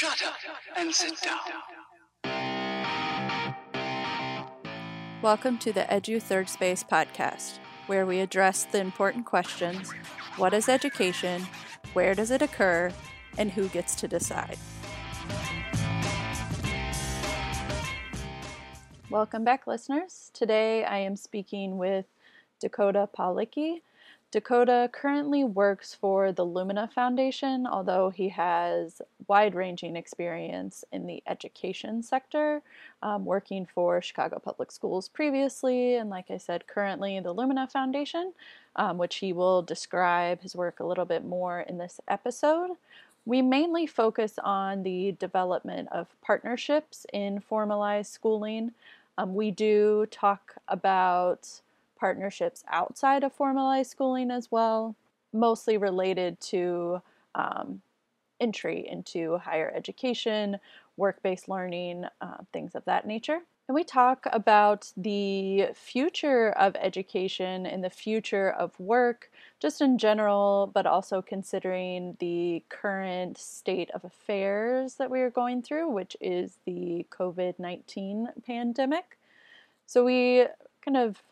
Shut 0.00 0.22
up 0.26 0.32
and 0.78 0.94
sit 0.94 1.12
down. 1.20 1.36
Welcome 5.20 5.58
to 5.58 5.74
the 5.74 5.82
Edu 5.90 6.22
Third 6.22 6.48
Space 6.48 6.82
podcast, 6.82 7.58
where 7.86 8.06
we 8.06 8.20
address 8.20 8.64
the 8.64 8.80
important 8.80 9.26
questions 9.26 9.92
what 10.38 10.54
is 10.54 10.70
education, 10.70 11.46
where 11.92 12.14
does 12.14 12.30
it 12.30 12.40
occur, 12.40 12.90
and 13.36 13.50
who 13.50 13.68
gets 13.68 13.94
to 13.96 14.08
decide. 14.08 14.56
Welcome 19.10 19.44
back, 19.44 19.66
listeners. 19.66 20.30
Today 20.32 20.82
I 20.82 20.96
am 21.00 21.14
speaking 21.14 21.76
with 21.76 22.06
Dakota 22.58 23.06
Pawlicki. 23.14 23.82
Dakota 24.32 24.88
currently 24.92 25.42
works 25.42 25.92
for 25.92 26.30
the 26.30 26.44
Lumina 26.44 26.88
Foundation, 26.94 27.66
although 27.66 28.10
he 28.10 28.28
has 28.28 29.02
wide 29.26 29.56
ranging 29.56 29.96
experience 29.96 30.84
in 30.92 31.08
the 31.08 31.20
education 31.26 32.00
sector, 32.04 32.62
um, 33.02 33.24
working 33.24 33.66
for 33.66 34.00
Chicago 34.00 34.38
Public 34.38 34.70
Schools 34.70 35.08
previously, 35.08 35.96
and 35.96 36.10
like 36.10 36.30
I 36.30 36.36
said, 36.36 36.68
currently 36.68 37.18
the 37.18 37.32
Lumina 37.32 37.66
Foundation, 37.66 38.32
um, 38.76 38.98
which 38.98 39.16
he 39.16 39.32
will 39.32 39.62
describe 39.62 40.42
his 40.42 40.54
work 40.54 40.78
a 40.78 40.86
little 40.86 41.04
bit 41.04 41.24
more 41.24 41.60
in 41.60 41.78
this 41.78 42.00
episode. 42.06 42.70
We 43.26 43.42
mainly 43.42 43.86
focus 43.86 44.38
on 44.44 44.84
the 44.84 45.12
development 45.18 45.88
of 45.90 46.06
partnerships 46.22 47.04
in 47.12 47.40
formalized 47.40 48.12
schooling. 48.12 48.72
Um, 49.18 49.34
we 49.34 49.50
do 49.50 50.06
talk 50.10 50.54
about 50.68 51.60
partnerships 52.00 52.64
outside 52.68 53.22
of 53.22 53.32
formalized 53.32 53.90
schooling 53.90 54.30
as 54.30 54.50
well, 54.50 54.96
mostly 55.32 55.76
related 55.76 56.40
to 56.40 57.02
um, 57.34 57.82
entry 58.40 58.88
into 58.88 59.36
higher 59.36 59.70
education, 59.76 60.58
work 60.96 61.22
based 61.22 61.48
learning, 61.48 62.06
uh, 62.22 62.38
things 62.52 62.74
of 62.74 62.84
that 62.86 63.06
nature. 63.06 63.40
And 63.68 63.74
we 63.76 63.84
talk 63.84 64.26
about 64.32 64.90
the 64.96 65.68
future 65.74 66.50
of 66.50 66.74
education 66.74 67.66
and 67.66 67.84
the 67.84 67.90
future 67.90 68.50
of 68.50 68.78
work, 68.80 69.30
just 69.60 69.80
in 69.80 69.96
general, 69.96 70.72
but 70.74 70.86
also 70.86 71.22
considering 71.22 72.16
the 72.18 72.64
current 72.68 73.38
state 73.38 73.88
of 73.92 74.04
affairs 74.04 74.94
that 74.94 75.08
we 75.08 75.20
are 75.20 75.30
going 75.30 75.62
through, 75.62 75.88
which 75.88 76.16
is 76.20 76.58
the 76.66 77.06
COVID 77.10 77.60
19 77.60 78.30
pandemic. 78.44 79.16
So 79.86 80.04
we 80.04 80.46
kind 80.84 80.96
of 80.96 81.22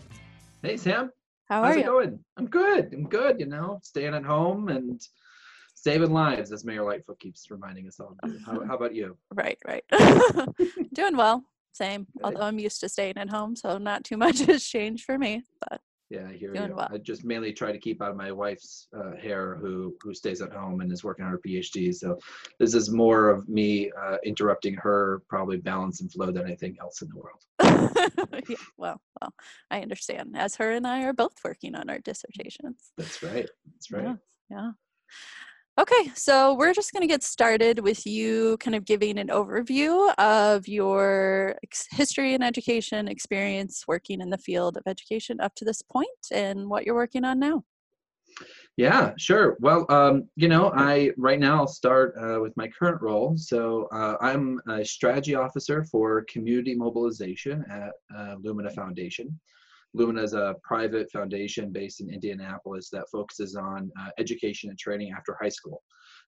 Hey, 0.61 0.75
Sam. 0.75 1.13
How 1.47 1.63
How's 1.63 1.75
are 1.75 1.77
it 1.77 1.85
you? 1.85 1.87
going? 1.91 2.19
I'm 2.35 2.47
good. 2.47 2.93
I'm 2.93 3.07
good. 3.07 3.39
You 3.39 3.45
know, 3.45 3.79
staying 3.83 4.13
at 4.13 4.25
home 4.25 4.67
and 4.67 4.99
saving 5.87 6.11
lives, 6.11 6.51
as 6.51 6.65
Mayor 6.65 6.83
Lightfoot 6.83 7.17
keeps 7.19 7.49
reminding 7.49 7.87
us 7.87 7.99
all. 7.99 8.15
How, 8.45 8.65
how 8.65 8.75
about 8.75 8.93
you? 8.93 9.17
Right, 9.33 9.57
right. 9.65 9.83
Doing 10.93 11.15
well. 11.15 11.45
Same. 11.71 12.05
Good. 12.17 12.23
Although 12.25 12.41
I'm 12.41 12.59
used 12.59 12.81
to 12.81 12.89
staying 12.89 13.17
at 13.17 13.29
home, 13.29 13.55
so 13.55 13.77
not 13.77 14.03
too 14.03 14.17
much 14.17 14.39
has 14.47 14.63
changed 14.65 15.05
for 15.05 15.17
me. 15.17 15.43
But 15.69 15.79
Yeah, 16.09 16.27
I 16.29 16.33
hear 16.33 16.51
Doing 16.53 16.69
you. 16.69 16.75
well. 16.75 16.89
I 16.91 16.97
just 16.97 17.23
mainly 17.23 17.53
try 17.53 17.71
to 17.71 17.77
keep 17.77 18.01
out 18.01 18.11
of 18.11 18.17
my 18.17 18.31
wife's 18.33 18.87
uh, 18.97 19.15
hair, 19.15 19.55
who 19.61 19.95
who 20.01 20.13
stays 20.13 20.41
at 20.41 20.51
home 20.51 20.81
and 20.81 20.91
is 20.91 21.05
working 21.05 21.23
on 21.23 21.31
her 21.31 21.39
PhD. 21.39 21.93
So 21.95 22.17
this 22.59 22.73
is 22.73 22.89
more 22.91 23.29
of 23.29 23.47
me 23.47 23.89
uh, 23.91 24.17
interrupting 24.25 24.73
her 24.75 25.21
probably 25.29 25.57
balance 25.57 26.01
and 26.01 26.11
flow 26.11 26.31
than 26.31 26.43
anything 26.43 26.75
else 26.81 27.01
in 27.01 27.07
the 27.09 27.15
world. 27.15 27.41
yeah, 28.49 28.55
well, 28.77 28.99
well, 29.21 29.33
I 29.71 29.81
understand. 29.81 30.35
As 30.35 30.55
her 30.55 30.71
and 30.71 30.85
I 30.85 31.03
are 31.03 31.13
both 31.13 31.35
working 31.45 31.75
on 31.75 31.89
our 31.89 31.99
dissertations. 31.99 32.91
That's 32.97 33.23
right. 33.23 33.47
That's 33.71 33.91
right. 33.91 34.03
Yeah, 34.03 34.15
yeah. 34.49 34.71
Okay, 35.79 36.11
so 36.15 36.55
we're 36.55 36.73
just 36.73 36.91
going 36.91 37.01
to 37.01 37.07
get 37.07 37.21
started 37.21 37.77
with 37.79 38.07
you 38.07 38.57
kind 38.57 38.73
of 38.73 38.83
giving 38.83 39.19
an 39.19 39.27
overview 39.27 40.11
of 40.15 40.67
your 40.67 41.55
history 41.91 42.33
and 42.33 42.43
education 42.43 43.07
experience 43.07 43.83
working 43.87 44.19
in 44.19 44.31
the 44.31 44.39
field 44.39 44.75
of 44.75 44.83
education 44.87 45.39
up 45.39 45.53
to 45.53 45.65
this 45.65 45.83
point 45.83 46.07
and 46.31 46.67
what 46.67 46.83
you're 46.83 46.95
working 46.95 47.23
on 47.23 47.37
now. 47.37 47.63
Yeah, 48.75 49.13
sure. 49.19 49.55
Well, 49.59 49.85
um, 49.89 50.27
you 50.35 50.47
know, 50.47 50.71
I 50.75 51.11
right 51.15 51.39
now 51.39 51.57
I'll 51.57 51.67
start 51.67 52.15
uh, 52.19 52.39
with 52.41 52.57
my 52.57 52.67
current 52.67 52.99
role. 52.99 53.37
So 53.37 53.87
uh, 53.91 54.15
I'm 54.19 54.59
a 54.67 54.83
strategy 54.83 55.35
officer 55.35 55.83
for 55.83 56.23
community 56.23 56.73
mobilization 56.73 57.63
at 57.69 57.91
uh, 58.15 58.35
Lumina 58.41 58.71
Foundation. 58.71 59.39
Lumina 59.93 60.21
is 60.21 60.33
a 60.33 60.55
private 60.63 61.11
foundation 61.11 61.71
based 61.71 62.01
in 62.01 62.13
Indianapolis 62.13 62.89
that 62.91 63.05
focuses 63.11 63.55
on 63.55 63.91
uh, 63.99 64.09
education 64.19 64.69
and 64.69 64.77
training 64.77 65.13
after 65.15 65.37
high 65.41 65.49
school. 65.49 65.81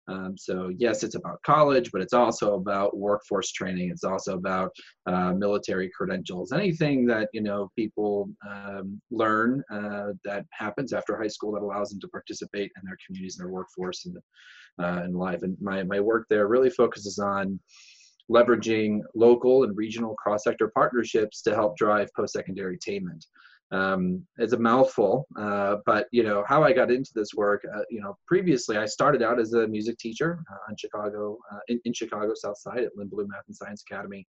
Um, 0.07 0.35
so 0.37 0.71
yes, 0.77 1.03
it's 1.03 1.15
about 1.15 1.41
college, 1.43 1.91
but 1.91 2.01
it's 2.01 2.13
also 2.13 2.55
about 2.55 2.97
workforce 2.97 3.51
training. 3.51 3.91
It's 3.91 4.03
also 4.03 4.35
about 4.35 4.71
uh, 5.05 5.33
military 5.33 5.89
credentials. 5.95 6.51
Anything 6.51 7.05
that 7.07 7.29
you 7.31 7.41
know 7.41 7.69
people 7.75 8.29
um, 8.49 8.99
learn 9.11 9.63
uh, 9.71 10.13
that 10.25 10.45
happens 10.51 10.93
after 10.93 11.17
high 11.17 11.27
school 11.27 11.51
that 11.53 11.61
allows 11.61 11.89
them 11.89 11.99
to 11.99 12.07
participate 12.07 12.71
in 12.75 12.81
their 12.85 12.97
communities 13.05 13.37
and 13.37 13.45
their 13.45 13.53
workforce 13.53 14.05
and 14.05 14.17
uh, 14.81 15.07
life. 15.15 15.43
And 15.43 15.55
my 15.61 15.83
my 15.83 15.99
work 15.99 16.25
there 16.29 16.47
really 16.47 16.71
focuses 16.71 17.19
on 17.19 17.59
leveraging 18.31 19.01
local 19.15 19.63
and 19.63 19.75
regional 19.75 20.13
cross-sector 20.15 20.71
partnerships 20.75 21.41
to 21.41 21.55
help 21.55 21.75
drive 21.75 22.07
post-secondary 22.15 22.75
attainment 22.75 23.25
um, 23.71 24.25
it's 24.37 24.53
a 24.53 24.59
mouthful, 24.59 25.27
uh, 25.37 25.77
but 25.85 26.07
you 26.11 26.23
know 26.23 26.43
how 26.47 26.63
I 26.63 26.73
got 26.73 26.91
into 26.91 27.11
this 27.13 27.33
work. 27.35 27.63
Uh, 27.75 27.81
you 27.89 28.01
know, 28.01 28.17
previously 28.27 28.77
I 28.77 28.85
started 28.85 29.21
out 29.21 29.39
as 29.39 29.53
a 29.53 29.67
music 29.67 29.97
teacher 29.97 30.43
uh, 30.51 30.71
in 30.71 30.77
Chicago, 30.77 31.37
uh, 31.51 31.59
in, 31.67 31.79
in 31.85 31.93
Chicago 31.93 32.33
South 32.35 32.57
Side 32.57 32.79
at 32.79 32.95
Lindblom 32.97 33.27
Math 33.27 33.43
and 33.47 33.55
Science 33.55 33.83
Academy, 33.89 34.27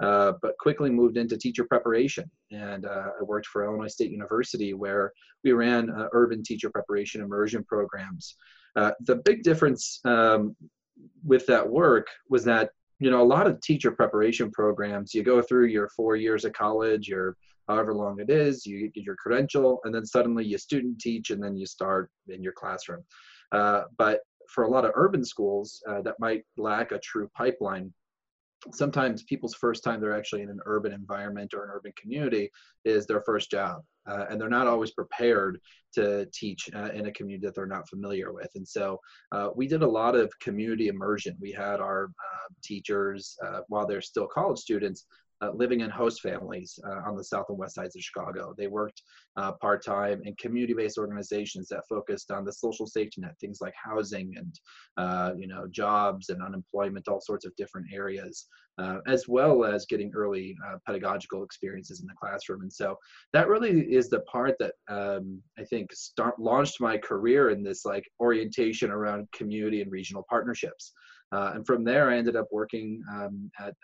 uh, 0.00 0.32
but 0.42 0.54
quickly 0.58 0.90
moved 0.90 1.16
into 1.16 1.38
teacher 1.38 1.64
preparation, 1.64 2.30
and 2.50 2.84
uh, 2.84 3.08
I 3.18 3.22
worked 3.22 3.46
for 3.46 3.64
Illinois 3.64 3.88
State 3.88 4.10
University 4.10 4.74
where 4.74 5.12
we 5.44 5.52
ran 5.52 5.90
urban 6.12 6.42
teacher 6.42 6.68
preparation 6.68 7.22
immersion 7.22 7.64
programs. 7.64 8.36
the 8.74 9.22
big 9.24 9.42
difference 9.42 10.00
um, 10.04 10.54
with 11.24 11.46
that 11.46 11.66
work 11.66 12.08
was 12.28 12.44
that 12.44 12.70
you 13.00 13.10
know 13.10 13.22
a 13.22 13.24
lot 13.24 13.46
of 13.46 13.60
teacher 13.60 13.90
preparation 13.90 14.50
programs 14.50 15.12
you 15.14 15.22
go 15.22 15.42
through 15.42 15.66
your 15.66 15.88
four 15.88 16.14
years 16.14 16.44
of 16.44 16.52
college 16.52 17.08
your 17.08 17.36
however 17.68 17.94
long 17.94 18.20
it 18.20 18.30
is, 18.30 18.66
you 18.66 18.90
get 18.90 19.04
your 19.04 19.16
credential, 19.16 19.80
and 19.84 19.94
then 19.94 20.04
suddenly 20.04 20.44
you 20.44 20.58
student 20.58 20.98
teach, 21.00 21.30
and 21.30 21.42
then 21.42 21.56
you 21.56 21.66
start 21.66 22.10
in 22.28 22.42
your 22.42 22.52
classroom. 22.52 23.02
Uh, 23.52 23.82
but 23.98 24.20
for 24.48 24.64
a 24.64 24.70
lot 24.70 24.84
of 24.84 24.92
urban 24.94 25.24
schools 25.24 25.82
uh, 25.88 26.02
that 26.02 26.18
might 26.18 26.42
lack 26.56 26.92
a 26.92 26.98
true 26.98 27.28
pipeline, 27.36 27.92
sometimes 28.72 29.22
people's 29.24 29.54
first 29.54 29.84
time 29.84 30.00
they're 30.00 30.16
actually 30.16 30.42
in 30.42 30.48
an 30.48 30.60
urban 30.64 30.92
environment 30.92 31.52
or 31.54 31.64
an 31.64 31.70
urban 31.72 31.92
community 32.00 32.50
is 32.84 33.06
their 33.06 33.22
first 33.22 33.50
job. 33.50 33.82
Uh, 34.06 34.26
and 34.28 34.38
they're 34.38 34.50
not 34.50 34.66
always 34.66 34.90
prepared 34.90 35.58
to 35.94 36.26
teach 36.32 36.68
uh, 36.74 36.90
in 36.92 37.06
a 37.06 37.12
community 37.12 37.46
that 37.46 37.54
they're 37.54 37.66
not 37.66 37.88
familiar 37.88 38.32
with. 38.32 38.50
And 38.54 38.66
so 38.66 39.00
uh, 39.32 39.48
we 39.54 39.66
did 39.66 39.82
a 39.82 39.88
lot 39.88 40.14
of 40.14 40.32
community 40.40 40.88
immersion. 40.88 41.36
We 41.40 41.52
had 41.52 41.80
our 41.80 42.06
uh, 42.06 42.48
teachers, 42.62 43.36
uh, 43.44 43.60
while 43.68 43.86
they're 43.86 44.02
still 44.02 44.26
college 44.26 44.58
students, 44.58 45.06
uh, 45.44 45.50
living 45.54 45.80
in 45.80 45.90
host 45.90 46.20
families 46.20 46.78
uh, 46.86 47.08
on 47.08 47.16
the 47.16 47.24
south 47.24 47.46
and 47.48 47.58
west 47.58 47.74
sides 47.74 47.96
of 47.96 48.02
Chicago. 48.02 48.54
They 48.56 48.66
worked 48.66 49.02
uh, 49.36 49.52
part 49.52 49.84
time 49.84 50.22
in 50.24 50.34
community 50.36 50.74
based 50.74 50.98
organizations 50.98 51.68
that 51.68 51.82
focused 51.88 52.30
on 52.30 52.44
the 52.44 52.52
social 52.52 52.86
safety 52.86 53.20
net, 53.20 53.34
things 53.40 53.58
like 53.60 53.74
housing 53.82 54.34
and 54.36 54.60
uh, 54.96 55.32
you 55.36 55.46
know 55.46 55.66
jobs 55.70 56.28
and 56.28 56.42
unemployment, 56.42 57.08
all 57.08 57.20
sorts 57.20 57.44
of 57.44 57.54
different 57.56 57.88
areas, 57.92 58.46
uh, 58.78 58.98
as 59.06 59.26
well 59.28 59.64
as 59.64 59.86
getting 59.86 60.12
early 60.14 60.56
uh, 60.66 60.76
pedagogical 60.86 61.44
experiences 61.44 62.00
in 62.00 62.06
the 62.06 62.14
classroom. 62.20 62.62
And 62.62 62.72
so 62.72 62.96
that 63.32 63.48
really 63.48 63.80
is 63.92 64.08
the 64.08 64.20
part 64.20 64.56
that 64.60 64.74
um, 64.88 65.40
I 65.58 65.64
think 65.64 65.92
start 65.92 66.38
launched 66.38 66.80
my 66.80 66.96
career 66.96 67.50
in 67.50 67.62
this 67.62 67.84
like 67.84 68.04
orientation 68.20 68.90
around 68.90 69.28
community 69.32 69.82
and 69.82 69.90
regional 69.90 70.24
partnerships. 70.28 70.92
and 71.32 71.66
from 71.66 71.84
there, 71.84 72.10
I 72.10 72.16
ended 72.16 72.36
up 72.36 72.46
working 72.52 73.02
um, 73.12 73.50
at 73.58 73.74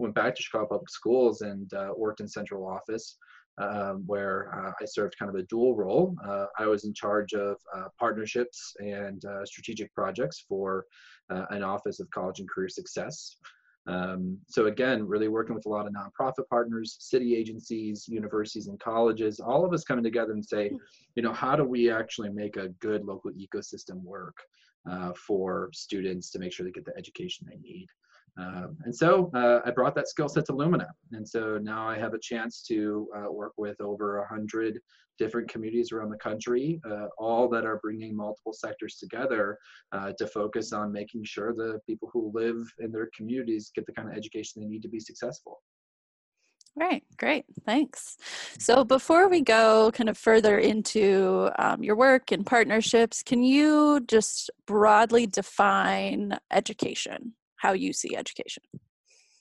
went 0.00 0.14
back 0.14 0.34
to 0.34 0.42
Chicago 0.42 0.66
Public 0.66 0.90
Schools 0.90 1.42
and 1.42 1.72
uh, 1.74 1.90
worked 1.96 2.20
in 2.20 2.28
central 2.28 2.66
office. 2.66 3.16
Um, 3.58 4.04
where 4.06 4.54
uh, 4.54 4.72
I 4.80 4.86
served 4.86 5.18
kind 5.18 5.28
of 5.28 5.34
a 5.34 5.42
dual 5.42 5.76
role. 5.76 6.16
Uh, 6.24 6.46
I 6.58 6.66
was 6.66 6.84
in 6.84 6.94
charge 6.94 7.34
of 7.34 7.56
uh, 7.76 7.88
partnerships 7.98 8.74
and 8.78 9.22
strategic 9.44 9.92
projects 9.92 10.46
for 10.48 10.86
an 11.28 11.62
Office 11.62 12.00
of 12.00 12.08
College 12.10 12.40
and 12.40 12.48
Career 12.48 12.70
Success. 12.70 13.36
Um, 13.86 14.38
so 14.48 14.66
again, 14.66 15.06
really 15.06 15.28
working 15.28 15.54
with 15.54 15.66
a 15.66 15.68
lot 15.68 15.86
of 15.86 15.92
nonprofit 15.92 16.48
partners, 16.48 16.96
city 17.00 17.34
agencies, 17.34 18.06
universities, 18.08 18.68
and 18.68 18.78
colleges, 18.78 19.40
all 19.40 19.64
of 19.64 19.72
us 19.72 19.84
coming 19.84 20.04
together 20.04 20.32
and 20.32 20.44
say, 20.44 20.70
you 21.14 21.22
know, 21.22 21.32
how 21.32 21.56
do 21.56 21.64
we 21.64 21.90
actually 21.90 22.30
make 22.30 22.56
a 22.56 22.68
good 22.80 23.04
local 23.04 23.30
ecosystem 23.32 24.02
work 24.02 24.36
uh, 24.90 25.12
for 25.14 25.70
students 25.72 26.30
to 26.30 26.38
make 26.38 26.52
sure 26.52 26.64
they 26.64 26.72
get 26.72 26.84
the 26.84 26.96
education 26.96 27.46
they 27.48 27.58
need? 27.58 27.88
Um, 28.38 28.76
and 28.84 28.94
so 28.94 29.30
uh, 29.34 29.60
I 29.64 29.70
brought 29.70 29.94
that 29.96 30.08
skill 30.08 30.28
set 30.28 30.46
to 30.46 30.52
Lumina. 30.52 30.88
And 31.12 31.28
so 31.28 31.58
now 31.58 31.88
I 31.88 31.98
have 31.98 32.14
a 32.14 32.18
chance 32.18 32.62
to 32.68 33.08
uh, 33.16 33.32
work 33.32 33.52
with 33.56 33.80
over 33.80 34.18
100 34.20 34.80
different 35.18 35.50
communities 35.50 35.92
around 35.92 36.10
the 36.10 36.16
country, 36.16 36.80
uh, 36.90 37.06
all 37.18 37.46
that 37.50 37.66
are 37.66 37.78
bringing 37.82 38.16
multiple 38.16 38.54
sectors 38.54 38.96
together 38.96 39.58
uh, 39.92 40.12
to 40.16 40.26
focus 40.26 40.72
on 40.72 40.90
making 40.90 41.22
sure 41.24 41.52
the 41.52 41.78
people 41.86 42.08
who 42.12 42.32
live 42.34 42.56
in 42.78 42.90
their 42.90 43.10
communities 43.14 43.70
get 43.74 43.84
the 43.84 43.92
kind 43.92 44.08
of 44.08 44.16
education 44.16 44.62
they 44.62 44.68
need 44.68 44.82
to 44.82 44.88
be 44.88 44.98
successful. 44.98 45.60
Right, 46.76 47.02
great, 47.18 47.44
thanks. 47.66 48.16
So, 48.58 48.84
before 48.84 49.28
we 49.28 49.42
go 49.42 49.90
kind 49.92 50.08
of 50.08 50.16
further 50.16 50.56
into 50.56 51.50
um, 51.58 51.82
your 51.82 51.96
work 51.96 52.30
and 52.30 52.46
partnerships, 52.46 53.22
can 53.22 53.42
you 53.42 54.00
just 54.06 54.50
broadly 54.66 55.26
define 55.26 56.38
education? 56.50 57.34
How 57.60 57.72
you 57.72 57.92
see 57.92 58.16
education? 58.16 58.62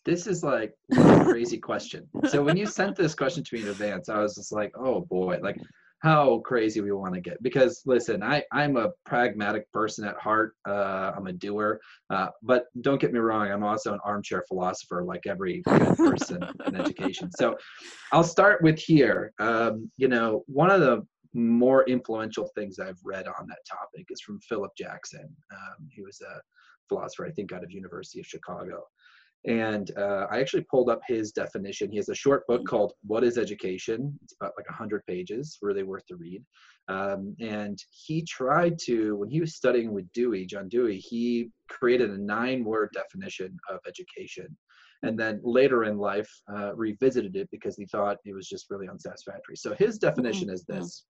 This 0.06 0.28
is 0.28 0.44
like 0.44 0.74
a 0.92 1.24
crazy 1.24 1.58
question. 1.58 2.08
So 2.28 2.44
when 2.44 2.58
you 2.58 2.66
sent 2.66 2.96
this 2.98 3.16
question 3.16 3.44
to 3.44 3.56
me 3.56 3.62
in 3.62 3.70
advance, 3.70 4.10
I 4.10 4.20
was 4.20 4.36
just 4.36 4.52
like, 4.52 4.72
oh 4.78 5.02
boy, 5.02 5.40
like 5.42 5.58
how 6.00 6.40
crazy 6.40 6.82
we 6.82 6.92
want 6.92 7.14
to 7.14 7.22
get. 7.22 7.42
Because 7.42 7.82
listen, 7.86 8.22
I, 8.22 8.44
I'm 8.52 8.76
a 8.76 8.90
pragmatic 9.06 9.72
person 9.72 10.06
at 10.06 10.18
heart. 10.18 10.54
Uh, 10.68 11.12
I'm 11.16 11.28
a 11.28 11.34
doer. 11.34 11.80
Uh, 12.10 12.28
but 12.42 12.66
don't 12.82 13.00
get 13.00 13.14
me 13.14 13.20
wrong, 13.20 13.50
I'm 13.50 13.64
also 13.64 13.94
an 13.94 14.00
armchair 14.04 14.44
philosopher 14.48 15.04
like 15.04 15.26
every 15.26 15.62
good 15.62 15.98
person 15.98 16.44
in 16.66 16.76
education. 16.76 17.30
So 17.32 17.58
I'll 18.12 18.24
start 18.24 18.62
with 18.62 18.80
here. 18.80 19.34
Um, 19.40 19.90
you 19.98 20.10
know, 20.10 20.44
one 20.48 20.72
of 20.72 20.82
the 20.82 21.06
more 21.34 21.88
influential 21.88 22.50
things 22.56 22.80
I've 22.80 23.00
read 23.04 23.28
on 23.28 23.48
that 23.48 23.60
topic 23.70 24.08
is 24.10 24.20
from 24.22 24.40
Philip 24.42 24.72
Jackson. 24.78 25.30
Um, 25.52 25.88
he 25.90 26.02
was 26.02 26.22
a 26.22 26.42
philosopher, 26.90 27.26
I 27.26 27.32
think, 27.32 27.54
out 27.54 27.64
of 27.64 27.72
University 27.72 28.20
of 28.20 28.26
Chicago. 28.26 28.84
And 29.46 29.92
uh, 29.98 30.28
I 30.30 30.40
actually 30.42 30.66
pulled 30.70 30.90
up 30.90 31.00
his 31.08 31.32
definition. 31.32 31.90
He 31.90 31.98
has 31.98 32.10
a 32.10 32.16
short 32.16 32.46
book 32.48 32.66
called 32.68 32.92
"What 33.04 33.24
Is 33.24 33.38
Education." 33.38 34.20
It's 34.22 34.36
about 34.40 34.52
like 34.58 34.68
hundred 34.68 35.06
pages, 35.06 35.58
really 35.62 35.84
worth 35.84 36.04
the 36.10 36.18
read. 36.18 36.44
Um, 36.90 37.36
and 37.40 37.82
he 37.92 38.24
tried 38.24 38.78
to, 38.86 39.16
when 39.16 39.30
he 39.30 39.40
was 39.40 39.56
studying 39.56 39.94
with 39.94 40.12
Dewey, 40.12 40.46
John 40.46 40.68
Dewey, 40.68 40.98
he 40.98 41.52
created 41.70 42.10
a 42.10 42.18
nine-word 42.18 42.90
definition 42.94 43.56
of 43.70 43.80
education, 43.88 44.58
and 45.04 45.18
then 45.18 45.40
later 45.44 45.86
in 45.86 45.98
life 45.98 46.30
uh, 46.54 46.76
revisited 46.76 47.36
it 47.38 47.48
because 47.50 47.78
he 47.78 47.86
thought 47.86 48.18
it 48.26 48.34
was 48.34 48.50
just 48.50 48.70
really 48.70 48.90
unsatisfactory. 48.90 49.56
So 49.56 49.74
his 49.76 50.00
definition 50.00 50.50
is 50.50 50.66
mm-hmm. 50.66 50.82
this: 50.82 51.06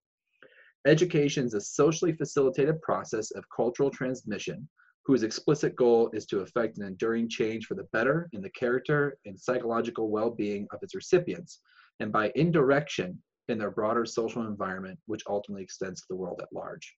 Education 0.86 1.46
is 1.46 1.54
a 1.54 1.60
socially 1.60 2.12
facilitated 2.12 2.80
process 2.80 3.32
of 3.32 3.44
cultural 3.54 3.90
transmission 3.90 4.68
whose 5.04 5.22
explicit 5.22 5.74
goal 5.76 6.10
is 6.12 6.26
to 6.26 6.40
effect 6.40 6.78
an 6.78 6.86
enduring 6.86 7.28
change 7.28 7.66
for 7.66 7.74
the 7.74 7.88
better 7.92 8.28
in 8.32 8.42
the 8.42 8.50
character 8.50 9.18
and 9.24 9.38
psychological 9.38 10.10
well-being 10.10 10.66
of 10.72 10.82
its 10.82 10.94
recipients, 10.94 11.60
and 12.00 12.12
by 12.12 12.30
indirection 12.34 13.20
in 13.48 13.58
their 13.58 13.70
broader 13.70 14.06
social 14.06 14.46
environment, 14.46 14.98
which 15.06 15.22
ultimately 15.28 15.62
extends 15.62 16.00
to 16.00 16.06
the 16.10 16.16
world 16.16 16.40
at 16.42 16.52
large. 16.52 16.94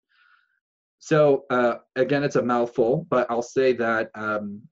So 0.98 1.44
uh, 1.50 1.76
again, 1.96 2.22
it's 2.22 2.36
a 2.36 2.42
mouthful, 2.42 3.06
but 3.10 3.28
I'll 3.30 3.42
say 3.42 3.72
that 3.74 4.10
um, 4.14 4.62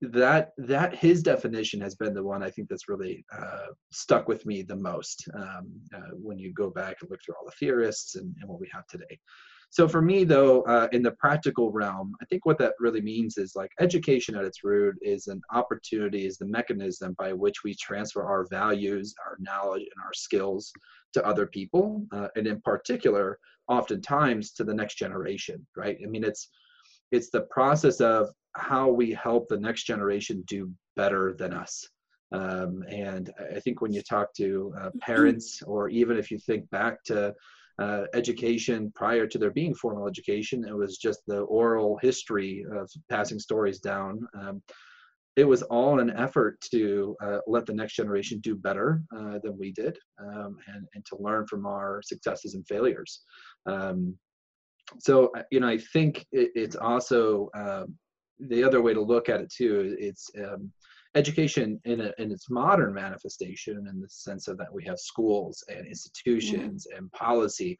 that 0.00 0.52
that 0.58 0.94
his 0.94 1.22
definition 1.22 1.80
has 1.80 1.94
been 1.94 2.14
the 2.14 2.22
one 2.22 2.42
I 2.42 2.50
think 2.50 2.68
that's 2.68 2.88
really 2.88 3.24
uh, 3.36 3.68
stuck 3.92 4.28
with 4.28 4.44
me 4.46 4.62
the 4.62 4.76
most 4.76 5.28
um, 5.34 5.72
uh, 5.94 6.12
when 6.12 6.38
you 6.38 6.52
go 6.52 6.70
back 6.70 6.96
and 7.00 7.10
look 7.10 7.20
through 7.24 7.34
all 7.36 7.46
the 7.46 7.52
theorists 7.58 8.14
and, 8.16 8.34
and 8.40 8.48
what 8.48 8.60
we 8.60 8.68
have 8.72 8.86
today. 8.86 9.18
So 9.74 9.88
for 9.88 10.00
me, 10.00 10.22
though, 10.22 10.62
uh, 10.62 10.86
in 10.92 11.02
the 11.02 11.10
practical 11.10 11.72
realm, 11.72 12.14
I 12.22 12.26
think 12.26 12.46
what 12.46 12.58
that 12.58 12.74
really 12.78 13.00
means 13.00 13.38
is 13.38 13.56
like 13.56 13.72
education 13.80 14.36
at 14.36 14.44
its 14.44 14.62
root 14.62 14.94
is 15.02 15.26
an 15.26 15.42
opportunity, 15.52 16.26
is 16.26 16.38
the 16.38 16.46
mechanism 16.46 17.16
by 17.18 17.32
which 17.32 17.64
we 17.64 17.74
transfer 17.74 18.22
our 18.22 18.46
values, 18.48 19.16
our 19.26 19.36
knowledge, 19.40 19.82
and 19.82 20.04
our 20.04 20.12
skills 20.14 20.72
to 21.14 21.26
other 21.26 21.48
people, 21.48 22.06
uh, 22.12 22.28
and 22.36 22.46
in 22.46 22.60
particular, 22.60 23.36
oftentimes 23.66 24.52
to 24.52 24.62
the 24.62 24.72
next 24.72 24.94
generation. 24.94 25.66
Right? 25.76 25.98
I 26.00 26.06
mean, 26.06 26.22
it's 26.22 26.50
it's 27.10 27.30
the 27.30 27.48
process 27.50 28.00
of 28.00 28.28
how 28.52 28.90
we 28.90 29.10
help 29.10 29.48
the 29.48 29.58
next 29.58 29.86
generation 29.86 30.44
do 30.46 30.70
better 30.94 31.34
than 31.36 31.52
us. 31.52 31.84
Um, 32.30 32.84
and 32.88 33.32
I 33.56 33.58
think 33.58 33.80
when 33.80 33.92
you 33.92 34.02
talk 34.02 34.32
to 34.34 34.72
uh, 34.80 34.90
parents, 35.00 35.62
or 35.66 35.88
even 35.88 36.16
if 36.16 36.30
you 36.30 36.38
think 36.38 36.70
back 36.70 37.02
to 37.06 37.34
uh, 37.78 38.02
education 38.14 38.92
prior 38.94 39.26
to 39.26 39.38
there 39.38 39.50
being 39.50 39.74
formal 39.74 40.06
education. 40.06 40.64
It 40.66 40.76
was 40.76 40.98
just 40.98 41.20
the 41.26 41.40
oral 41.40 41.98
history 42.00 42.64
of 42.72 42.90
passing 43.10 43.38
stories 43.38 43.80
down. 43.80 44.26
Um, 44.38 44.62
it 45.36 45.44
was 45.44 45.62
all 45.62 45.98
an 45.98 46.10
effort 46.10 46.60
to 46.70 47.16
uh, 47.20 47.38
let 47.48 47.66
the 47.66 47.74
next 47.74 47.94
generation 47.96 48.38
do 48.40 48.54
better 48.54 49.02
uh, 49.16 49.40
than 49.42 49.58
we 49.58 49.72
did 49.72 49.98
um, 50.20 50.56
and, 50.68 50.86
and 50.94 51.04
to 51.06 51.16
learn 51.18 51.46
from 51.46 51.66
our 51.66 52.00
successes 52.04 52.54
and 52.54 52.66
failures. 52.68 53.22
Um, 53.66 54.16
so, 55.00 55.32
uh, 55.36 55.42
you 55.50 55.60
know, 55.60 55.68
I 55.68 55.78
think 55.78 56.24
it, 56.30 56.50
it's 56.54 56.76
also 56.76 57.50
um, 57.54 57.96
the 58.38 58.62
other 58.62 58.80
way 58.80 58.94
to 58.94 59.00
look 59.00 59.28
at 59.28 59.40
it 59.40 59.52
too. 59.52 59.96
It's 59.98 60.30
um, 60.38 60.70
education 61.14 61.80
in, 61.84 62.00
a, 62.00 62.12
in 62.18 62.32
its 62.32 62.50
modern 62.50 62.92
manifestation 62.94 63.86
in 63.88 64.00
the 64.00 64.08
sense 64.08 64.48
of 64.48 64.58
that 64.58 64.72
we 64.72 64.84
have 64.84 64.98
schools 64.98 65.62
and 65.68 65.86
institutions 65.86 66.86
mm-hmm. 66.86 66.98
and 66.98 67.12
policy. 67.12 67.78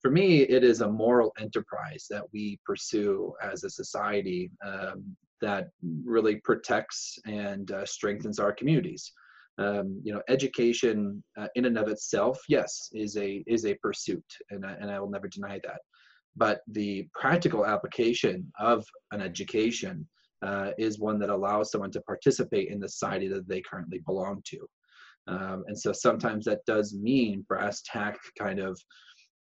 For 0.00 0.10
me 0.10 0.42
it 0.42 0.64
is 0.64 0.80
a 0.80 0.90
moral 0.90 1.32
enterprise 1.38 2.06
that 2.10 2.24
we 2.32 2.58
pursue 2.66 3.32
as 3.42 3.64
a 3.64 3.70
society 3.70 4.50
um, 4.64 5.16
that 5.40 5.68
really 6.04 6.36
protects 6.36 7.18
and 7.24 7.70
uh, 7.70 7.86
strengthens 7.86 8.38
our 8.38 8.52
communities. 8.52 9.12
Um, 9.58 10.00
you 10.02 10.14
know 10.14 10.22
education 10.30 11.22
uh, 11.38 11.48
in 11.56 11.66
and 11.66 11.76
of 11.76 11.88
itself 11.88 12.40
yes 12.48 12.88
is 12.94 13.18
a 13.18 13.44
is 13.46 13.66
a 13.66 13.74
pursuit 13.82 14.24
and 14.48 14.64
I, 14.64 14.72
and 14.80 14.90
I 14.90 14.98
will 14.98 15.10
never 15.10 15.28
deny 15.28 15.60
that. 15.64 15.80
But 16.36 16.62
the 16.68 17.06
practical 17.12 17.66
application 17.66 18.50
of 18.58 18.86
an 19.10 19.20
education 19.20 20.08
uh, 20.42 20.70
is 20.78 20.98
one 20.98 21.18
that 21.20 21.30
allows 21.30 21.70
someone 21.70 21.90
to 21.92 22.00
participate 22.02 22.68
in 22.68 22.80
the 22.80 22.88
society 22.88 23.28
that 23.28 23.48
they 23.48 23.60
currently 23.60 24.00
belong 24.06 24.42
to. 24.46 24.58
Um, 25.28 25.64
and 25.68 25.78
so 25.78 25.92
sometimes 25.92 26.44
that 26.46 26.64
does 26.66 26.94
mean 26.94 27.44
brass 27.48 27.82
tack 27.84 28.18
kind 28.38 28.58
of, 28.58 28.78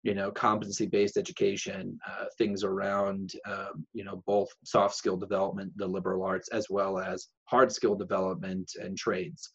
you 0.03 0.13
know, 0.13 0.31
competency 0.31 0.85
based 0.85 1.17
education, 1.17 1.97
uh, 2.07 2.25
things 2.37 2.63
around, 2.63 3.31
um, 3.47 3.85
you 3.93 4.03
know, 4.03 4.23
both 4.27 4.49
soft 4.63 4.95
skill 4.95 5.17
development, 5.17 5.71
the 5.75 5.87
liberal 5.87 6.23
arts, 6.23 6.49
as 6.49 6.67
well 6.69 6.99
as 6.99 7.29
hard 7.45 7.71
skill 7.71 7.95
development 7.95 8.71
and 8.79 8.97
trades. 8.97 9.49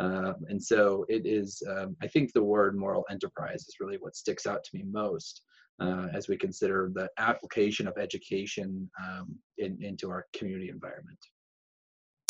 Uh, 0.00 0.32
and 0.48 0.62
so 0.62 1.04
it 1.08 1.26
is, 1.26 1.62
um, 1.68 1.96
I 2.02 2.06
think 2.06 2.32
the 2.32 2.42
word 2.42 2.76
moral 2.76 3.04
enterprise 3.10 3.62
is 3.62 3.76
really 3.80 3.98
what 3.98 4.16
sticks 4.16 4.46
out 4.46 4.64
to 4.64 4.70
me 4.76 4.84
most 4.90 5.42
uh, 5.80 6.08
as 6.12 6.28
we 6.28 6.36
consider 6.36 6.90
the 6.94 7.08
application 7.18 7.86
of 7.88 7.94
education 7.98 8.90
um, 9.02 9.34
in, 9.58 9.78
into 9.82 10.10
our 10.10 10.26
community 10.36 10.68
environment. 10.68 11.18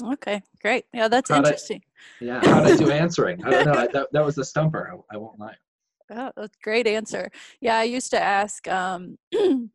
Okay, 0.02 0.42
great. 0.60 0.84
Yeah, 0.92 1.08
that's 1.08 1.30
how 1.30 1.38
interesting. 1.38 1.82
yeah, 2.20 2.40
how 2.44 2.62
did 2.62 2.74
I 2.74 2.76
do 2.76 2.90
answering? 2.92 3.44
I 3.44 3.50
don't 3.50 3.66
know. 3.66 3.88
that, 3.92 4.08
that 4.12 4.24
was 4.24 4.38
a 4.38 4.44
stumper. 4.44 4.90
I, 4.92 5.14
I 5.14 5.18
won't 5.18 5.38
lie. 5.38 5.54
Oh, 6.10 6.30
great 6.62 6.86
answer. 6.86 7.30
Yeah, 7.60 7.78
I 7.78 7.84
used 7.84 8.10
to 8.10 8.22
ask 8.22 8.66
um, 8.68 9.16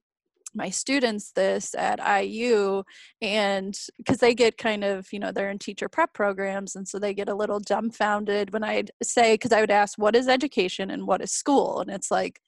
my 0.53 0.69
students 0.69 1.31
this 1.31 1.73
at 1.75 1.99
IU, 2.23 2.83
and 3.21 3.77
because 3.97 4.17
they 4.17 4.35
get 4.35 4.57
kind 4.57 4.83
of, 4.83 5.11
you 5.11 5.19
know, 5.19 5.31
they're 5.31 5.49
in 5.49 5.59
teacher 5.59 5.89
prep 5.89 6.13
programs, 6.13 6.75
and 6.75 6.87
so 6.87 6.99
they 6.99 7.13
get 7.13 7.29
a 7.29 7.35
little 7.35 7.59
dumbfounded 7.59 8.51
when 8.51 8.63
I'd 8.63 8.91
say, 9.01 9.35
because 9.35 9.51
I 9.51 9.61
would 9.61 9.71
ask, 9.71 9.97
what 9.97 10.15
is 10.15 10.27
education 10.27 10.91
and 10.91 11.07
what 11.07 11.21
is 11.21 11.31
school? 11.31 11.79
And 11.79 11.89
it's 11.89 12.11
like, 12.11 12.39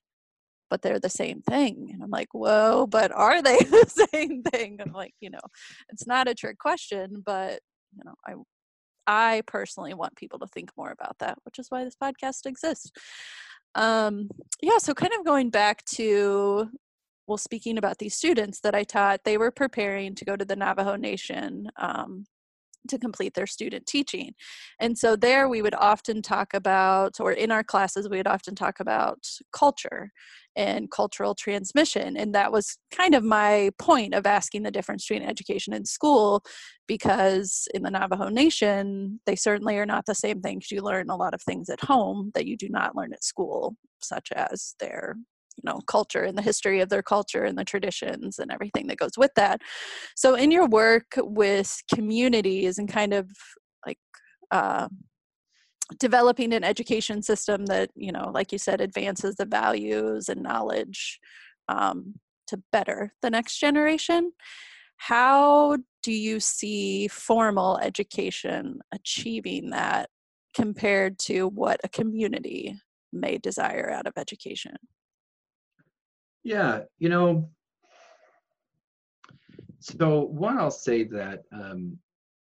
but 0.70 0.82
they're 0.82 1.00
the 1.00 1.10
same 1.10 1.42
thing. 1.42 1.90
And 1.94 2.04
I'm 2.04 2.10
like, 2.10 2.30
whoa, 2.34 2.88
but 2.88 3.12
are 3.12 3.42
they 3.42 3.58
the 3.58 4.08
same 4.12 4.44
thing? 4.44 4.80
I'm 4.80 4.94
like, 4.94 5.14
you 5.20 5.30
know, 5.30 5.40
it's 5.90 6.08
not 6.08 6.28
a 6.28 6.36
trick 6.36 6.58
question, 6.60 7.24
but 7.26 7.60
you 7.96 8.04
know, 8.06 8.14
I 8.28 8.34
I 9.08 9.42
personally 9.48 9.96
want 9.96 10.16
people 10.16 10.38
to 10.40 10.48
think 10.48 10.70
more 10.78 10.92
about 10.92 11.18
that, 11.20 11.40
which 11.44 11.58
is 11.58 11.68
why 11.70 11.84
this 11.84 11.96
podcast 12.02 12.46
exists. 12.46 12.92
Um, 13.74 14.30
yeah, 14.62 14.78
so 14.78 14.94
kind 14.94 15.14
of 15.18 15.26
going 15.26 15.50
back 15.50 15.84
to 15.96 16.70
well, 17.28 17.38
speaking 17.38 17.78
about 17.78 18.00
these 18.00 18.16
students 18.16 18.60
that 18.62 18.74
I 18.74 18.84
taught, 18.84 19.22
they 19.24 19.38
were 19.38 19.52
preparing 19.52 20.16
to 20.16 20.26
go 20.26 20.36
to 20.36 20.44
the 20.44 20.56
Navajo 20.56 20.96
Nation 20.96 21.70
um, 21.78 22.26
to 22.88 22.98
complete 22.98 23.36
their 23.36 23.46
student 23.46 23.86
teaching. 23.86 24.34
And 24.80 24.98
so 24.98 25.16
there 25.16 25.48
we 25.48 25.62
would 25.62 25.76
often 25.76 26.24
talk 26.24 26.56
about, 26.56 27.20
or 27.20 27.32
in 27.32 27.52
our 27.52 27.64
classes, 27.64 28.10
we 28.10 28.18
would 28.18 28.28
often 28.28 28.56
talk 28.56 28.80
about 28.80 29.20
culture 29.54 30.12
and 30.60 30.92
cultural 30.92 31.34
transmission. 31.34 32.18
And 32.18 32.36
that 32.36 32.52
was 32.52 32.78
kind 32.92 33.16
of 33.16 33.24
my 33.24 33.72
point 33.80 34.14
of 34.14 34.26
asking 34.26 34.64
the 34.64 34.72
difference 34.72 35.08
between 35.08 35.28
education 35.28 35.74
and 35.74 35.88
school, 35.88 36.44
because 36.86 37.66
in 37.74 37.82
the 37.82 37.90
Navajo 37.90 38.28
Nation, 38.28 39.22
they 39.26 39.38
certainly 39.38 39.78
are 39.78 39.86
not 39.86 40.06
the 40.06 40.14
same 40.14 40.42
things. 40.42 40.70
You 40.70 40.82
learn 40.82 41.10
a 41.10 41.16
lot 41.16 41.34
of 41.34 41.42
things 41.42 41.70
at 41.70 41.82
home 41.82 42.32
that 42.36 42.46
you 42.46 42.58
do 42.58 42.68
not 42.68 42.94
learn 42.94 43.14
at 43.14 43.24
school, 43.24 43.78
such 44.02 44.34
as 44.36 44.76
their 44.82 45.16
you 45.56 45.64
know 45.64 45.80
culture 45.88 46.24
and 46.24 46.38
the 46.38 46.42
history 46.42 46.82
of 46.82 46.90
their 46.90 47.02
culture 47.02 47.46
and 47.46 47.58
the 47.58 47.66
traditions 47.66 48.38
and 48.40 48.52
everything 48.52 48.88
that 48.88 48.98
goes 48.98 49.18
with 49.18 49.32
that 49.36 49.60
so 50.16 50.36
in 50.36 50.52
your 50.52 50.66
work 50.68 51.16
with 51.18 51.82
communities 51.94 52.78
and 52.78 52.88
kind 52.88 53.14
of 53.14 53.30
like 53.86 53.98
uh, 54.52 54.88
developing 55.98 56.54
an 56.54 56.64
education 56.64 57.22
system 57.22 57.66
that 57.66 57.90
you 57.96 58.12
know 58.12 58.30
like 58.34 58.52
you 58.52 58.58
said 58.58 58.80
advances 58.80 59.36
the 59.36 59.46
values 59.46 60.30
and 60.30 60.44
knowledge 60.44 61.20
um, 61.68 62.16
to 62.48 62.62
better 62.72 63.14
the 63.22 63.30
next 63.30 63.58
generation. 63.60 64.32
How 64.98 65.78
do 66.04 66.12
you 66.12 66.40
see 66.40 67.08
formal 67.08 67.78
education 67.78 68.80
achieving 68.94 69.70
that 69.70 70.10
compared 70.54 71.18
to 71.20 71.48
what 71.48 71.80
a 71.84 71.90
community 71.90 72.76
may 73.14 73.38
desire 73.38 73.90
out 73.90 74.08
of 74.08 74.14
education? 74.18 74.76
Yeah, 76.44 76.82
you 76.98 77.10
know, 77.10 77.50
so 79.80 80.26
one, 80.26 80.58
I'll 80.58 80.72
say 80.72 81.04
that 81.06 81.44
um, 81.54 81.98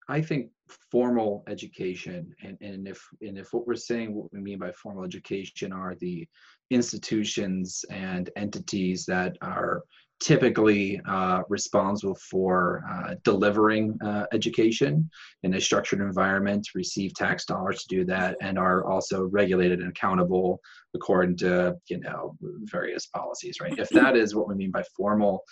I 0.10 0.22
think 0.22 0.50
formal 0.92 1.44
education, 1.48 2.34
and, 2.44 2.58
and 2.62 2.88
if 2.88 3.02
and 3.22 3.38
if 3.38 3.54
what 3.54 3.68
we're 3.68 3.76
saying, 3.76 4.14
what 4.14 4.32
we 4.34 4.40
mean 4.40 4.60
by 4.60 4.72
formal 4.72 5.04
education 5.04 5.72
are 5.72 5.96
the 5.96 6.28
institutions 6.70 7.84
and 7.90 8.30
entities 8.36 9.06
that 9.06 9.38
are 9.42 9.84
typically 10.20 11.02
uh, 11.06 11.42
responsible 11.50 12.16
for 12.16 12.84
uh, 12.90 13.16
delivering 13.24 13.98
uh, 14.02 14.26
education 14.32 15.10
in 15.44 15.56
a 15.56 15.62
structured 15.62 16.00
environment, 16.00 16.66
receive 16.76 17.14
tax 17.14 17.46
dollars 17.46 17.84
to 17.84 17.96
do 17.96 18.06
that, 18.06 18.38
and 18.42 18.58
are 18.58 18.86
also 18.86 19.24
regulated 19.26 19.80
and 19.80 19.90
accountable 19.90 20.60
according 20.96 21.36
to 21.36 21.76
you 21.90 22.00
know 22.00 22.36
various 22.64 23.08
policies. 23.08 23.58
Right? 23.62 23.78
If 23.78 23.90
that 23.90 24.16
is 24.16 24.34
what 24.34 24.48
we 24.48 24.56
mean 24.56 24.72
by 24.72 24.84
formal. 24.96 25.44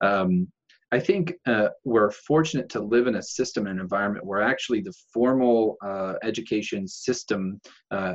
Um, 0.00 0.48
I 0.92 0.98
think 0.98 1.34
uh, 1.46 1.68
we're 1.84 2.10
fortunate 2.10 2.68
to 2.70 2.80
live 2.80 3.06
in 3.06 3.16
a 3.16 3.22
system 3.22 3.66
and 3.66 3.78
environment 3.78 4.26
where 4.26 4.42
actually 4.42 4.80
the 4.80 4.94
formal 5.12 5.76
uh, 5.84 6.14
education 6.22 6.88
system 6.88 7.60
uh, 7.90 8.14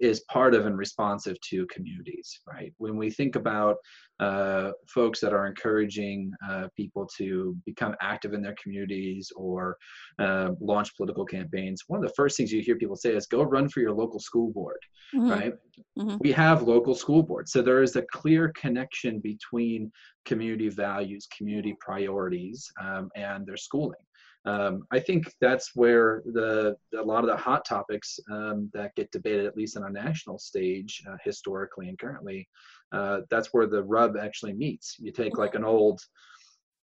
is 0.00 0.20
part 0.20 0.54
of 0.54 0.66
and 0.66 0.78
responsive 0.78 1.40
to 1.40 1.66
communities, 1.66 2.40
right? 2.46 2.72
When 2.78 2.96
we 2.96 3.10
think 3.10 3.36
about 3.36 3.76
uh, 4.18 4.72
folks 4.88 5.20
that 5.20 5.32
are 5.32 5.46
encouraging 5.46 6.32
uh, 6.48 6.68
people 6.76 7.08
to 7.16 7.56
become 7.64 7.94
active 8.00 8.32
in 8.32 8.42
their 8.42 8.54
communities 8.62 9.30
or 9.36 9.76
uh, 10.18 10.50
launch 10.60 10.96
political 10.96 11.24
campaigns, 11.24 11.82
one 11.86 12.02
of 12.02 12.08
the 12.08 12.14
first 12.14 12.36
things 12.36 12.52
you 12.52 12.62
hear 12.62 12.76
people 12.76 12.96
say 12.96 13.14
is 13.14 13.26
go 13.26 13.42
run 13.42 13.68
for 13.68 13.80
your 13.80 13.92
local 13.92 14.20
school 14.20 14.50
board, 14.52 14.78
mm-hmm. 15.14 15.30
right? 15.30 15.52
Mm-hmm. 15.98 16.16
We 16.20 16.32
have 16.32 16.62
local 16.62 16.94
school 16.94 17.22
boards. 17.22 17.52
So 17.52 17.62
there 17.62 17.82
is 17.82 17.96
a 17.96 18.02
clear 18.12 18.52
connection 18.56 19.20
between 19.20 19.90
community 20.24 20.68
values, 20.68 21.26
community 21.36 21.76
priorities, 21.80 22.70
um, 22.82 23.10
and 23.16 23.46
their 23.46 23.56
schooling 23.56 24.00
um, 24.46 24.84
I 24.90 24.98
think 24.98 25.32
that's 25.40 25.72
where 25.74 26.22
the 26.24 26.76
a 26.98 27.02
lot 27.02 27.24
of 27.24 27.30
the 27.30 27.36
hot 27.36 27.64
topics 27.64 28.18
um, 28.30 28.70
that 28.72 28.94
get 28.94 29.10
debated, 29.12 29.44
at 29.44 29.56
least 29.56 29.76
on 29.76 29.84
a 29.84 29.90
national 29.90 30.38
stage, 30.38 31.02
uh, 31.08 31.16
historically 31.22 31.88
and 31.88 31.98
currently, 31.98 32.48
uh, 32.92 33.20
that's 33.28 33.48
where 33.52 33.66
the 33.66 33.82
rub 33.82 34.16
actually 34.16 34.54
meets. 34.54 34.96
You 34.98 35.12
take 35.12 35.36
like 35.36 35.54
an 35.54 35.64
old, 35.64 36.00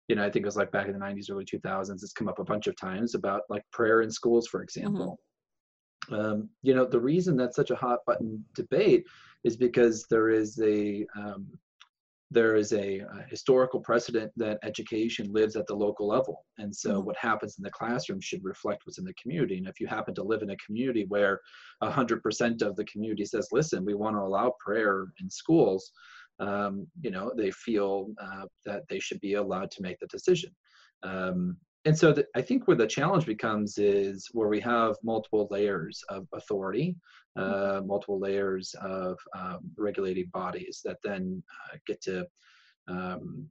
you 0.08 0.16
know, 0.16 0.24
I 0.24 0.30
think 0.30 0.44
it 0.44 0.48
was 0.48 0.56
like 0.56 0.72
back 0.72 0.88
in 0.88 0.94
the 0.94 1.00
90s, 1.00 1.32
early 1.32 1.46
2000s. 1.46 1.96
It's 1.96 2.14
come 2.14 2.28
up 2.28 2.40
a 2.40 2.44
bunch 2.44 2.68
of 2.68 2.76
times 2.76 3.16
about 3.16 3.42
like 3.50 3.64
prayer 3.72 4.02
in 4.02 4.12
schools, 4.12 4.48
for 4.48 4.62
example. 4.62 5.20
Mm-hmm. 6.10 6.16
Um, 6.16 6.50
you 6.62 6.76
know, 6.76 6.86
the 6.86 7.00
reason 7.00 7.36
that's 7.36 7.56
such 7.56 7.72
a 7.72 7.76
hot 7.76 8.00
button 8.06 8.46
debate 8.56 9.04
is 9.44 9.58
because 9.58 10.06
there 10.10 10.30
is 10.30 10.60
a 10.64 11.06
um, 11.18 11.48
there 12.30 12.56
is 12.56 12.74
a, 12.74 13.00
a, 13.00 13.26
historical 13.30 13.80
precedent 13.80 14.32
that 14.36 14.60
education 14.64 15.32
lives 15.32 15.56
at 15.56 15.66
the 15.68 15.74
local 15.74 16.08
level. 16.08 16.46
And 16.58 16.76
so, 16.76 16.96
mm-hmm. 16.96 17.06
what 17.06 17.18
happens 17.18 17.58
in 17.58 17.64
the 17.64 17.72
classroom 17.72 18.20
should 18.20 18.44
reflect 18.44 18.82
what's 18.86 18.98
in 18.98 19.06
the 19.06 19.14
community. 19.14 19.58
And 19.58 19.68
if 19.68 19.80
you 19.80 19.88
happen 19.88 20.14
to 20.16 20.24
live 20.24 20.42
in 20.42 20.50
a 20.50 20.58
community 20.58 21.06
where 21.08 21.40
100% 21.84 22.62
of 22.62 22.76
the 22.76 22.86
community 22.86 23.26
says, 23.26 23.48
listen, 23.52 23.86
we 23.86 23.94
want 23.94 24.16
to 24.16 24.22
allow 24.22 24.54
prayer 24.60 25.08
in 25.22 25.30
schools, 25.30 25.92
um, 26.40 26.86
you 27.02 27.12
know, 27.12 27.32
they 27.36 27.52
feel 27.52 28.10
uh, 28.22 28.46
that 28.66 28.84
they 28.90 29.00
should 29.00 29.20
be 29.22 29.36
allowed 29.36 29.72
to 29.72 29.82
make 29.82 30.00
the 30.00 30.08
decision. 30.08 30.52
Um, 31.04 31.58
and 31.88 31.98
so 31.98 32.12
the, 32.12 32.26
I 32.36 32.42
think 32.42 32.68
where 32.68 32.76
the 32.76 32.86
challenge 32.86 33.26
becomes 33.26 33.78
is 33.78 34.28
where 34.34 34.50
we 34.50 34.60
have 34.60 34.98
multiple 35.04 35.48
layers 35.50 36.04
of 36.10 36.28
authority, 36.34 36.98
uh, 37.38 37.80
multiple 37.86 38.20
layers 38.20 38.76
of 38.82 39.18
um, 39.34 39.60
regulating 39.78 40.28
bodies 40.34 40.82
that 40.84 40.98
then 41.02 41.42
uh, 41.72 41.78
get 41.88 42.02
to, 42.02 42.28
um, 42.90 43.48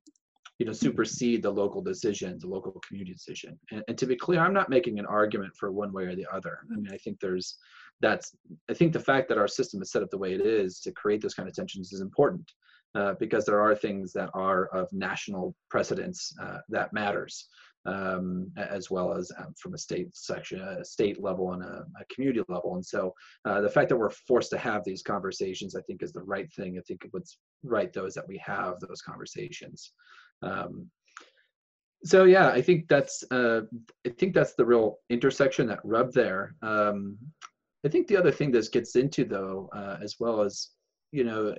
you 0.59 0.67
know, 0.67 0.73
supersede 0.73 1.43
the 1.43 1.51
local 1.51 1.81
decision, 1.81 2.39
the 2.39 2.47
local 2.47 2.79
community 2.87 3.15
decision. 3.15 3.59
And, 3.71 3.83
and, 3.89 3.97
to 3.97 4.05
be 4.05 4.17
clear, 4.17 4.41
I'm 4.41 4.53
not 4.53 4.69
making 4.69 4.99
an 4.99 5.07
argument 5.07 5.55
for 5.59 5.73
one 5.73 5.91
way 5.91 6.05
or 6.05 6.15
the 6.15 6.27
other. 6.31 6.59
I 6.71 6.77
mean, 6.77 6.93
I 6.93 6.99
think 6.99 7.19
there's 7.21 7.57
that's 8.03 8.37
I 8.69 8.75
think 8.75 8.93
the 8.93 9.01
fact 9.01 9.31
that 9.31 9.39
our 9.39 9.49
system 9.49 9.81
is 9.81 9.91
set 9.91 10.03
up 10.03 10.11
the 10.11 10.19
way 10.19 10.35
it 10.35 10.43
is 10.43 10.81
to 10.81 10.93
create 10.93 11.23
those 11.23 11.33
kind 11.33 11.49
of 11.49 11.55
tensions 11.55 11.91
is 11.95 12.03
important. 12.03 12.53
Uh, 12.95 13.13
because 13.21 13.45
there 13.45 13.61
are 13.61 13.75
things 13.75 14.11
that 14.15 14.31
are 14.33 14.67
of 14.69 14.91
national 14.91 15.55
precedence 15.69 16.33
uh, 16.41 16.59
that 16.71 16.95
matters 16.95 17.49
um, 17.87 18.51
as 18.57 18.91
well 18.91 19.13
as 19.13 19.31
um, 19.39 19.55
from 19.59 19.75
a 19.75 19.79
state 19.79 20.09
section, 20.15 20.61
a 20.61 20.85
state 20.85 21.23
level 21.23 21.53
and 21.53 21.63
a, 21.63 21.85
a 22.01 22.05
community 22.15 22.43
level. 22.49 22.75
And 22.75 22.85
so 22.85 23.13
uh, 23.45 23.61
the 23.61 23.71
fact 23.71 23.89
that 23.89 23.97
we're 23.97 24.11
forced 24.11 24.51
to 24.51 24.59
have 24.59 24.83
these 24.85 25.03
conversations, 25.03 25.75
I 25.75 25.83
think, 25.83 26.03
is 26.03 26.13
the 26.13 26.23
right 26.23 26.53
thing. 26.53 26.79
I 26.79 26.83
think 26.83 27.07
what's 27.11 27.39
right 27.63 27.93
though 27.93 28.07
is 28.07 28.15
that 28.15 28.29
we 28.29 28.39
have 28.45 28.81
those 28.81 29.03
conversations. 29.03 29.93
Um, 30.43 30.91
so 32.05 32.25
yeah, 32.25 32.49
I 32.49 32.61
think 32.61 32.89
that's 32.89 33.25
uh, 33.31 33.63
I 34.07 34.11
think 34.11 34.35
that's 34.35 34.55
the 34.55 34.67
real 34.67 34.99
intersection 35.11 35.67
that 35.69 35.81
rub 35.83 36.13
there. 36.13 36.55
Um, 36.63 37.17
I 37.85 37.89
think 37.89 38.07
the 38.07 38.17
other 38.17 38.31
thing 38.31 38.51
this 38.51 38.69
gets 38.69 38.97
into 38.97 39.25
though, 39.25 39.69
uh, 39.75 39.97
as 40.03 40.17
well 40.21 40.43
as 40.43 40.71
you 41.13 41.25
know, 41.25 41.55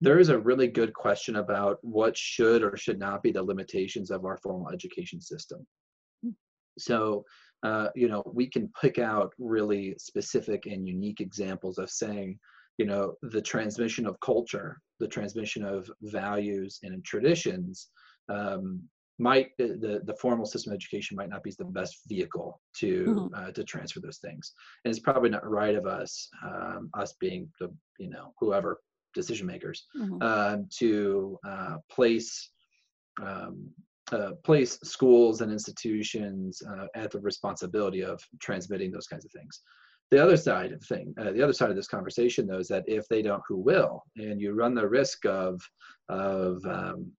there 0.00 0.18
is 0.18 0.28
a 0.28 0.38
really 0.38 0.68
good 0.68 0.92
question 0.92 1.36
about 1.36 1.78
what 1.82 2.16
should 2.16 2.62
or 2.62 2.76
should 2.76 2.98
not 2.98 3.22
be 3.22 3.32
the 3.32 3.42
limitations 3.42 4.10
of 4.10 4.24
our 4.24 4.36
formal 4.38 4.70
education 4.70 5.20
system. 5.20 5.66
Hmm. 6.22 6.30
So, 6.78 7.24
uh, 7.62 7.88
you 7.94 8.08
know, 8.08 8.22
we 8.32 8.46
can 8.48 8.70
pick 8.80 8.98
out 8.98 9.32
really 9.38 9.94
specific 9.98 10.66
and 10.66 10.86
unique 10.86 11.20
examples 11.20 11.78
of 11.78 11.90
saying, 11.90 12.38
you 12.78 12.84
know, 12.84 13.14
the 13.22 13.40
transmission 13.40 14.06
of 14.06 14.20
culture, 14.20 14.78
the 15.00 15.08
transmission 15.08 15.64
of 15.64 15.90
values 16.02 16.78
and 16.82 17.02
traditions 17.04 17.88
um, 18.28 18.82
might 19.18 19.50
the 19.56 20.02
the 20.04 20.16
formal 20.20 20.44
system 20.44 20.72
of 20.72 20.76
education 20.76 21.16
might 21.16 21.30
not 21.30 21.42
be 21.42 21.52
the 21.58 21.64
best 21.64 22.00
vehicle 22.06 22.60
to 22.76 23.04
mm-hmm. 23.06 23.34
uh, 23.34 23.50
to 23.50 23.64
transfer 23.64 24.00
those 24.00 24.18
things 24.18 24.52
and 24.84 24.90
it's 24.90 25.00
probably 25.00 25.30
not 25.30 25.48
right 25.48 25.74
of 25.74 25.86
us 25.86 26.28
um, 26.44 26.90
us 26.94 27.14
being 27.18 27.48
the 27.58 27.72
you 27.98 28.10
know 28.10 28.34
whoever 28.38 28.78
decision 29.16 29.46
makers 29.46 29.86
mm-hmm. 29.96 30.18
uh, 30.20 30.58
to 30.78 31.38
uh, 31.44 31.76
place 31.90 32.50
um, 33.20 33.68
uh, 34.12 34.32
place 34.44 34.78
schools 34.84 35.40
and 35.40 35.50
institutions 35.50 36.62
uh, 36.70 36.86
at 36.94 37.10
the 37.10 37.18
responsibility 37.18 38.02
of 38.04 38.20
transmitting 38.40 38.92
those 38.92 39.08
kinds 39.08 39.24
of 39.24 39.32
things. 39.32 39.62
The 40.12 40.22
other 40.22 40.36
side 40.36 40.70
of 40.70 40.78
the 40.78 40.86
thing, 40.86 41.12
uh, 41.20 41.32
the 41.32 41.42
other 41.42 41.52
side 41.52 41.70
of 41.70 41.76
this 41.76 41.88
conversation, 41.88 42.46
though, 42.46 42.60
is 42.60 42.68
that 42.68 42.84
if 42.86 43.08
they 43.08 43.22
don't, 43.22 43.42
who 43.48 43.56
will? 43.56 44.04
And 44.14 44.40
you 44.40 44.52
run 44.52 44.74
the 44.76 44.88
risk 44.88 45.26
of 45.26 45.60
of 46.08 46.64
um, 46.66 47.10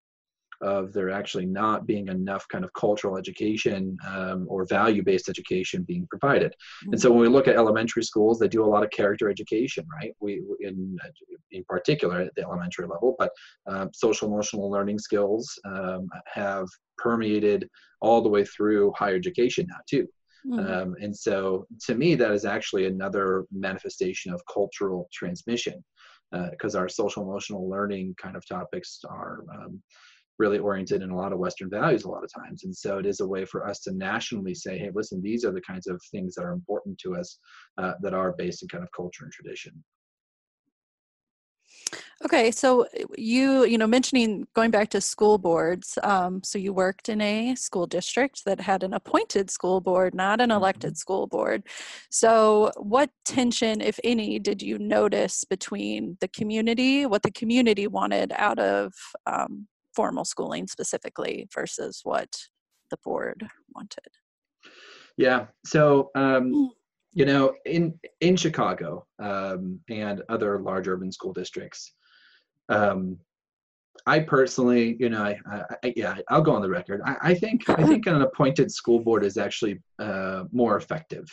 of 0.62 0.94
there 0.94 1.10
actually 1.10 1.46
not 1.46 1.86
being 1.86 2.08
enough 2.08 2.48
kind 2.50 2.64
of 2.64 2.74
cultural 2.74 3.18
education 3.18 3.98
um, 4.08 4.46
or 4.50 4.66
value-based 4.66 5.30
education 5.30 5.84
being 5.84 6.08
provided. 6.10 6.52
Mm-hmm. 6.52 6.94
And 6.94 7.02
so 7.02 7.12
when 7.12 7.22
we 7.22 7.28
look 7.28 7.48
at 7.48 7.56
elementary 7.56 8.04
schools, 8.04 8.40
they 8.40 8.48
do 8.48 8.64
a 8.64 8.66
lot 8.66 8.84
of 8.84 8.90
character 8.90 9.30
education, 9.30 9.86
right? 10.02 10.14
We 10.20 10.42
in 10.62 10.98
in 11.52 11.64
particular 11.68 12.22
at 12.22 12.36
the 12.36 12.44
elementary 12.44 12.88
level, 12.88 13.16
but 13.18 13.32
um, 13.68 13.90
social 13.94 14.28
emotional 14.28 14.70
learning 14.70 15.00
skills 15.00 15.60
um, 15.66 16.08
have 16.26 16.68
permeated 16.98 17.70
all 18.02 18.22
the 18.22 18.30
way 18.30 18.44
through 18.46 18.94
higher 18.98 19.16
education 19.16 19.68
now 19.70 19.80
too. 19.90 20.08
Mm-hmm. 20.46 20.72
Um, 20.72 20.96
and 21.02 21.16
so 21.16 21.68
to 21.86 21.96
me, 21.96 22.16
that 22.16 22.32
is 22.32 22.46
actually 22.46 22.86
another 22.86 23.46
manifestation 23.52 24.34
of 24.34 24.42
cultural 24.52 25.10
transmission 25.12 25.84
because 26.52 26.76
uh, 26.76 26.80
our 26.80 26.90
social 26.90 27.24
emotional 27.24 27.70
learning 27.70 28.16
kind 28.22 28.36
of 28.36 28.46
topics 28.48 29.00
are 29.10 29.44
um, 29.54 29.82
really 30.39 30.60
oriented 30.60 31.01
in 31.01 31.10
a 31.10 31.15
lot 31.15 31.34
of 31.34 31.39
Western 31.39 31.70
values 31.70 32.03
a 32.03 32.10
lot 32.10 32.24
of 32.24 32.32
times. 32.32 32.63
And 32.63 32.75
so 32.75 33.00
it 33.00 33.06
is 33.06 33.20
a 33.20 33.27
way 33.27 33.46
for 33.46 33.67
us 33.67 33.79
to 33.82 33.91
nationally 33.91 34.53
say, 34.53 34.77
hey, 34.77 34.91
listen, 34.94 35.22
these 35.22 35.44
are 35.44 35.51
the 35.51 35.62
kinds 35.62 35.88
of 35.88 36.01
things 36.12 36.36
that 36.36 36.44
are 36.44 36.53
important 36.53 36.98
to 37.00 37.15
us 37.15 37.39
uh, 37.77 37.94
that 38.01 38.13
are 38.13 38.34
based 38.38 38.62
in 38.62 38.70
kind 38.70 38.84
of 38.84 38.89
culture 38.96 39.24
and 39.24 39.34
tradition. 39.34 39.84
Okay, 42.25 42.50
so 42.50 42.86
uh, 42.86 43.03
you 43.17 43.65
you 43.65 43.77
know 43.77 43.86
mentioning 43.86 44.48
going 44.56 44.72
back 44.72 44.89
to 44.89 45.01
school 45.01 45.38
boards. 45.38 46.00
Um, 46.01 46.41
so 46.44 46.58
you 46.58 46.74
worked 46.74 47.10
in 47.10 47.22
a 47.22 47.53
school 47.56 47.86
district 47.86 48.44
that 48.46 48.60
had 48.60 48.84
an 48.84 48.94
appointed 48.94 49.51
school 49.51 49.82
board, 49.82 50.15
not 50.15 50.41
an 50.41 50.50
elected 50.50 50.91
mm-hmm. 50.91 50.98
school 50.98 51.27
board. 51.27 51.63
So 52.10 52.72
what 52.77 53.12
tension, 53.25 53.82
if 53.82 54.00
any, 54.03 54.39
did 54.39 54.62
you 54.62 54.79
notice 54.79 55.44
between 55.44 56.17
the 56.20 56.27
community, 56.29 57.06
what 57.06 57.22
the 57.22 57.32
community 57.32 57.86
wanted 57.86 58.34
out 58.36 58.58
of 58.58 58.94
um, 59.27 59.67
formal 59.98 60.25
schooling 60.25 60.68
specifically, 60.68 61.48
versus 61.54 62.01
what 62.04 62.30
the 62.92 62.98
board 63.04 63.48
wanted? 63.75 64.12
Yeah. 65.18 65.48
So 65.66 66.12
um, 66.16 66.54
mm. 66.54 66.68
you 67.13 67.25
know, 67.25 67.54
in 67.66 68.00
in 68.22 68.38
Chicago 68.38 69.06
um, 69.20 69.80
and 69.89 70.22
other 70.30 70.60
large 70.60 70.88
urban 70.88 71.12
school 71.12 71.34
districts 71.34 71.94
um, 72.70 73.18
I 74.06 74.20
personally, 74.20 74.96
you 75.00 75.10
know, 75.10 75.24
I, 75.24 75.38
I, 75.84 75.94
yeah, 75.96 76.16
I'll 76.30 76.42
go 76.42 76.54
on 76.54 76.62
the 76.62 76.70
record. 76.70 77.01
I, 77.04 77.18
I 77.22 77.34
think 77.34 77.70
I 77.70 77.84
think 77.88 78.06
an 78.06 78.22
appointed 78.22 78.72
school 78.72 79.00
board 79.00 79.25
is 79.25 79.38
actually 79.38 79.82
uh, 80.00 80.44
more 80.51 80.77
effective 80.77 81.25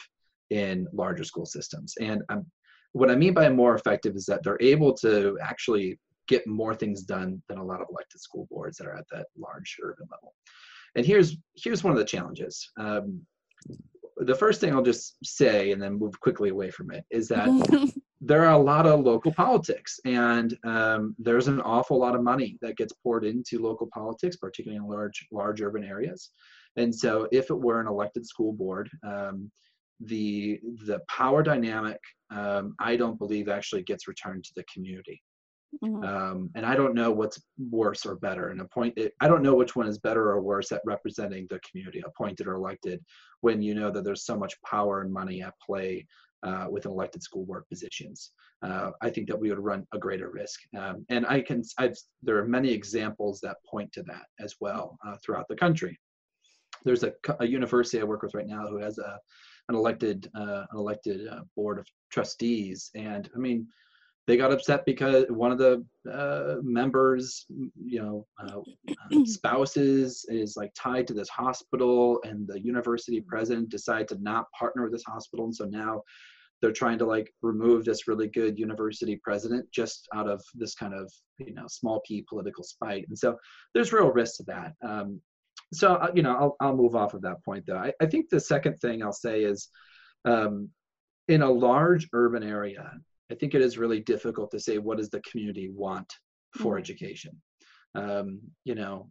in 0.51 0.87
larger 0.93 1.25
school 1.25 1.47
systems. 1.47 1.95
And 2.01 2.23
um, 2.29 2.47
what 2.93 3.11
I 3.11 3.17
mean 3.17 3.35
by 3.35 3.49
more 3.49 3.75
effective 3.75 4.17
is 4.17 4.27
that 4.27 4.43
they're 4.43 4.59
able 4.61 4.93
to 4.99 5.39
actually 5.43 5.99
get 6.29 6.47
more 6.47 6.75
things 6.75 7.03
done 7.03 7.43
than 7.49 7.59
a 7.59 7.65
lot 7.65 7.81
of 7.81 7.89
elected 7.91 8.21
school 8.21 8.47
boards 8.51 8.77
that 8.79 8.87
are 8.87 8.97
at 8.97 9.07
that 9.13 9.27
large 9.37 9.77
urban 9.83 10.07
level. 10.11 10.35
And 10.97 11.05
here's 11.05 11.37
here's 11.57 11.83
one 11.83 11.93
of 11.93 11.99
the 11.99 12.05
challenges. 12.05 12.71
Um, 12.79 13.23
the 14.19 14.35
first 14.35 14.61
thing 14.61 14.73
I'll 14.73 14.83
just 14.83 15.17
say, 15.25 15.73
and 15.73 15.83
then 15.83 15.99
move 15.99 16.19
quickly 16.21 16.51
away 16.51 16.71
from 16.71 16.91
it, 16.93 17.05
is 17.11 17.29
that 17.29 17.49
there 18.21 18.45
are 18.45 18.55
a 18.55 18.59
lot 18.59 18.87
of 18.87 19.01
local 19.01 19.33
politics, 19.33 19.99
and 20.05 20.57
um, 20.65 21.17
there's 21.19 21.49
an 21.49 21.61
awful 21.61 21.99
lot 21.99 22.15
of 22.15 22.23
money 22.23 22.59
that 22.63 22.77
gets 22.77 22.93
poured 22.93 23.25
into 23.25 23.61
local 23.61 23.89
politics, 23.93 24.37
particularly 24.37 24.77
in 24.77 24.89
large 24.89 25.27
large 25.33 25.61
urban 25.61 25.85
areas. 25.85 26.31
And 26.77 26.95
so, 26.95 27.29
if 27.33 27.51
it 27.51 27.59
were 27.59 27.81
an 27.81 27.89
elected 27.89 28.27
school 28.27 28.53
board, 28.53 28.89
um, 29.07 29.51
the 30.01 30.61
the 30.87 31.01
power 31.09 31.43
dynamic, 31.43 32.01
um, 32.31 32.75
I 32.79 32.97
don't 32.97 33.19
believe 33.19 33.49
actually 33.49 33.83
gets 33.83 34.09
returned 34.09 34.45
to 34.45 34.53
the 34.57 34.65
community. 34.73 35.21
Mm-hmm. 35.83 36.05
Um, 36.05 36.51
and 36.55 36.65
I 36.65 36.77
don't 36.77 36.95
know 36.95 37.11
what's 37.11 37.41
worse 37.71 38.07
or 38.07 38.17
better. 38.17 38.49
And 38.49 38.61
appoint, 38.61 38.99
I 39.21 39.29
don't 39.29 39.43
know 39.43 39.55
which 39.55 39.75
one 39.75 39.87
is 39.87 39.99
better 39.99 40.31
or 40.31 40.41
worse 40.41 40.73
at 40.73 40.83
representing 40.85 41.47
the 41.51 41.61
community, 41.61 42.03
appointed 42.05 42.47
or 42.47 42.55
elected, 42.55 43.03
when 43.41 43.63
you 43.63 43.75
know 43.75 43.91
that 43.91 44.05
there's 44.05 44.25
so 44.25 44.37
much 44.37 44.55
power 44.63 45.01
and 45.01 45.13
money 45.13 45.43
at 45.43 45.55
play 45.65 46.07
uh, 46.45 46.67
with 46.71 46.87
elected 46.87 47.23
school 47.23 47.45
board 47.45 47.65
positions. 47.69 48.33
Uh, 48.63 48.91
I 49.03 49.11
think 49.11 49.29
that 49.29 49.39
we 49.39 49.51
would 49.51 49.59
run 49.59 49.87
a 49.93 49.99
greater 49.99 50.31
risk. 50.31 50.61
Um, 50.77 51.05
and 51.09 51.27
I 51.27 51.41
can, 51.41 51.63
I've, 51.79 51.97
there 52.23 52.39
are 52.39 52.47
many 52.47 52.71
examples 52.71 53.41
that 53.41 53.57
point 53.69 53.93
to 53.93 54.03
that 54.05 54.27
as 54.41 54.55
well 54.61 54.99
uh, 55.07 55.17
throughout 55.25 55.49
the 55.49 55.57
country. 55.57 55.99
There's 56.85 57.03
a, 57.03 57.13
a, 57.41 57.47
university 57.47 58.01
I 58.01 58.05
work 58.05 58.23
with 58.23 58.35
right 58.35 58.47
now 58.47 58.67
who 58.67 58.79
has 58.79 58.99
a, 58.99 59.19
an 59.69 59.75
elected, 59.75 60.31
uh, 60.35 60.65
an 60.71 60.79
elected 60.79 61.27
uh, 61.29 61.41
board 61.57 61.79
of 61.79 61.87
trustees. 62.11 62.91
And 62.95 63.31
I 63.35 63.39
mean, 63.39 63.67
they 64.27 64.37
got 64.37 64.53
upset 64.53 64.87
because 64.87 65.27
one 65.29 65.53
of 65.53 65.59
the 65.59 65.85
uh, 66.11 66.57
members, 66.63 67.47
you 67.85 68.01
know, 68.01 68.27
uh, 68.39 68.61
spouses 69.25 70.25
is 70.29 70.57
like 70.57 70.73
tied 70.75 71.07
to 71.09 71.15
this 71.15 71.29
hospital, 71.29 72.21
and 72.25 72.49
the 72.49 72.61
university 72.61 73.21
president 73.21 73.69
decided 73.69 74.09
to 74.09 74.23
not 74.23 74.51
partner 74.53 74.83
with 74.83 74.93
this 74.93 75.05
hospital, 75.05 75.45
and 75.45 75.55
so 75.55 75.67
now 75.67 76.03
they're 76.63 76.73
trying 76.73 76.99
to 76.99 77.05
like 77.05 77.31
remove 77.43 77.85
this 77.85 78.09
really 78.09 78.29
good 78.29 78.59
university 78.59 79.21
president 79.23 79.71
just 79.71 80.09
out 80.15 80.29
of 80.29 80.43
this 80.55 80.75
kind 80.75 80.95
of 80.95 81.13
you 81.39 81.53
know 81.53 81.67
small 81.69 82.01
p 82.07 82.25
political 82.27 82.65
spite, 82.65 83.05
and 83.09 83.19
so 83.19 83.37
there's 83.75 83.93
real 83.93 84.11
risk 84.11 84.37
to 84.39 84.45
that. 84.45 84.73
Um, 84.83 85.21
so 85.75 85.97
uh, 85.97 86.11
you 86.15 86.23
know, 86.23 86.35
I'll 86.35 86.57
I'll 86.61 86.77
move 86.77 86.97
off 86.97 87.13
of 87.13 87.21
that 87.23 87.45
point 87.45 87.65
though. 87.67 87.77
I, 87.77 87.93
I 88.01 88.07
think 88.07 88.31
the 88.31 88.41
second 88.41 88.79
thing 88.79 89.03
I'll 89.03 89.13
say 89.13 89.43
is. 89.43 89.69
Um, 90.27 90.71
in 91.27 91.41
a 91.41 91.51
large 91.51 92.09
urban 92.13 92.43
area, 92.43 92.93
I 93.31 93.35
think 93.35 93.55
it 93.55 93.63
is 93.63 93.79
really 93.79 94.01
difficult 94.01 94.51
to 94.51 94.61
say 94.61 94.79
what 94.79 94.99
does 94.99 95.11
the 95.11 95.21
community 95.21 95.71
want 95.71 96.13
for 96.57 96.75
mm-hmm. 96.75 96.81
education. 96.81 97.41
Um, 97.95 98.41
you 98.65 98.75
know, 98.75 99.11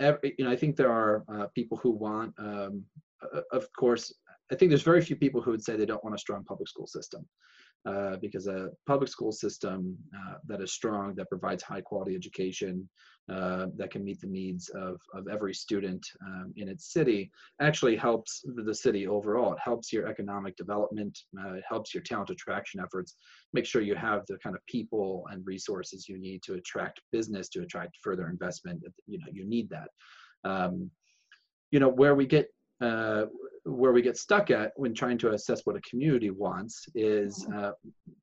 every, 0.00 0.34
you 0.38 0.44
know, 0.44 0.50
I 0.50 0.56
think 0.56 0.76
there 0.76 0.92
are 0.92 1.24
uh, 1.32 1.46
people 1.54 1.78
who 1.78 1.90
want, 1.90 2.34
um, 2.38 2.84
uh, 3.34 3.40
of 3.52 3.66
course, 3.78 4.12
I 4.52 4.54
think 4.54 4.70
there's 4.70 4.82
very 4.82 5.00
few 5.00 5.16
people 5.16 5.40
who 5.40 5.50
would 5.50 5.64
say 5.64 5.76
they 5.76 5.86
don't 5.86 6.04
want 6.04 6.14
a 6.14 6.18
strong 6.18 6.44
public 6.44 6.68
school 6.68 6.86
system. 6.86 7.26
Uh, 7.86 8.16
because 8.16 8.48
a 8.48 8.68
public 8.84 9.08
school 9.08 9.30
system 9.30 9.96
uh, 10.12 10.34
that 10.44 10.60
is 10.60 10.72
strong, 10.72 11.14
that 11.14 11.28
provides 11.28 11.62
high 11.62 11.80
quality 11.80 12.16
education, 12.16 12.88
uh, 13.32 13.66
that 13.76 13.92
can 13.92 14.02
meet 14.02 14.20
the 14.20 14.26
needs 14.26 14.68
of, 14.70 15.00
of 15.14 15.28
every 15.28 15.54
student 15.54 16.04
um, 16.26 16.52
in 16.56 16.68
its 16.68 16.92
city, 16.92 17.30
actually 17.60 17.94
helps 17.94 18.44
the 18.64 18.74
city 18.74 19.06
overall. 19.06 19.52
It 19.52 19.60
helps 19.62 19.92
your 19.92 20.08
economic 20.08 20.56
development, 20.56 21.16
uh, 21.40 21.54
it 21.54 21.64
helps 21.68 21.94
your 21.94 22.02
talent 22.02 22.30
attraction 22.30 22.80
efforts, 22.80 23.14
make 23.52 23.66
sure 23.66 23.82
you 23.82 23.94
have 23.94 24.26
the 24.26 24.38
kind 24.38 24.56
of 24.56 24.66
people 24.66 25.24
and 25.30 25.46
resources 25.46 26.08
you 26.08 26.18
need 26.18 26.42
to 26.42 26.54
attract 26.54 27.00
business, 27.12 27.48
to 27.50 27.62
attract 27.62 27.98
further 28.02 28.28
investment. 28.28 28.82
You 29.06 29.18
know, 29.18 29.26
you 29.32 29.46
need 29.46 29.70
that. 29.70 29.90
Um, 30.42 30.90
you 31.70 31.78
know, 31.78 31.88
where 31.88 32.14
we 32.16 32.26
get 32.26 32.48
uh, 32.80 33.24
where 33.64 33.92
we 33.92 34.02
get 34.02 34.16
stuck 34.16 34.50
at 34.50 34.72
when 34.76 34.94
trying 34.94 35.18
to 35.18 35.32
assess 35.32 35.62
what 35.64 35.76
a 35.76 35.80
community 35.80 36.30
wants 36.30 36.86
is 36.94 37.44
mm-hmm. 37.44 37.64
uh, 37.64 37.70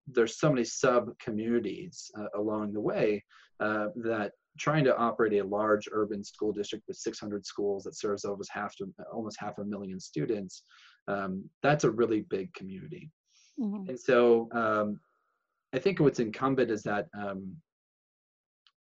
there's 0.07 0.39
so 0.39 0.49
many 0.49 0.63
sub 0.63 1.09
communities 1.19 2.09
uh, 2.17 2.27
along 2.35 2.71
the 2.71 2.79
way 2.79 3.23
uh, 3.59 3.87
that 3.95 4.31
trying 4.59 4.83
to 4.83 4.95
operate 4.95 5.33
a 5.33 5.43
large 5.43 5.89
urban 5.91 6.23
school 6.23 6.51
district 6.51 6.85
with 6.87 6.97
600 6.97 7.45
schools 7.45 7.83
that 7.83 7.97
serves 7.97 8.23
almost 8.23 8.51
half 8.53 8.75
to 8.75 8.85
almost 9.11 9.37
half 9.39 9.57
a 9.57 9.65
million 9.65 9.99
students 9.99 10.63
um, 11.07 11.43
that's 11.61 11.83
a 11.83 11.91
really 11.91 12.21
big 12.29 12.53
community 12.53 13.09
mm-hmm. 13.59 13.89
and 13.89 13.99
so 13.99 14.47
um, 14.53 14.99
i 15.73 15.79
think 15.79 15.99
what's 15.99 16.19
incumbent 16.19 16.69
is 16.71 16.83
that 16.83 17.07
um, 17.17 17.55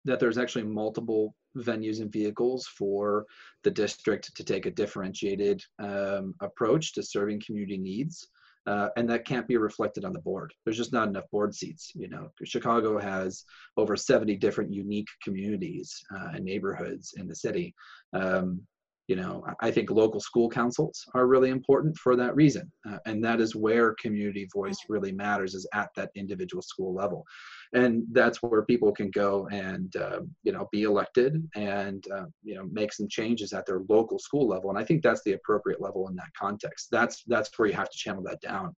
that 0.05 0.21
there's 0.21 0.39
actually 0.39 0.63
multiple 0.63 1.35
venues 1.57 2.01
and 2.01 2.13
vehicles 2.13 2.67
for 2.67 3.27
the 3.65 3.71
district 3.71 4.35
to 4.37 4.45
take 4.45 4.67
a 4.67 4.71
differentiated 4.71 5.63
um, 5.79 6.35
approach 6.41 6.93
to 6.95 7.03
serving 7.03 7.43
community 7.45 7.79
needs. 7.79 8.29
Uh, 8.67 8.89
and 8.97 9.09
that 9.09 9.25
can't 9.25 9.47
be 9.47 9.57
reflected 9.57 10.05
on 10.05 10.13
the 10.13 10.19
board. 10.19 10.53
There's 10.65 10.77
just 10.77 10.93
not 10.93 11.07
enough 11.07 11.31
board 11.31 11.55
seats. 11.55 11.93
You 11.95 12.09
know, 12.09 12.31
Chicago 12.43 12.99
has 12.99 13.45
over 13.77 13.97
70 13.97 14.37
different 14.39 14.73
unique 14.73 15.07
communities 15.23 16.03
uh, 16.13 16.31
and 16.35 16.45
neighborhoods 16.45 17.15
in 17.17 17.29
the 17.29 17.35
city. 17.37 17.75
Um, 18.13 18.67
you 19.09 19.17
know 19.17 19.45
i 19.61 19.71
think 19.71 19.91
local 19.91 20.21
school 20.21 20.49
councils 20.49 21.05
are 21.15 21.27
really 21.27 21.51
important 21.51 21.97
for 21.97 22.17
that 22.17 22.35
reason 22.35 22.71
uh, 22.89 22.99
and 23.07 23.23
that 23.25 23.41
is 23.41 23.55
where 23.55 23.95
community 24.01 24.49
voice 24.53 24.79
really 24.89 25.13
matters 25.13 25.55
is 25.55 25.67
at 25.75 25.91
that 25.97 26.11
individual 26.15 26.63
school 26.63 26.95
level 26.95 27.25
and 27.73 28.05
that's 28.13 28.43
where 28.43 28.63
people 28.63 28.93
can 28.93 29.11
go 29.11 29.49
and 29.49 29.95
uh, 29.97 30.21
you 30.43 30.53
know 30.53 30.69
be 30.73 30.83
elected 30.85 31.47
and 31.55 32.05
uh, 32.15 32.27
you 32.43 32.55
know 32.55 32.69
make 32.71 32.93
some 32.93 33.09
changes 33.09 33.53
at 33.53 33.67
their 33.67 33.81
local 33.89 34.19
school 34.19 34.47
level. 34.49 34.71
And 34.71 34.79
i 34.79 34.85
think 34.85 35.03
that's 35.03 35.23
the 35.25 35.33
appropriate 35.33 35.81
level 35.81 36.09
in 36.09 36.17
that 36.17 36.33
context. 36.39 36.89
That's 36.91 37.23
that's 37.27 37.51
where 37.57 37.69
you 37.69 37.75
have 37.75 37.91
to 37.91 37.99
channel 37.99 38.23
that 38.25 38.41
down. 38.41 38.75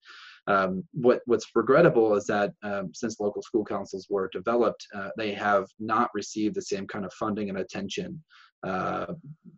Um, 0.47 0.83
what 0.93 1.21
what's 1.27 1.47
regrettable 1.55 2.15
is 2.15 2.25
that 2.27 2.53
um, 2.63 2.91
since 2.95 3.21
local 3.21 3.43
school 3.43 3.65
councils 3.65 4.07
were 4.09 4.31
developed, 4.33 4.87
uh, 4.95 5.11
they 5.17 5.33
have 5.35 5.67
not 5.79 6.09
received 6.15 6.55
the 6.55 6.63
same 6.63 6.87
kind 6.87 7.05
of 7.05 7.13
funding 7.13 7.51
and 7.51 7.59
attention 7.59 8.23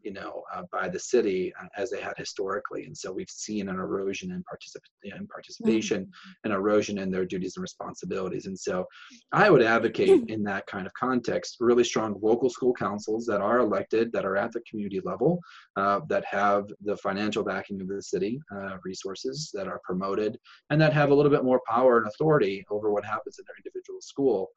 you 0.03 0.13
know, 0.13 0.43
uh, 0.55 0.63
by 0.73 0.89
the 0.89 0.99
city 0.99 1.53
uh, 1.61 1.67
as 1.77 1.91
they 1.91 2.01
had 2.01 2.15
historically. 2.17 2.85
And 2.85 2.97
so 2.97 3.13
we've 3.13 3.31
seen 3.31 3.69
an 3.69 3.77
erosion 3.77 4.31
in, 4.31 4.41
particip- 4.41 4.81
in 5.05 5.27
participation, 5.27 6.05
mm-hmm. 6.05 6.51
an 6.51 6.53
erosion 6.53 6.99
in 6.99 7.11
their 7.11 7.27
duties 7.27 7.57
and 7.57 7.63
responsibilities. 7.63 8.47
And 8.47 8.59
so 8.59 8.87
I 9.33 9.51
would 9.51 9.63
advocate 9.63 10.29
in 10.29 10.43
that 10.45 10.67
kind 10.67 10.87
of 10.87 10.95
context 10.95 11.57
really 11.61 11.85
strong 11.85 12.19
local 12.23 12.51
school 12.51 12.73
councils 12.73 13.27
that 13.27 13.41
are 13.41 13.59
elected, 13.59 14.13
that 14.13 14.25
are 14.25 14.37
at 14.37 14.53
the 14.53 14.63
community 14.69 15.01
level, 15.05 15.39
uh, 15.77 16.01
that 16.09 16.25
have 16.25 16.65
the 16.83 16.97
financial 16.97 17.45
backing 17.45 17.81
of 17.81 17.89
the 17.89 18.03
city, 18.03 18.41
uh, 18.55 18.77
resources 18.85 19.51
that 19.55 19.69
are 19.69 19.81
promoted, 19.85 20.39
and 20.71 20.81
that 20.81 20.93
have 20.93 21.11
a 21.11 21.15
little 21.15 21.31
bit 21.31 21.45
more 21.45 21.61
power 21.69 21.99
and 21.99 22.07
authority 22.07 22.65
over 22.71 22.91
what 22.91 23.05
happens 23.05 23.39
in 23.39 23.45
their 23.47 23.57
individual 23.59 24.01
school, 24.01 24.49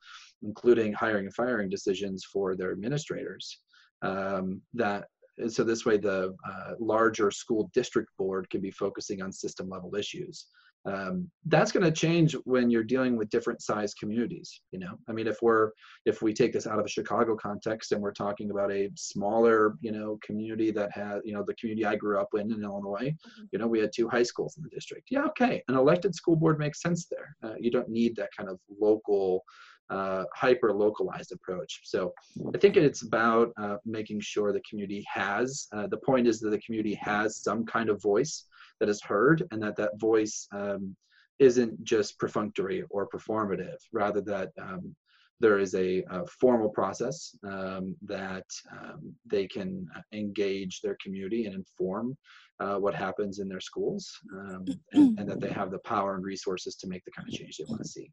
including 0.41 0.93
hiring 0.93 1.25
and 1.25 1.35
firing 1.35 1.69
decisions 1.69 2.23
for 2.23 2.55
their 2.55 2.71
administrators 2.71 3.59
um, 4.03 4.61
that 4.73 5.05
so 5.47 5.63
this 5.63 5.85
way 5.85 5.97
the 5.97 6.35
uh, 6.47 6.71
larger 6.79 7.31
school 7.31 7.69
district 7.73 8.09
board 8.17 8.49
can 8.49 8.61
be 8.61 8.71
focusing 8.71 9.21
on 9.21 9.31
system 9.31 9.69
level 9.69 9.95
issues. 9.95 10.45
Um, 10.85 11.31
that's 11.45 11.71
going 11.71 11.85
to 11.85 11.91
change 11.93 12.35
when 12.43 12.69
you're 12.69 12.83
dealing 12.83 13.15
with 13.15 13.29
different 13.29 13.61
size 13.61 13.93
communities 13.93 14.59
you 14.73 14.79
know? 14.79 14.97
I 15.07 15.13
mean 15.13 15.27
if 15.27 15.37
we're 15.41 15.71
if 16.05 16.21
we 16.21 16.33
take 16.33 16.51
this 16.51 16.67
out 16.67 16.77
of 16.77 16.83
a 16.83 16.89
chicago 16.89 17.37
context 17.37 17.93
and 17.93 18.01
we're 18.01 18.11
talking 18.11 18.51
about 18.51 18.69
a 18.69 18.89
smaller 18.95 19.75
you 19.79 19.93
know 19.93 20.19
community 20.21 20.71
that 20.71 20.91
has 20.91 21.21
you 21.23 21.33
know 21.33 21.41
the 21.47 21.55
community 21.55 21.85
i 21.85 21.95
grew 21.95 22.19
up 22.19 22.27
in 22.33 22.51
in 22.51 22.61
illinois 22.61 23.11
mm-hmm. 23.11 23.43
you 23.53 23.59
know 23.59 23.67
we 23.67 23.79
had 23.79 23.91
two 23.95 24.09
high 24.09 24.23
schools 24.23 24.57
in 24.57 24.63
the 24.63 24.69
district. 24.71 25.07
Yeah 25.09 25.23
okay 25.27 25.63
an 25.69 25.77
elected 25.77 26.13
school 26.13 26.35
board 26.35 26.59
makes 26.59 26.81
sense 26.81 27.07
there. 27.09 27.33
Uh, 27.41 27.55
you 27.57 27.71
don't 27.71 27.87
need 27.87 28.17
that 28.17 28.31
kind 28.35 28.49
of 28.49 28.59
local 28.77 29.45
uh, 29.89 30.23
hyper 30.35 30.73
localized 30.73 31.31
approach. 31.31 31.81
So 31.83 32.13
I 32.53 32.57
think 32.57 32.77
it's 32.77 33.03
about 33.03 33.51
uh, 33.57 33.77
making 33.85 34.21
sure 34.21 34.51
the 34.51 34.61
community 34.69 35.05
has, 35.11 35.67
uh, 35.75 35.87
the 35.87 35.97
point 35.97 36.27
is 36.27 36.39
that 36.39 36.49
the 36.49 36.61
community 36.61 36.95
has 36.95 37.41
some 37.43 37.65
kind 37.65 37.89
of 37.89 38.01
voice 38.01 38.45
that 38.79 38.89
is 38.89 39.01
heard 39.01 39.43
and 39.51 39.61
that 39.63 39.75
that 39.77 39.99
voice 39.99 40.47
um, 40.53 40.95
isn't 41.39 41.83
just 41.83 42.17
perfunctory 42.19 42.83
or 42.89 43.07
performative, 43.07 43.77
rather 43.91 44.21
that 44.21 44.51
um, 44.61 44.95
there 45.39 45.59
is 45.59 45.75
a, 45.75 46.03
a 46.09 46.25
formal 46.39 46.69
process 46.69 47.35
um, 47.45 47.95
that 48.03 48.45
um, 48.71 49.13
they 49.25 49.47
can 49.47 49.85
engage 50.13 50.79
their 50.81 50.97
community 51.03 51.45
and 51.45 51.55
inform 51.55 52.15
uh, 52.59 52.75
what 52.75 52.95
happens 52.95 53.39
in 53.39 53.49
their 53.49 53.59
schools 53.59 54.09
um, 54.33 54.65
and, 54.93 55.19
and, 55.19 55.29
that 55.29 55.41
they 55.41 55.49
have 55.49 55.71
the 55.71 55.79
power 55.79 56.15
and 56.15 56.23
resources 56.23 56.75
to 56.75 56.87
make 56.87 57.03
the 57.03 57.11
kind 57.11 57.27
of 57.27 57.33
change 57.33 57.57
they 57.57 57.65
want 57.67 57.81
to 57.81 57.87
see. 57.87 58.09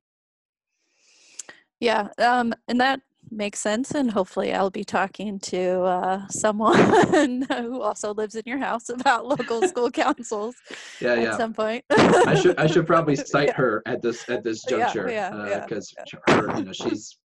Yeah, 1.81 2.09
um, 2.19 2.53
and 2.69 2.81
that 2.81 3.01
makes 3.31 3.61
sense. 3.61 3.93
And 3.93 4.11
hopefully, 4.11 4.53
I'll 4.53 4.71
be 4.71 4.85
talking 4.85 5.39
to 5.41 5.83
uh, 5.83 6.29
someone 6.29 7.43
who 7.51 7.81
also 7.81 8.13
lives 8.15 8.35
in 8.35 8.43
your 8.47 8.59
house 8.59 8.89
about 8.89 9.27
local 9.27 9.67
school 9.67 9.91
councils. 10.05 10.55
Yeah, 11.01 11.13
at 11.13 11.23
yeah. 11.23 11.37
some 11.37 11.55
point. 11.55 11.85
I 11.91 12.35
should 12.35 12.59
I 12.59 12.67
should 12.67 12.87
probably 12.87 13.17
cite 13.17 13.49
yeah. 13.49 13.55
her 13.55 13.83
at 13.87 14.03
this 14.03 14.29
at 14.29 14.45
this 14.45 14.63
juncture 14.65 15.05
because 15.05 15.95
yeah, 15.97 16.05
yeah, 16.29 16.35
uh, 16.35 16.41
her 16.41 16.59
you 16.59 16.65
know 16.65 16.73
she's 16.73 17.19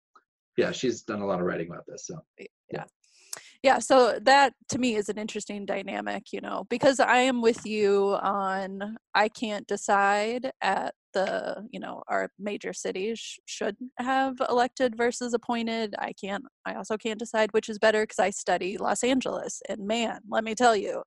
yeah 0.58 0.72
she's 0.72 1.04
done 1.04 1.22
a 1.22 1.26
lot 1.26 1.40
of 1.40 1.46
writing 1.46 1.68
about 1.70 1.86
this. 1.88 2.08
So 2.08 2.20
yeah 2.72 2.86
yeah 3.66 3.80
so 3.80 4.20
that 4.22 4.54
to 4.70 4.78
me 4.78 4.96
is 4.96 5.10
an 5.10 5.18
interesting 5.18 5.66
dynamic 5.66 6.32
you 6.32 6.40
know 6.40 6.66
because 6.70 7.00
i 7.00 7.18
am 7.18 7.42
with 7.42 7.66
you 7.66 8.16
on 8.22 8.96
i 9.16 9.28
can't 9.28 9.68
decide 9.68 10.52
at 10.62 10.94
the 11.14 11.66
you 11.72 11.80
know 11.80 12.04
our 12.10 12.30
major 12.38 12.74
cities 12.74 13.40
should 13.46 13.78
have 13.98 14.36
elected 14.50 14.98
versus 14.98 15.34
appointed 15.34 15.96
i 15.98 16.12
can't 16.14 16.44
i 16.66 16.74
also 16.76 16.98
can't 16.98 17.20
decide 17.20 17.50
which 17.54 17.70
is 17.70 17.80
better 17.80 18.04
because 18.04 18.20
i 18.20 18.30
study 18.30 18.78
los 18.78 19.04
angeles 19.04 19.62
and 19.70 19.88
man 19.88 20.20
let 20.30 20.44
me 20.44 20.54
tell 20.54 20.76
you 20.76 21.02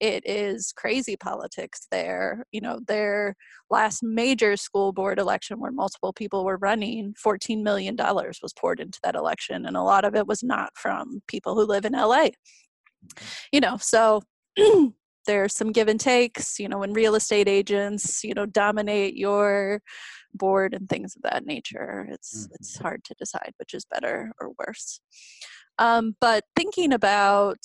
it 0.00 0.22
is 0.26 0.72
crazy 0.76 1.16
politics 1.16 1.86
there. 1.90 2.44
You 2.52 2.60
know 2.60 2.80
their 2.86 3.36
last 3.70 4.02
major 4.02 4.56
school 4.56 4.92
board 4.92 5.18
election 5.18 5.58
where 5.58 5.72
multiple 5.72 6.12
people 6.12 6.44
were 6.44 6.58
running 6.58 7.14
14 7.18 7.62
million 7.62 7.96
dollars 7.96 8.38
was 8.42 8.52
poured 8.52 8.80
into 8.80 8.98
that 9.02 9.14
election 9.14 9.66
and 9.66 9.76
a 9.76 9.82
lot 9.82 10.04
of 10.04 10.14
it 10.14 10.26
was 10.26 10.42
not 10.42 10.70
from 10.76 11.22
people 11.26 11.54
who 11.54 11.64
live 11.64 11.84
in 11.84 11.92
la 11.92 12.18
mm-hmm. 12.18 13.24
you 13.52 13.60
know 13.60 13.76
so 13.78 14.20
there's 15.26 15.54
some 15.54 15.72
give 15.72 15.88
and 15.88 16.00
takes 16.00 16.58
you 16.58 16.68
know 16.68 16.78
when 16.78 16.92
real 16.92 17.14
estate 17.14 17.48
agents 17.48 18.22
you 18.24 18.34
know 18.34 18.46
dominate 18.46 19.16
your 19.16 19.80
board 20.34 20.74
and 20.74 20.88
things 20.88 21.14
of 21.16 21.22
that 21.22 21.46
nature 21.46 22.06
it's 22.10 22.44
mm-hmm. 22.44 22.54
it's 22.54 22.78
hard 22.78 23.02
to 23.04 23.14
decide 23.18 23.52
which 23.58 23.74
is 23.74 23.84
better 23.84 24.32
or 24.40 24.50
worse 24.58 25.00
um, 25.80 26.14
but 26.20 26.44
thinking 26.54 26.92
about 26.92 27.58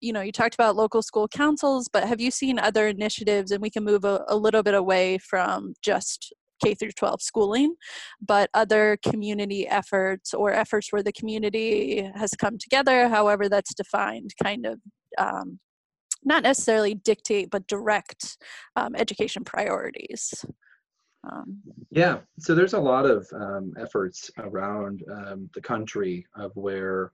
you 0.00 0.12
know 0.12 0.20
you 0.20 0.32
talked 0.32 0.54
about 0.54 0.76
local 0.76 1.02
school 1.02 1.28
councils 1.28 1.88
but 1.92 2.04
have 2.04 2.20
you 2.20 2.30
seen 2.30 2.58
other 2.58 2.88
initiatives 2.88 3.50
and 3.50 3.62
we 3.62 3.70
can 3.70 3.84
move 3.84 4.04
a, 4.04 4.24
a 4.28 4.36
little 4.36 4.62
bit 4.62 4.74
away 4.74 5.18
from 5.18 5.74
just 5.82 6.32
K 6.64 6.74
through 6.74 6.92
12 6.92 7.20
schooling, 7.20 7.74
but 8.20 8.50
other 8.54 8.96
community 9.06 9.66
efforts 9.66 10.32
or 10.32 10.52
efforts 10.52 10.92
where 10.92 11.02
the 11.02 11.12
community 11.12 12.10
has 12.14 12.30
come 12.38 12.58
together, 12.58 13.08
however 13.08 13.48
that's 13.48 13.74
defined, 13.74 14.30
kind 14.42 14.66
of 14.66 14.80
um, 15.18 15.58
not 16.24 16.42
necessarily 16.42 16.94
dictate 16.94 17.50
but 17.50 17.66
direct 17.66 18.38
um, 18.76 18.94
education 18.96 19.44
priorities. 19.44 20.44
Um, 21.30 21.62
yeah 21.90 22.18
so 22.38 22.54
there's 22.54 22.74
a 22.74 22.78
lot 22.78 23.06
of 23.06 23.26
um, 23.34 23.72
efforts 23.78 24.30
around 24.38 25.02
um, 25.10 25.48
the 25.54 25.60
country 25.60 26.26
of 26.36 26.52
where 26.54 27.12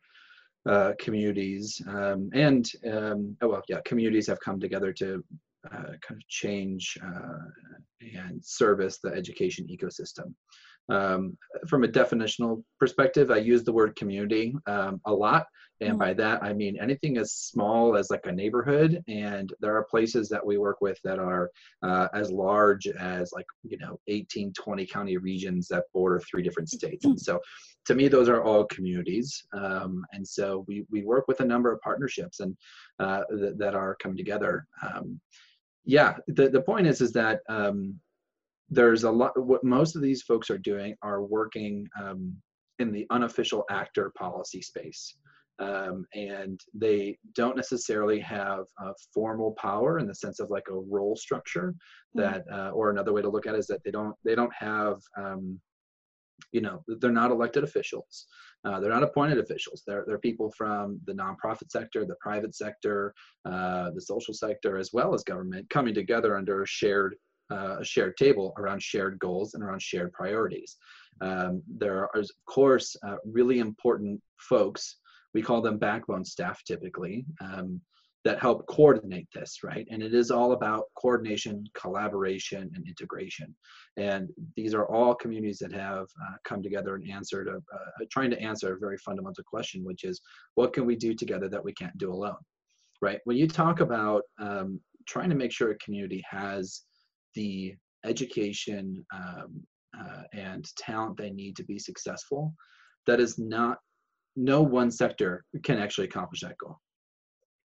uh, 0.69 0.93
communities 0.99 1.81
um, 1.89 2.29
and 2.35 2.71
um, 2.91 3.37
oh 3.41 3.49
well 3.49 3.63
yeah 3.69 3.81
communities 3.85 4.27
have 4.27 4.41
come 4.41 4.59
together 4.59 4.93
to 4.95 5.25
uh, 5.73 5.93
kind 6.01 6.21
of 6.21 6.29
change 6.29 6.99
uh, 7.05 7.39
and 8.01 8.45
service 8.45 8.99
the 9.03 9.11
education 9.11 9.67
ecosystem 9.71 10.35
um, 10.89 11.37
from 11.69 11.85
a 11.85 11.89
definitional 11.89 12.63
perspective, 12.79 13.31
I 13.31 13.37
use 13.37 13.65
the 13.65 13.73
word 13.73 13.97
community 13.97 14.55
um, 14.67 15.01
a 15.07 15.13
lot. 15.13 15.47
And 15.81 15.95
mm. 15.95 15.99
by 15.99 16.15
that, 16.15 16.43
I 16.43 16.53
mean 16.53 16.77
anything 16.81 17.17
as 17.17 17.33
small 17.33 17.97
as 17.97 18.11
like 18.11 18.27
a 18.27 18.33
neighborhood. 18.33 19.03
And 19.09 19.53
there 19.61 19.77
are 19.77 19.85
places 19.85 20.29
that 20.29 20.45
we 20.45 20.59
work 20.59 20.81
with 20.81 20.99
that 21.05 21.19
are 21.19 21.51
uh, 21.83 22.09
as 22.13 22.31
large 22.31 22.87
as 22.87 23.33
like, 23.33 23.47
you 23.63 23.79
know, 23.79 23.99
18, 24.09 24.53
20 24.53 24.87
county 24.87 25.17
regions 25.17 25.69
that 25.69 25.85
border 25.95 26.21
three 26.21 26.43
different 26.43 26.69
states. 26.69 27.05
And 27.05 27.19
so 27.19 27.41
to 27.87 27.95
me, 27.95 28.09
those 28.09 28.29
are 28.29 28.43
all 28.43 28.65
communities. 28.65 29.43
Um, 29.57 30.05
and 30.13 30.27
so 30.27 30.65
we, 30.69 30.85
we 30.91 31.03
work 31.03 31.27
with 31.29 31.41
a 31.41 31.45
number 31.47 31.73
of 31.73 31.81
partnerships 31.81 32.41
and 32.41 32.57
uh, 32.99 33.23
th- 33.31 33.55
that 33.57 33.75
are 33.75 33.97
coming 34.03 34.19
together. 34.19 34.67
Um, 34.83 35.21
yeah, 35.85 36.17
the, 36.29 36.51
the 36.51 36.61
point 36.61 36.87
is, 36.87 37.01
is 37.01 37.13
that 37.13 37.41
um, 37.49 37.99
there's 38.71 39.05
a 39.05 39.11
lot 39.11 39.33
what 39.41 39.65
most 39.65 39.97
of 39.97 40.03
these 40.03 40.23
folks 40.23 40.51
are 40.51 40.59
doing 40.59 40.95
are 41.03 41.23
working 41.23 41.87
um, 42.01 42.35
in 42.79 42.93
the 42.93 43.07
unofficial 43.11 43.65
actor 43.71 44.13
policy 44.17 44.63
space. 44.63 45.17
Um, 45.59 46.07
and 46.15 46.59
they 46.73 47.19
don't 47.35 47.57
necessarily 47.57 48.19
have 48.21 48.65
a 48.79 48.93
formal 49.13 49.53
power 49.61 49.99
in 49.99 50.07
the 50.07 50.15
sense 50.15 50.41
of 50.41 50.49
like 50.49 50.69
a 50.71 50.75
role 50.75 51.15
structure 51.17 51.75
hmm. 52.15 52.21
that 52.21 52.45
uh, 52.51 52.71
or 52.71 52.91
another 52.91 53.13
way 53.13 53.21
to 53.21 53.29
look 53.29 53.47
at 53.47 53.55
it 53.55 53.59
is 53.59 53.67
that 53.67 53.85
they 53.85 53.91
don't 53.91 54.15
they 54.25 54.35
don't 54.35 54.55
have 54.55 54.97
um, 55.19 55.61
you 56.53 56.63
know 56.63 56.83
they're 57.01 57.11
not 57.11 57.31
elected 57.31 57.65
officials. 57.65 58.27
Uh, 58.65 58.79
they're 58.79 58.91
not 58.91 59.03
appointed 59.03 59.39
officials. 59.39 59.83
They're, 59.87 60.05
they're 60.07 60.19
people 60.19 60.53
from 60.57 61.01
the 61.07 61.15
nonprofit 61.15 61.71
sector 61.71 62.07
the 62.07 62.17
private 62.21 62.55
sector 62.55 63.13
uh, 63.45 63.91
the 63.95 64.01
social 64.01 64.33
sector 64.33 64.79
as 64.79 64.91
well 64.93 65.13
as 65.13 65.25
government 65.25 65.69
coming 65.69 65.93
together 65.95 66.37
under 66.37 66.63
a 66.63 66.67
shared 66.67 67.17
uh, 67.51 67.79
a 67.81 67.85
shared 67.85 68.17
table 68.17 68.53
around 68.59 68.83
shared 68.83 69.19
goals 69.19 69.55
and 69.55 69.63
around 69.63 69.83
shared 69.83 70.13
priorities. 70.13 70.77
Um, 71.21 71.63
there 71.69 71.99
are, 71.99 72.11
of 72.15 72.29
course, 72.47 72.97
uh, 73.07 73.17
really 73.25 73.59
important 73.59 74.21
folks. 74.39 74.99
We 75.35 75.43
call 75.43 75.61
them 75.61 75.79
backbone 75.79 76.25
staff 76.25 76.63
typically 76.65 77.25
um, 77.41 77.81
that 78.25 78.39
help 78.39 78.67
coordinate 78.67 79.29
this, 79.35 79.59
right? 79.65 79.87
And 79.91 80.03
it 80.03 80.13
is 80.13 80.31
all 80.31 80.53
about 80.53 80.85
coordination, 81.01 81.65
collaboration, 81.75 82.71
and 82.75 82.87
integration. 82.87 83.55
And 83.97 84.29
these 84.57 84.75
are 84.75 84.87
all 84.87 85.15
communities 85.15 85.59
that 85.59 85.73
have 85.73 86.05
uh, 86.05 86.37
come 86.45 86.63
together 86.63 86.97
and 86.97 87.11
answered, 87.11 87.49
a, 87.49 87.57
uh, 87.57 88.05
trying 88.11 88.31
to 88.31 88.41
answer 88.41 88.75
a 88.75 88.79
very 88.79 88.99
fundamental 88.99 89.45
question, 89.45 89.85
which 89.85 90.05
is, 90.05 90.21
what 90.55 90.73
can 90.73 90.85
we 90.85 90.97
do 90.97 91.15
together 91.15 91.49
that 91.49 91.65
we 91.65 91.73
can't 91.73 91.97
do 91.97 92.13
alone, 92.13 92.37
right? 93.01 93.21
When 93.25 93.39
you 93.39 93.49
talk 93.49 93.81
about 93.81 94.23
um, 94.39 94.81
trying 95.07 95.31
to 95.31 95.37
make 95.37 95.53
sure 95.53 95.71
a 95.71 95.79
community 95.79 96.23
has 96.29 96.83
the 97.35 97.75
education 98.05 99.05
um, 99.15 99.63
uh, 99.99 100.23
and 100.33 100.65
talent 100.77 101.17
they 101.17 101.31
need 101.31 101.57
to 101.57 101.65
be 101.65 101.79
successful, 101.79 102.55
that 103.07 103.21
is 103.21 103.39
not, 103.39 103.79
no 104.37 104.63
one 104.63 104.91
sector 104.91 105.45
can 105.63 105.79
actually 105.79 106.07
accomplish 106.07 106.41
that 106.41 106.57
goal. 106.59 106.77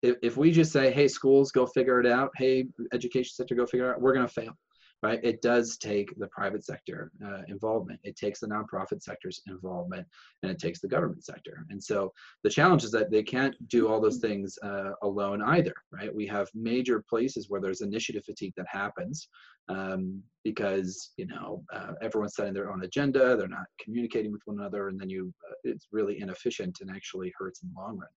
If, 0.01 0.15
if 0.21 0.38
we 0.38 0.51
just 0.51 0.71
say, 0.71 0.91
hey, 0.91 1.08
schools, 1.08 1.51
go 1.51 1.65
figure 1.65 1.99
it 1.99 2.08
out, 2.08 2.32
hey, 2.36 2.65
education 2.93 3.32
sector, 3.34 3.56
go 3.56 3.65
figure 3.65 3.89
it 3.89 3.95
out, 3.95 4.01
we're 4.01 4.13
going 4.13 4.28
to 4.28 4.34
fail 4.34 4.54
right? 5.03 5.19
It 5.23 5.41
does 5.41 5.77
take 5.77 6.17
the 6.17 6.27
private 6.27 6.65
sector 6.65 7.12
uh, 7.23 7.41
involvement. 7.47 7.99
It 8.03 8.15
takes 8.15 8.39
the 8.39 8.47
nonprofit 8.47 9.03
sector's 9.03 9.41
involvement, 9.47 10.08
and 10.41 10.51
it 10.51 10.60
takes 10.60 10.79
the 10.79 10.88
government 10.88 11.23
sector. 11.23 11.65
And 11.69 11.84
so 11.84 12.12
the 12.43 12.49
challenge 12.49 12.84
is 12.84 12.91
that 12.91 13.12
they 13.12 13.23
can't 13.23 13.55
do 13.67 13.88
all 13.88 14.01
those 14.01 14.17
things 14.17 14.58
uh, 14.63 14.91
alone 15.03 15.41
either, 15.41 15.75
right? 15.91 16.13
We 16.13 16.25
have 16.27 16.47
major 16.53 17.03
places 17.08 17.49
where 17.49 17.62
there's 17.62 17.81
initiative 17.81 18.23
fatigue 18.25 18.53
that 18.58 18.67
happens 18.69 19.27
um, 19.67 20.21
because 20.43 21.12
you 21.17 21.25
know 21.27 21.63
uh, 21.73 21.93
everyone's 22.01 22.36
setting 22.36 22.53
their 22.53 22.71
own 22.71 22.84
agenda, 22.84 23.36
they're 23.36 23.47
not 23.47 23.65
communicating 23.79 24.31
with 24.31 24.41
one 24.45 24.60
another, 24.60 24.89
and 24.89 24.99
then 24.99 25.10
you 25.10 25.34
uh, 25.49 25.55
it's 25.63 25.88
really 25.91 26.21
inefficient 26.21 26.79
and 26.81 26.89
actually 26.89 27.34
hurts 27.38 27.63
in 27.63 27.69
the 27.73 27.79
long 27.79 27.97
run. 27.97 28.10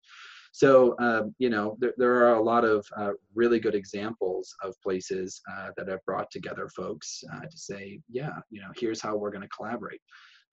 So, 0.58 0.96
um, 0.98 1.36
you 1.38 1.50
know, 1.50 1.76
there, 1.78 1.94
there, 1.98 2.26
are 2.26 2.34
a 2.34 2.42
lot 2.42 2.64
of 2.64 2.84
uh, 2.96 3.12
really 3.32 3.60
good 3.60 3.76
examples 3.76 4.52
of 4.64 4.74
places 4.82 5.40
uh, 5.48 5.68
that 5.76 5.86
have 5.86 6.04
brought 6.04 6.32
together 6.32 6.68
folks 6.74 7.22
uh, 7.32 7.42
to 7.42 7.56
say, 7.56 8.00
yeah, 8.10 8.40
you 8.50 8.60
know, 8.60 8.70
here's 8.76 9.00
how 9.00 9.14
we're 9.14 9.30
going 9.30 9.42
to 9.42 9.56
collaborate. 9.56 10.00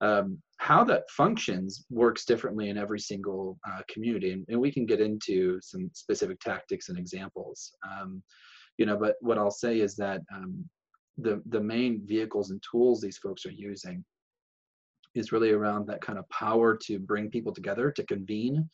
Um, 0.00 0.38
how 0.58 0.84
that 0.84 1.10
functions 1.10 1.86
works 1.90 2.24
differently 2.24 2.68
in 2.68 2.78
every 2.78 3.00
single 3.00 3.58
uh, 3.68 3.80
community, 3.88 4.30
and, 4.30 4.44
and, 4.48 4.60
we 4.60 4.70
can 4.70 4.86
get 4.86 5.00
into 5.00 5.58
some 5.60 5.90
specific 5.92 6.38
tactics 6.38 6.88
and 6.88 6.96
examples. 6.96 7.72
Um, 7.90 8.22
you 8.78 8.86
know, 8.86 8.96
but 8.96 9.16
what 9.22 9.38
I'll 9.38 9.50
say 9.50 9.80
is 9.80 9.96
that 9.96 10.20
um, 10.32 10.64
the 11.18 11.42
the 11.46 11.60
main 11.60 12.06
vehicles 12.06 12.52
and 12.52 12.62
tools 12.70 13.00
these 13.00 13.18
folks 13.18 13.44
are 13.44 13.50
using 13.50 14.04
is 15.16 15.32
really 15.32 15.50
around 15.50 15.88
that 15.88 16.00
kind 16.00 16.18
of 16.18 16.28
power 16.28 16.76
to 16.84 17.00
bring 17.00 17.28
people 17.28 17.52
together 17.52 17.90
to 17.90 18.04
convene 18.04 18.68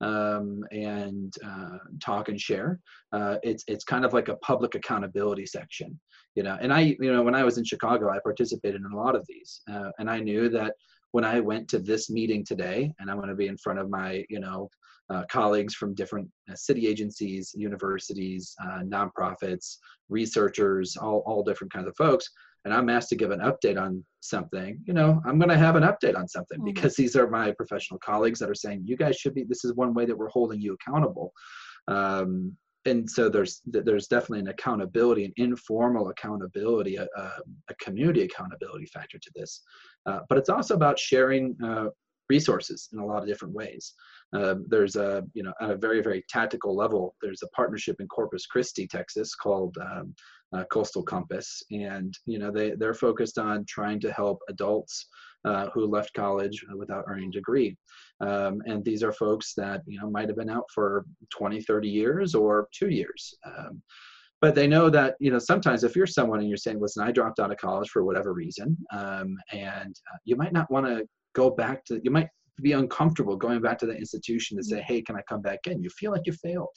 um, 0.00 0.64
and 0.70 1.34
uh, 1.44 1.78
talk 2.00 2.28
and 2.28 2.40
share. 2.40 2.80
Uh, 3.12 3.36
it's 3.42 3.64
it's 3.66 3.84
kind 3.84 4.04
of 4.04 4.12
like 4.12 4.28
a 4.28 4.36
public 4.36 4.74
accountability 4.74 5.46
section, 5.46 5.98
you 6.34 6.42
know. 6.42 6.56
And 6.60 6.72
I, 6.72 6.96
you 7.00 7.12
know, 7.12 7.22
when 7.22 7.34
I 7.34 7.44
was 7.44 7.58
in 7.58 7.64
Chicago, 7.64 8.10
I 8.10 8.18
participated 8.22 8.80
in 8.80 8.92
a 8.92 8.96
lot 8.96 9.16
of 9.16 9.26
these, 9.28 9.60
uh, 9.70 9.90
and 9.98 10.10
I 10.10 10.20
knew 10.20 10.48
that 10.50 10.74
when 11.12 11.24
I 11.24 11.40
went 11.40 11.68
to 11.68 11.78
this 11.78 12.10
meeting 12.10 12.44
today, 12.44 12.92
and 12.98 13.10
I'm 13.10 13.16
going 13.16 13.28
to 13.28 13.34
be 13.34 13.48
in 13.48 13.56
front 13.56 13.78
of 13.78 13.88
my, 13.88 14.24
you 14.28 14.40
know, 14.40 14.68
uh, 15.08 15.22
colleagues 15.30 15.74
from 15.74 15.94
different 15.94 16.28
uh, 16.50 16.54
city 16.54 16.88
agencies, 16.88 17.54
universities, 17.56 18.54
uh, 18.62 18.80
nonprofits, 18.80 19.76
researchers, 20.08 20.96
all 20.96 21.22
all 21.26 21.42
different 21.42 21.72
kinds 21.72 21.88
of 21.88 21.96
folks 21.96 22.28
and 22.66 22.74
I'm 22.74 22.88
asked 22.88 23.10
to 23.10 23.16
give 23.16 23.30
an 23.30 23.38
update 23.38 23.80
on 23.80 24.04
something, 24.18 24.80
you 24.86 24.92
know, 24.92 25.22
I'm 25.24 25.38
going 25.38 25.50
to 25.50 25.56
have 25.56 25.76
an 25.76 25.84
update 25.84 26.18
on 26.18 26.26
something 26.26 26.58
mm-hmm. 26.58 26.72
because 26.74 26.96
these 26.96 27.14
are 27.14 27.30
my 27.30 27.52
professional 27.52 28.00
colleagues 28.00 28.40
that 28.40 28.50
are 28.50 28.56
saying, 28.56 28.82
you 28.84 28.96
guys 28.96 29.14
should 29.16 29.34
be, 29.34 29.44
this 29.44 29.64
is 29.64 29.72
one 29.74 29.94
way 29.94 30.04
that 30.04 30.18
we're 30.18 30.28
holding 30.30 30.60
you 30.60 30.74
accountable. 30.74 31.32
Um, 31.86 32.56
and 32.84 33.08
so 33.08 33.28
there's 33.28 33.62
there's 33.66 34.08
definitely 34.08 34.40
an 34.40 34.48
accountability, 34.48 35.24
an 35.24 35.32
informal 35.36 36.08
accountability, 36.08 36.96
a, 36.96 37.06
a 37.16 37.74
community 37.80 38.22
accountability 38.22 38.86
factor 38.86 39.18
to 39.18 39.30
this. 39.34 39.62
Uh, 40.06 40.20
but 40.28 40.38
it's 40.38 40.48
also 40.48 40.74
about 40.74 40.98
sharing 40.98 41.56
uh, 41.64 41.86
resources 42.28 42.88
in 42.92 42.98
a 42.98 43.06
lot 43.06 43.22
of 43.22 43.28
different 43.28 43.54
ways. 43.54 43.94
Um, 44.32 44.66
there's 44.68 44.96
a, 44.96 45.24
you 45.34 45.42
know, 45.42 45.52
at 45.60 45.70
a 45.70 45.76
very, 45.76 46.00
very 46.00 46.24
tactical 46.28 46.76
level, 46.76 47.14
there's 47.22 47.42
a 47.42 47.48
partnership 47.48 47.96
in 48.00 48.08
Corpus 48.08 48.46
Christi, 48.46 48.86
Texas 48.86 49.34
called 49.34 49.76
um, 49.80 50.14
uh, 50.54 50.64
Coastal 50.70 51.02
Compass, 51.02 51.62
and 51.70 52.14
you 52.26 52.38
know 52.38 52.50
they 52.50 52.72
they're 52.72 52.94
focused 52.94 53.38
on 53.38 53.64
trying 53.68 54.00
to 54.00 54.12
help 54.12 54.38
adults 54.48 55.06
uh, 55.44 55.68
who 55.74 55.86
left 55.86 56.14
college 56.14 56.64
without 56.76 57.04
earning 57.08 57.28
a 57.28 57.32
degree, 57.32 57.76
um, 58.20 58.62
and 58.66 58.84
these 58.84 59.02
are 59.02 59.12
folks 59.12 59.54
that 59.56 59.82
you 59.86 59.98
know 60.00 60.10
might 60.10 60.28
have 60.28 60.36
been 60.36 60.50
out 60.50 60.66
for 60.74 61.04
20, 61.36 61.60
30 61.62 61.88
years 61.88 62.34
or 62.34 62.68
two 62.72 62.88
years. 62.88 63.34
Um, 63.44 63.82
but 64.42 64.54
they 64.54 64.66
know 64.66 64.90
that 64.90 65.16
you 65.18 65.30
know 65.30 65.38
sometimes 65.38 65.82
if 65.82 65.96
you're 65.96 66.06
someone 66.06 66.40
and 66.40 66.48
you're 66.48 66.58
saying 66.58 66.78
listen 66.78 67.02
i 67.02 67.10
dropped 67.10 67.40
out 67.40 67.50
of 67.50 67.56
college 67.56 67.88
for 67.88 68.04
whatever 68.04 68.34
reason 68.34 68.76
um, 68.92 69.34
and 69.50 69.96
uh, 70.12 70.18
you 70.24 70.36
might 70.36 70.52
not 70.52 70.70
want 70.70 70.84
to 70.84 71.06
go 71.34 71.48
back 71.48 71.84
to 71.86 71.98
you 72.04 72.10
might 72.10 72.28
be 72.62 72.72
uncomfortable 72.72 73.34
going 73.34 73.62
back 73.62 73.78
to 73.78 73.86
the 73.86 73.96
institution 73.96 74.56
to 74.56 74.62
say 74.62 74.82
hey 74.82 75.00
can 75.00 75.16
i 75.16 75.22
come 75.28 75.40
back 75.40 75.60
in? 75.66 75.82
You 75.82 75.88
feel 75.90 76.12
like 76.12 76.26
you 76.26 76.34
failed 76.34 76.68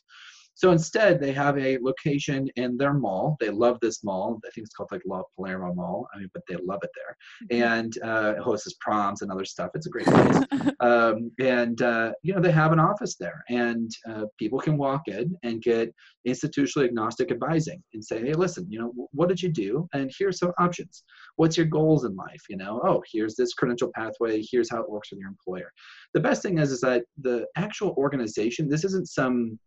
so 0.55 0.71
instead, 0.71 1.21
they 1.21 1.31
have 1.31 1.57
a 1.57 1.77
location 1.81 2.49
in 2.57 2.75
their 2.75 2.93
mall. 2.93 3.37
They 3.39 3.49
love 3.49 3.77
this 3.81 4.03
mall. 4.03 4.39
I 4.45 4.49
think 4.51 4.65
it's 4.65 4.75
called 4.75 4.91
like 4.91 5.01
La 5.05 5.23
Palmera 5.37 5.73
Mall. 5.73 6.07
I 6.13 6.17
mean, 6.17 6.29
but 6.33 6.43
they 6.49 6.55
love 6.55 6.81
it 6.83 6.89
there, 6.95 7.61
mm-hmm. 7.61 7.73
and 7.73 7.97
uh, 8.03 8.33
it 8.37 8.41
hosts 8.41 8.75
proms 8.81 9.21
and 9.21 9.31
other 9.31 9.45
stuff. 9.45 9.71
It's 9.73 9.87
a 9.87 9.89
great 9.89 10.07
place. 10.07 10.43
um, 10.81 11.31
and 11.39 11.81
uh, 11.81 12.11
you 12.23 12.33
know, 12.33 12.41
they 12.41 12.51
have 12.51 12.73
an 12.73 12.79
office 12.79 13.15
there, 13.15 13.43
and 13.49 13.89
uh, 14.09 14.25
people 14.37 14.59
can 14.59 14.77
walk 14.77 15.07
in 15.07 15.35
and 15.43 15.61
get 15.61 15.93
institutionally 16.27 16.85
agnostic 16.85 17.31
advising 17.31 17.81
and 17.93 18.03
say, 18.03 18.19
hey, 18.19 18.33
listen, 18.33 18.67
you 18.69 18.79
know, 18.79 18.91
what 19.11 19.29
did 19.29 19.41
you 19.41 19.49
do? 19.49 19.87
And 19.93 20.11
here's 20.17 20.39
some 20.39 20.51
options. 20.59 21.03
What's 21.37 21.55
your 21.55 21.67
goals 21.67 22.03
in 22.03 22.15
life? 22.15 22.41
You 22.49 22.57
know, 22.57 22.81
oh, 22.85 23.01
here's 23.11 23.35
this 23.35 23.53
credential 23.53 23.91
pathway. 23.95 24.43
Here's 24.51 24.69
how 24.69 24.81
it 24.81 24.89
works 24.89 25.11
with 25.11 25.19
your 25.21 25.29
employer. 25.29 25.71
The 26.13 26.19
best 26.19 26.41
thing 26.41 26.57
is, 26.57 26.71
is 26.71 26.81
that 26.81 27.03
the 27.21 27.45
actual 27.55 27.95
organization. 27.97 28.67
This 28.67 28.83
isn't 28.83 29.07
some 29.07 29.57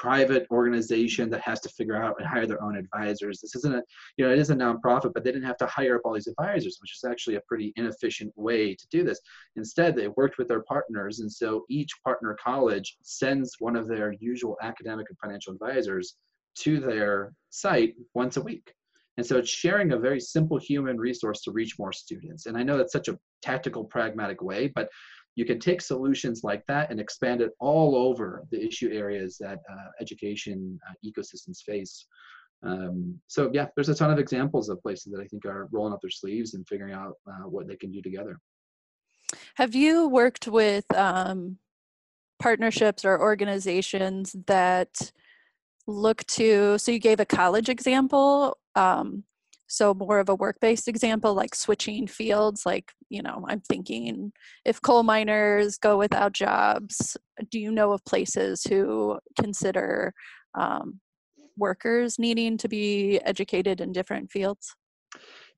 private 0.00 0.46
organization 0.50 1.28
that 1.28 1.42
has 1.42 1.60
to 1.60 1.68
figure 1.68 2.02
out 2.02 2.16
and 2.18 2.26
hire 2.26 2.46
their 2.46 2.62
own 2.62 2.74
advisors. 2.74 3.38
This 3.38 3.54
isn't 3.54 3.74
a, 3.74 3.82
you 4.16 4.24
know, 4.24 4.32
it 4.32 4.38
is 4.38 4.48
a 4.48 4.54
nonprofit, 4.54 5.12
but 5.12 5.24
they 5.24 5.30
didn't 5.30 5.46
have 5.46 5.58
to 5.58 5.66
hire 5.66 5.96
up 5.96 6.02
all 6.06 6.14
these 6.14 6.26
advisors, 6.26 6.78
which 6.80 6.96
is 6.96 7.04
actually 7.04 7.36
a 7.36 7.42
pretty 7.46 7.74
inefficient 7.76 8.32
way 8.34 8.74
to 8.74 8.86
do 8.90 9.04
this. 9.04 9.20
Instead, 9.56 9.94
they 9.94 10.08
worked 10.08 10.38
with 10.38 10.48
their 10.48 10.62
partners. 10.62 11.20
And 11.20 11.30
so 11.30 11.66
each 11.68 11.90
partner 12.02 12.34
college 12.42 12.96
sends 13.02 13.56
one 13.58 13.76
of 13.76 13.88
their 13.88 14.14
usual 14.20 14.56
academic 14.62 15.06
and 15.10 15.18
financial 15.18 15.52
advisors 15.52 16.16
to 16.60 16.80
their 16.80 17.34
site 17.50 17.94
once 18.14 18.38
a 18.38 18.42
week. 18.42 18.72
And 19.18 19.26
so 19.26 19.36
it's 19.36 19.50
sharing 19.50 19.92
a 19.92 19.98
very 19.98 20.18
simple 20.18 20.56
human 20.56 20.96
resource 20.96 21.42
to 21.42 21.52
reach 21.52 21.78
more 21.78 21.92
students. 21.92 22.46
And 22.46 22.56
I 22.56 22.62
know 22.62 22.78
that's 22.78 22.92
such 22.92 23.08
a 23.08 23.18
tactical, 23.42 23.84
pragmatic 23.84 24.40
way, 24.40 24.68
but 24.74 24.88
you 25.36 25.44
can 25.44 25.58
take 25.58 25.80
solutions 25.80 26.42
like 26.42 26.64
that 26.66 26.90
and 26.90 27.00
expand 27.00 27.40
it 27.40 27.52
all 27.60 27.94
over 27.94 28.44
the 28.50 28.64
issue 28.64 28.90
areas 28.92 29.36
that 29.38 29.58
uh, 29.70 29.88
education 30.00 30.78
uh, 30.88 30.94
ecosystems 31.04 31.62
face. 31.62 32.06
Um, 32.62 33.18
so 33.26 33.50
yeah, 33.52 33.66
there's 33.74 33.88
a 33.88 33.94
ton 33.94 34.10
of 34.10 34.18
examples 34.18 34.68
of 34.68 34.82
places 34.82 35.12
that 35.12 35.20
I 35.20 35.26
think 35.26 35.46
are 35.46 35.68
rolling 35.72 35.92
up 35.92 36.00
their 36.02 36.10
sleeves 36.10 36.54
and 36.54 36.66
figuring 36.68 36.92
out 36.92 37.14
uh, 37.26 37.48
what 37.48 37.66
they 37.66 37.76
can 37.76 37.90
do 37.90 38.02
together. 38.02 38.38
Have 39.54 39.74
you 39.74 40.08
worked 40.08 40.48
with 40.48 40.84
um, 40.94 41.58
partnerships 42.40 43.04
or 43.04 43.20
organizations 43.20 44.34
that 44.46 45.12
look 45.86 46.24
to, 46.26 46.78
so 46.78 46.92
you 46.92 46.98
gave 46.98 47.20
a 47.20 47.24
college 47.24 47.68
example, 47.68 48.58
um, 48.74 49.24
so 49.70 49.94
more 49.94 50.18
of 50.18 50.28
a 50.28 50.34
work-based 50.34 50.88
example 50.88 51.32
like 51.32 51.54
switching 51.54 52.06
fields 52.06 52.66
like 52.66 52.92
you 53.08 53.22
know 53.22 53.44
i'm 53.48 53.60
thinking 53.60 54.32
if 54.64 54.82
coal 54.82 55.04
miners 55.04 55.78
go 55.78 55.96
without 55.96 56.32
jobs 56.32 57.16
do 57.50 57.58
you 57.58 57.70
know 57.70 57.92
of 57.92 58.04
places 58.04 58.64
who 58.64 59.16
consider 59.40 60.12
um, 60.58 60.98
workers 61.56 62.18
needing 62.18 62.56
to 62.56 62.68
be 62.68 63.20
educated 63.24 63.80
in 63.80 63.92
different 63.92 64.30
fields 64.30 64.74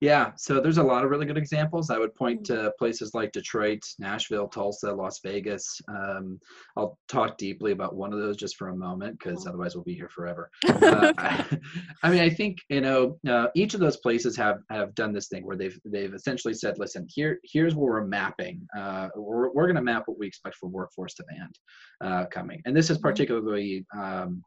yeah, 0.03 0.33
so 0.37 0.59
there's 0.59 0.79
a 0.79 0.83
lot 0.83 1.05
of 1.05 1.11
really 1.11 1.27
good 1.27 1.39
examples. 1.39 1.89
I 1.89 1.97
would 1.97 2.13
point 2.17 2.43
mm-hmm. 2.43 2.65
to 2.65 2.73
places 2.77 3.15
like 3.15 3.31
Detroit, 3.31 3.85
Nashville, 4.01 4.49
Tulsa, 4.49 4.93
Las 4.93 5.21
Vegas. 5.23 5.81
Um, 5.87 6.41
I'll 6.77 6.99
talk 7.07 7.39
deeply 7.39 7.71
about 7.71 7.95
one 7.95 8.13
of 8.13 8.19
those 8.19 8.37
just 8.37 8.57
for 8.57 8.71
a 8.71 8.77
moment 8.77 9.17
because 9.17 9.47
otherwise 9.47 9.77
we'll 9.77 9.85
be 9.85 9.95
here 9.95 10.09
forever. 10.09 10.51
uh, 10.69 11.13
I, 11.19 11.45
I, 12.03 12.11
mean, 12.11 12.19
I 12.19 12.31
think 12.31 12.59
you 12.69 12.81
know 12.81 13.17
uh, 13.29 13.47
each 13.55 13.75
of 13.75 13.81
those 13.81 13.97
places 13.99 14.37
have 14.39 14.59
have 14.71 14.93
done 14.97 15.13
this 15.13 15.29
thing 15.29 15.47
where 15.47 15.57
they've 15.57 15.79
they've 15.85 16.13
essentially 16.13 16.55
said, 16.55 16.81
listen, 16.81 17.07
here 17.09 17.39
here's 17.45 17.77
where 17.77 17.93
we're 17.93 18.05
mapping. 18.05 18.67
Uh, 18.77 19.07
we're 19.15 19.53
we're 19.53 19.67
going 19.67 19.77
to 19.77 19.83
map 19.83 20.03
what 20.07 20.19
we 20.19 20.27
expect 20.27 20.57
for 20.57 20.69
workforce 20.69 21.15
demand 21.15 21.57
uh, 22.01 22.27
coming, 22.27 22.61
and 22.67 22.77
this 22.77 22.91
is 22.91 22.97
mm-hmm. 22.97 23.07
particularly 23.07 23.87
um, 23.97 24.43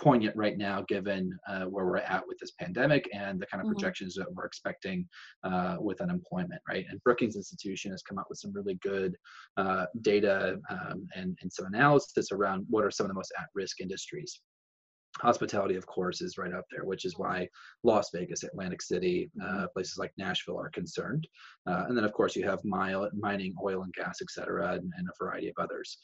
poignant 0.00 0.34
right 0.34 0.56
now 0.56 0.82
given 0.88 1.38
uh, 1.46 1.64
where 1.64 1.84
we're 1.84 1.98
at 1.98 2.26
with 2.26 2.38
this 2.38 2.52
pandemic 2.58 3.04
and 3.12 3.38
the 3.38 3.46
kind 3.46 3.60
of 3.60 3.66
mm-hmm. 3.66 3.74
projections 3.74 4.14
that 4.14 4.32
we're 4.32 4.46
expecting 4.46 5.06
uh, 5.44 5.76
with 5.78 6.00
unemployment, 6.00 6.60
right? 6.66 6.86
And 6.88 7.02
Brookings 7.04 7.36
Institution 7.36 7.90
has 7.90 8.02
come 8.02 8.18
up 8.18 8.26
with 8.30 8.38
some 8.38 8.52
really 8.52 8.78
good 8.82 9.14
uh, 9.56 9.84
data 10.00 10.58
um, 10.70 11.06
and, 11.14 11.36
and 11.42 11.52
some 11.52 11.66
analysis 11.66 12.32
around 12.32 12.64
what 12.70 12.84
are 12.84 12.90
some 12.90 13.04
of 13.04 13.08
the 13.08 13.14
most 13.14 13.32
at-risk 13.38 13.80
industries. 13.80 14.40
Hospitality, 15.18 15.76
of 15.76 15.86
course, 15.86 16.22
is 16.22 16.38
right 16.38 16.54
up 16.54 16.64
there, 16.70 16.84
which 16.84 17.04
is 17.04 17.18
why 17.18 17.46
Las 17.82 18.08
Vegas, 18.14 18.42
Atlantic 18.42 18.80
City, 18.80 19.30
uh, 19.42 19.44
mm-hmm. 19.44 19.64
places 19.74 19.98
like 19.98 20.12
Nashville 20.16 20.58
are 20.58 20.70
concerned. 20.70 21.26
Uh, 21.68 21.84
and 21.88 21.96
then, 21.96 22.04
of 22.04 22.12
course, 22.12 22.36
you 22.36 22.44
have 22.46 22.60
mile, 22.64 23.06
mining, 23.18 23.54
oil 23.62 23.82
and 23.82 23.92
gas, 23.92 24.18
et 24.22 24.30
cetera, 24.30 24.72
and, 24.72 24.90
and 24.96 25.08
a 25.08 25.24
variety 25.24 25.48
of 25.48 25.54
others. 25.58 25.98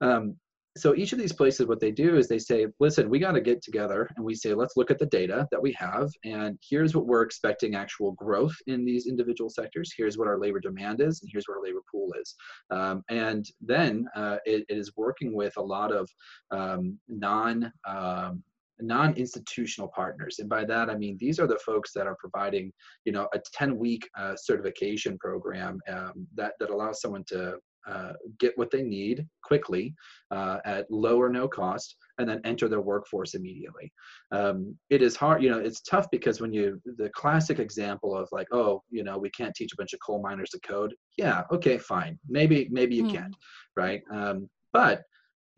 Um, 0.00 0.36
so 0.76 0.94
each 0.94 1.12
of 1.12 1.18
these 1.18 1.32
places 1.32 1.66
what 1.66 1.80
they 1.80 1.90
do 1.90 2.16
is 2.16 2.28
they 2.28 2.38
say 2.38 2.66
listen 2.80 3.08
we 3.08 3.18
got 3.18 3.32
to 3.32 3.40
get 3.40 3.62
together 3.62 4.08
and 4.16 4.24
we 4.24 4.34
say 4.34 4.54
let's 4.54 4.76
look 4.76 4.90
at 4.90 4.98
the 4.98 5.06
data 5.06 5.46
that 5.50 5.60
we 5.60 5.72
have 5.72 6.10
and 6.24 6.58
here's 6.68 6.94
what 6.94 7.06
we're 7.06 7.22
expecting 7.22 7.74
actual 7.74 8.12
growth 8.12 8.54
in 8.66 8.84
these 8.84 9.06
individual 9.06 9.50
sectors. 9.50 9.92
Here's 9.96 10.18
what 10.18 10.28
our 10.28 10.38
labor 10.38 10.60
demand 10.60 11.00
is 11.00 11.20
and 11.22 11.30
here's 11.32 11.46
what 11.46 11.56
our 11.58 11.62
labor 11.62 11.82
pool 11.90 12.12
is. 12.20 12.34
Um, 12.70 13.02
and 13.08 13.46
then 13.60 14.06
uh, 14.14 14.38
it, 14.44 14.64
it 14.68 14.76
is 14.78 14.92
working 14.96 15.34
with 15.34 15.56
a 15.56 15.62
lot 15.62 15.92
of 15.92 16.08
um, 16.50 16.98
non 17.08 17.72
um, 17.88 18.42
non-institutional 18.78 19.88
partners. 19.88 20.36
And 20.38 20.50
by 20.50 20.62
that 20.66 20.90
i 20.90 20.96
mean 20.96 21.16
these 21.18 21.40
are 21.40 21.46
the 21.46 21.58
folks 21.64 21.92
that 21.94 22.06
are 22.06 22.16
providing 22.20 22.70
you 23.06 23.12
know 23.12 23.26
a 23.32 23.40
10 23.54 23.78
week 23.78 24.06
uh, 24.18 24.36
certification 24.36 25.16
program 25.18 25.80
um, 25.88 26.26
that 26.34 26.52
that 26.60 26.68
allows 26.70 27.00
someone 27.00 27.24
to 27.28 27.54
uh, 27.86 28.12
get 28.38 28.56
what 28.56 28.70
they 28.70 28.82
need 28.82 29.26
quickly 29.42 29.94
uh, 30.30 30.58
at 30.64 30.90
low 30.90 31.20
or 31.20 31.28
no 31.28 31.46
cost 31.46 31.96
and 32.18 32.28
then 32.28 32.40
enter 32.44 32.68
their 32.68 32.80
workforce 32.80 33.34
immediately. 33.34 33.92
Um, 34.32 34.76
it 34.90 35.02
is 35.02 35.16
hard 35.16 35.42
you 35.42 35.50
know 35.50 35.58
it's 35.58 35.80
tough 35.82 36.06
because 36.10 36.40
when 36.40 36.52
you 36.52 36.80
the 36.98 37.10
classic 37.10 37.58
example 37.58 38.16
of 38.16 38.28
like 38.32 38.48
oh 38.52 38.82
you 38.90 39.04
know 39.04 39.18
we 39.18 39.30
can't 39.30 39.54
teach 39.54 39.72
a 39.72 39.76
bunch 39.76 39.92
of 39.92 40.00
coal 40.00 40.20
miners 40.22 40.50
to 40.50 40.60
code. 40.60 40.94
Yeah 41.16 41.44
okay 41.52 41.78
fine. 41.78 42.18
Maybe 42.28 42.68
maybe 42.70 42.96
you 42.96 43.04
mm. 43.04 43.14
can 43.14 43.30
right? 43.76 44.02
Um, 44.10 44.48
but 44.72 45.02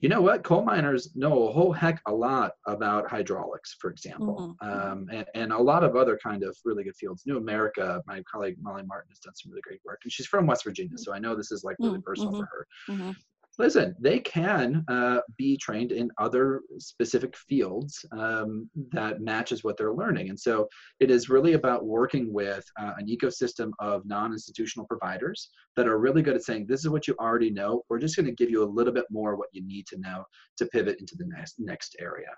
you 0.01 0.09
know 0.09 0.21
what 0.21 0.45
coal 0.45 0.63
miners 0.63 1.11
know 1.17 1.49
a 1.49 1.53
whole 1.53 1.73
heck 1.73 2.01
a 2.07 2.13
lot 2.13 2.53
about 2.67 3.09
hydraulics 3.09 3.77
for 3.81 3.91
example 3.91 4.57
mm-hmm. 4.63 4.69
mm-hmm. 4.69 4.93
um, 4.93 5.09
and, 5.11 5.27
and, 5.35 5.53
a 5.53 5.59
lot 5.59 5.83
of 5.83 5.97
other 5.97 6.19
kind 6.23 6.43
of 6.45 6.57
really 6.65 6.85
good 6.85 6.95
fields 6.97 7.25
new 7.27 7.37
america 7.37 8.01
my 8.07 8.23
colleague 8.31 8.57
molly 8.61 8.83
martin 8.85 9.11
has 9.11 9.19
done 9.19 9.35
some 9.35 9.51
really 9.51 9.63
great 9.63 9.81
work 9.85 10.01
and 10.05 10.13
she's 10.13 10.27
from 10.27 10.47
west 10.47 10.65
virginia 10.65 10.91
mm-hmm. 10.91 11.03
so 11.03 11.13
i 11.13 11.19
know 11.19 11.35
this 11.35 11.51
is 11.51 11.65
like 11.65 11.77
really 11.81 11.95
mm-hmm. 11.95 12.03
personal 12.03 12.33
for 12.33 12.49
her 12.53 12.67
mm-hmm. 12.89 13.11
Listen, 13.59 13.95
they 13.99 14.21
can 14.21 14.85
uh, 14.89 15.19
be 15.37 15.57
trained 15.57 15.91
in 15.91 16.11
other 16.19 16.63
specific 16.79 17.37
fields 17.37 18.05
um, 18.13 18.71
that 18.93 19.21
matches 19.21 19.65
what 19.65 19.77
they're 19.77 19.93
learning. 19.93 20.31
And 20.31 20.39
so 20.39 20.69
it 21.01 21.11
is 21.11 21.29
really 21.29 21.55
about 21.55 21.85
working 21.85 22.33
with 22.33 22.65
uh, 22.81 22.93
an 22.99 23.09
ecosystem 23.09 23.73
of 23.81 24.07
non-institutional 24.07 24.87
providers 24.87 25.51
that 25.77 25.89
are 25.89 25.99
really 25.99 26.23
good 26.23 26.37
at 26.37 26.45
saying, 26.45 26.67
this 26.67 26.85
is 26.85 26.89
what 26.89 27.09
you 27.09 27.17
already 27.19 27.51
know. 27.51 27.83
We're 27.89 27.99
just 27.99 28.17
going 28.17 28.27
to 28.27 28.33
give 28.33 28.51
you 28.51 28.63
a 28.63 28.75
little 28.77 28.93
bit 28.93 29.07
more 29.11 29.37
what 29.37 29.49
you 29.53 29.67
need 29.67 29.87
to 29.89 29.99
know 29.99 30.25
to 30.59 30.67
pivot 30.67 31.01
into 31.01 31.17
the 31.17 31.27
next, 31.27 31.57
next 31.59 31.97
area. 31.99 32.31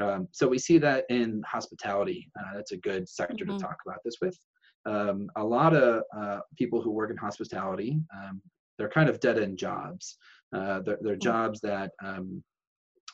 Um, 0.00 0.28
so 0.30 0.46
we 0.48 0.58
see 0.58 0.78
that 0.78 1.04
in 1.10 1.42
hospitality. 1.46 2.30
Uh, 2.38 2.54
that's 2.54 2.72
a 2.72 2.76
good 2.76 3.08
sector 3.08 3.44
mm-hmm. 3.44 3.56
to 3.56 3.62
talk 3.62 3.76
about 3.84 3.98
this 4.04 4.16
with. 4.22 4.38
Um, 4.86 5.28
a 5.36 5.44
lot 5.44 5.74
of 5.74 6.04
uh, 6.16 6.40
people 6.56 6.80
who 6.80 6.90
work 6.90 7.10
in 7.10 7.16
hospitality, 7.16 8.00
um, 8.14 8.40
they're 8.78 8.88
kind 8.88 9.10
of 9.10 9.20
dead 9.20 9.38
end 9.38 9.58
jobs. 9.58 10.16
Uh, 10.52 10.80
they're, 10.80 10.98
they're, 11.00 11.14
hmm. 11.14 11.20
jobs 11.20 11.60
that 11.60 11.90
um, 12.04 12.42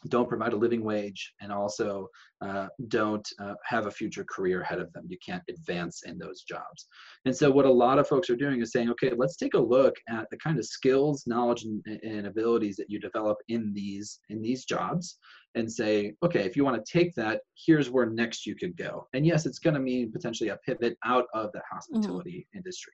don't 0.09 0.29
provide 0.29 0.53
a 0.53 0.57
living 0.57 0.85
wage 0.85 1.33
and 1.41 1.51
also 1.51 2.09
uh, 2.43 2.67
don't 2.89 3.27
uh, 3.41 3.55
have 3.65 3.87
a 3.87 3.91
future 3.91 4.25
career 4.25 4.61
ahead 4.61 4.79
of 4.79 4.93
them. 4.93 5.05
You 5.09 5.17
can't 5.25 5.43
advance 5.49 6.03
in 6.05 6.19
those 6.19 6.43
jobs. 6.43 6.87
And 7.25 7.35
so, 7.35 7.51
what 7.51 7.65
a 7.65 7.73
lot 7.73 7.99
of 7.99 8.07
folks 8.07 8.29
are 8.31 8.37
doing 8.37 8.61
is 8.61 8.73
saying, 8.73 8.91
okay, 8.91 9.13
let's 9.17 9.37
take 9.37 9.55
a 9.55 9.59
look 9.59 9.95
at 10.09 10.27
the 10.31 10.37
kind 10.39 10.59
of 10.59 10.67
skills, 10.67 11.25
knowledge, 11.27 11.65
and, 11.65 11.85
and 12.03 12.27
abilities 12.27 12.77
that 12.77 12.91
you 12.91 13.01
develop 13.01 13.39
in 13.49 13.73
these 13.75 14.21
in 14.29 14.43
these 14.43 14.65
jobs, 14.65 15.19
and 15.57 15.71
say, 15.71 16.15
okay, 16.23 16.43
if 16.43 16.57
you 16.57 16.65
want 16.65 16.83
to 16.83 16.99
take 16.99 17.15
that, 17.15 17.41
here's 17.67 17.91
where 17.91 18.07
next 18.07 18.47
you 18.47 18.55
could 18.55 18.77
go. 18.77 19.09
And 19.15 19.27
yes, 19.27 19.47
it's 19.47 19.59
going 19.59 19.75
to 19.75 19.81
mean 19.81 20.13
potentially 20.13 20.51
a 20.51 20.59
pivot 20.59 20.97
out 21.05 21.25
of 21.33 21.51
the 21.53 21.59
mm-hmm. 21.59 21.75
hospitality 21.75 22.47
mm-hmm. 22.49 22.59
industry, 22.59 22.93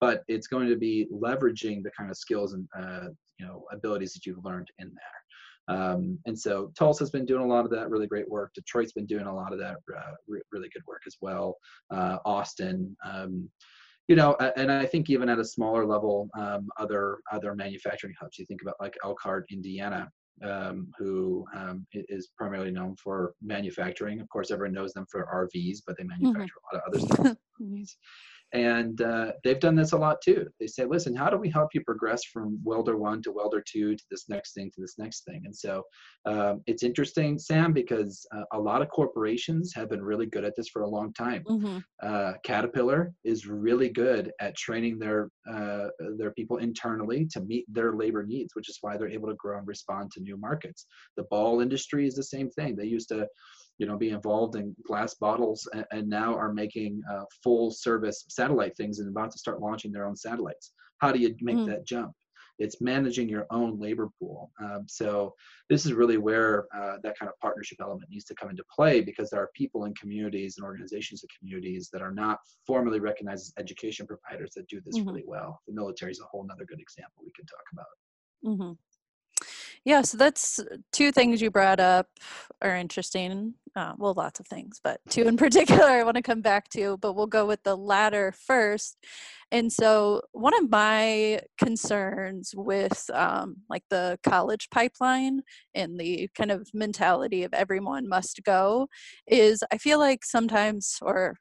but 0.00 0.22
it's 0.28 0.46
going 0.46 0.68
to 0.68 0.76
be 0.76 1.08
leveraging 1.12 1.82
the 1.82 1.90
kind 1.96 2.10
of 2.10 2.16
skills 2.16 2.54
and 2.54 2.68
uh, 2.78 3.08
you 3.38 3.46
know 3.46 3.64
abilities 3.72 4.12
that 4.12 4.26
you've 4.26 4.44
learned 4.44 4.68
in 4.78 4.88
there. 4.88 5.76
Um, 5.76 6.18
and 6.26 6.38
so 6.38 6.72
Tulsa's 6.78 7.10
been 7.10 7.24
doing 7.24 7.42
a 7.42 7.46
lot 7.46 7.64
of 7.64 7.70
that 7.70 7.88
really 7.88 8.06
great 8.06 8.28
work. 8.28 8.52
Detroit's 8.54 8.92
been 8.92 9.06
doing 9.06 9.26
a 9.26 9.34
lot 9.34 9.52
of 9.52 9.58
that 9.60 9.76
uh, 9.96 10.12
re- 10.28 10.42
really 10.52 10.68
good 10.68 10.82
work 10.86 11.02
as 11.06 11.16
well. 11.22 11.56
Uh, 11.90 12.18
Austin, 12.26 12.94
um, 13.04 13.48
you 14.08 14.16
know, 14.16 14.34
and 14.56 14.70
I 14.70 14.84
think 14.84 15.08
even 15.08 15.30
at 15.30 15.38
a 15.38 15.44
smaller 15.44 15.86
level, 15.86 16.28
um, 16.38 16.68
other 16.78 17.18
other 17.32 17.54
manufacturing 17.54 18.14
hubs. 18.20 18.38
You 18.38 18.44
think 18.44 18.60
about 18.60 18.74
like 18.78 18.94
Elkhart, 19.02 19.46
Indiana, 19.50 20.10
um, 20.42 20.88
who 20.98 21.46
um, 21.56 21.86
is 21.92 22.28
primarily 22.36 22.70
known 22.70 22.96
for 22.96 23.34
manufacturing. 23.42 24.20
Of 24.20 24.28
course, 24.28 24.50
everyone 24.50 24.74
knows 24.74 24.92
them 24.92 25.06
for 25.10 25.26
RVs, 25.32 25.78
but 25.86 25.96
they 25.96 26.04
mm-hmm. 26.04 26.22
manufacture 26.22 26.54
mm-hmm. 26.72 26.76
a 26.76 26.78
lot 26.78 26.86
of 26.86 26.94
other 26.94 27.14
stuff. 27.14 27.36
And 28.54 29.00
uh, 29.00 29.32
they've 29.42 29.58
done 29.58 29.74
this 29.74 29.92
a 29.92 29.98
lot 29.98 30.18
too. 30.22 30.46
They 30.60 30.68
say, 30.68 30.84
listen, 30.84 31.14
how 31.14 31.28
do 31.28 31.36
we 31.36 31.50
help 31.50 31.70
you 31.74 31.82
progress 31.82 32.22
from 32.32 32.60
welder 32.62 32.96
one 32.96 33.20
to 33.22 33.32
welder 33.32 33.62
two 33.66 33.96
to 33.96 34.04
this 34.12 34.28
next 34.28 34.54
thing 34.54 34.70
to 34.74 34.80
this 34.80 34.94
next 34.96 35.24
thing? 35.24 35.42
And 35.44 35.54
so 35.54 35.82
um, 36.24 36.62
it's 36.66 36.84
interesting, 36.84 37.36
Sam, 37.36 37.72
because 37.72 38.24
uh, 38.32 38.44
a 38.52 38.60
lot 38.60 38.80
of 38.80 38.88
corporations 38.90 39.72
have 39.74 39.90
been 39.90 40.02
really 40.02 40.26
good 40.26 40.44
at 40.44 40.54
this 40.56 40.68
for 40.68 40.82
a 40.82 40.88
long 40.88 41.12
time. 41.14 41.42
Mm-hmm. 41.50 41.78
Uh, 42.00 42.34
Caterpillar 42.44 43.12
is 43.24 43.48
really 43.48 43.88
good 43.88 44.30
at 44.40 44.56
training 44.56 45.00
their 45.00 45.30
uh, 45.52 45.88
their 46.16 46.30
people 46.30 46.58
internally 46.58 47.26
to 47.32 47.40
meet 47.40 47.64
their 47.68 47.94
labor 47.94 48.24
needs, 48.24 48.54
which 48.54 48.68
is 48.68 48.78
why 48.80 48.96
they're 48.96 49.08
able 49.08 49.28
to 49.28 49.34
grow 49.34 49.58
and 49.58 49.66
respond 49.66 50.12
to 50.12 50.20
new 50.20 50.36
markets. 50.36 50.86
The 51.16 51.24
ball 51.24 51.60
industry 51.60 52.06
is 52.06 52.14
the 52.14 52.22
same 52.22 52.50
thing. 52.50 52.76
They 52.76 52.86
used 52.86 53.08
to 53.08 53.26
you 53.78 53.86
know, 53.86 53.96
be 53.96 54.10
involved 54.10 54.56
in 54.56 54.74
glass 54.86 55.14
bottles 55.14 55.68
and, 55.72 55.84
and 55.90 56.08
now 56.08 56.34
are 56.34 56.52
making 56.52 57.02
uh, 57.10 57.24
full 57.42 57.70
service 57.70 58.24
satellite 58.28 58.76
things 58.76 58.98
and 58.98 59.08
about 59.08 59.30
to 59.32 59.38
start 59.38 59.60
launching 59.60 59.92
their 59.92 60.06
own 60.06 60.16
satellites. 60.16 60.72
How 60.98 61.12
do 61.12 61.18
you 61.18 61.34
make 61.40 61.56
mm. 61.56 61.66
that 61.66 61.86
jump? 61.86 62.12
It's 62.58 62.80
managing 62.80 63.28
your 63.28 63.46
own 63.50 63.80
labor 63.80 64.08
pool. 64.18 64.52
Um, 64.62 64.84
so 64.86 65.34
this 65.68 65.84
is 65.86 65.92
really 65.92 66.18
where 66.18 66.66
uh, 66.72 66.98
that 67.02 67.18
kind 67.18 67.28
of 67.28 67.38
partnership 67.40 67.78
element 67.80 68.08
needs 68.10 68.24
to 68.26 68.34
come 68.36 68.48
into 68.48 68.62
play 68.74 69.00
because 69.00 69.28
there 69.28 69.40
are 69.40 69.50
people 69.56 69.86
in 69.86 69.94
communities 69.94 70.54
and 70.56 70.64
organizations 70.64 71.24
and 71.24 71.30
communities 71.36 71.90
that 71.92 72.00
are 72.00 72.12
not 72.12 72.38
formally 72.64 73.00
recognized 73.00 73.42
as 73.42 73.52
education 73.58 74.06
providers 74.06 74.52
that 74.54 74.68
do 74.68 74.80
this 74.84 74.96
mm-hmm. 74.96 75.08
really 75.08 75.24
well. 75.26 75.60
The 75.66 75.74
military 75.74 76.12
is 76.12 76.20
a 76.20 76.26
whole 76.26 76.46
other 76.48 76.64
good 76.64 76.80
example 76.80 77.24
we 77.24 77.32
can 77.34 77.46
talk 77.46 77.64
about. 77.72 77.86
Mm-hmm. 78.44 78.72
Yeah, 79.84 80.00
so 80.00 80.16
that's 80.16 80.60
two 80.92 81.12
things 81.12 81.42
you 81.42 81.50
brought 81.50 81.78
up 81.78 82.06
are 82.62 82.74
interesting. 82.74 83.54
Uh, 83.76 83.92
well, 83.98 84.14
lots 84.14 84.40
of 84.40 84.46
things, 84.46 84.80
but 84.82 85.00
two 85.10 85.24
in 85.28 85.36
particular 85.38 85.84
I 85.84 86.04
want 86.04 86.16
to 86.16 86.22
come 86.22 86.40
back 86.40 86.70
to, 86.70 86.96
but 86.98 87.12
we'll 87.14 87.26
go 87.26 87.44
with 87.46 87.62
the 87.64 87.76
latter 87.76 88.32
first. 88.46 88.96
And 89.52 89.70
so, 89.70 90.22
one 90.32 90.54
of 90.54 90.70
my 90.70 91.40
concerns 91.58 92.52
with 92.56 93.10
um, 93.12 93.56
like 93.68 93.82
the 93.90 94.18
college 94.22 94.68
pipeline 94.70 95.42
and 95.74 96.00
the 96.00 96.28
kind 96.36 96.50
of 96.50 96.68
mentality 96.72 97.42
of 97.42 97.52
everyone 97.52 98.08
must 98.08 98.40
go 98.44 98.88
is 99.26 99.62
I 99.70 99.76
feel 99.78 99.98
like 99.98 100.24
sometimes, 100.24 100.96
or 101.02 101.36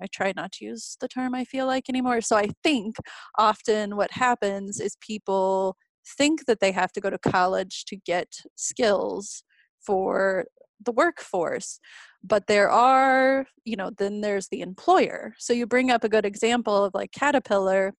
I 0.00 0.06
try 0.12 0.32
not 0.36 0.52
to 0.52 0.64
use 0.66 0.96
the 1.00 1.08
term 1.08 1.34
I 1.34 1.44
feel 1.44 1.66
like 1.66 1.88
anymore. 1.88 2.20
So 2.20 2.36
I 2.36 2.50
think 2.62 2.96
often 3.38 3.96
what 3.96 4.12
happens 4.12 4.78
is 4.80 4.96
people 5.00 5.76
think 6.16 6.46
that 6.46 6.60
they 6.60 6.72
have 6.72 6.92
to 6.92 7.00
go 7.00 7.10
to 7.10 7.18
college 7.18 7.84
to 7.86 7.96
get 7.96 8.40
skills 8.56 9.42
for 9.80 10.46
the 10.84 10.92
workforce 10.92 11.80
but 12.22 12.46
there 12.46 12.70
are 12.70 13.46
you 13.64 13.76
know 13.76 13.90
then 13.96 14.20
there's 14.20 14.48
the 14.48 14.60
employer. 14.60 15.34
So 15.38 15.52
you 15.52 15.66
bring 15.66 15.90
up 15.90 16.04
a 16.04 16.08
good 16.08 16.24
example 16.24 16.84
of 16.84 16.94
like 16.94 17.12
caterpillar. 17.12 17.94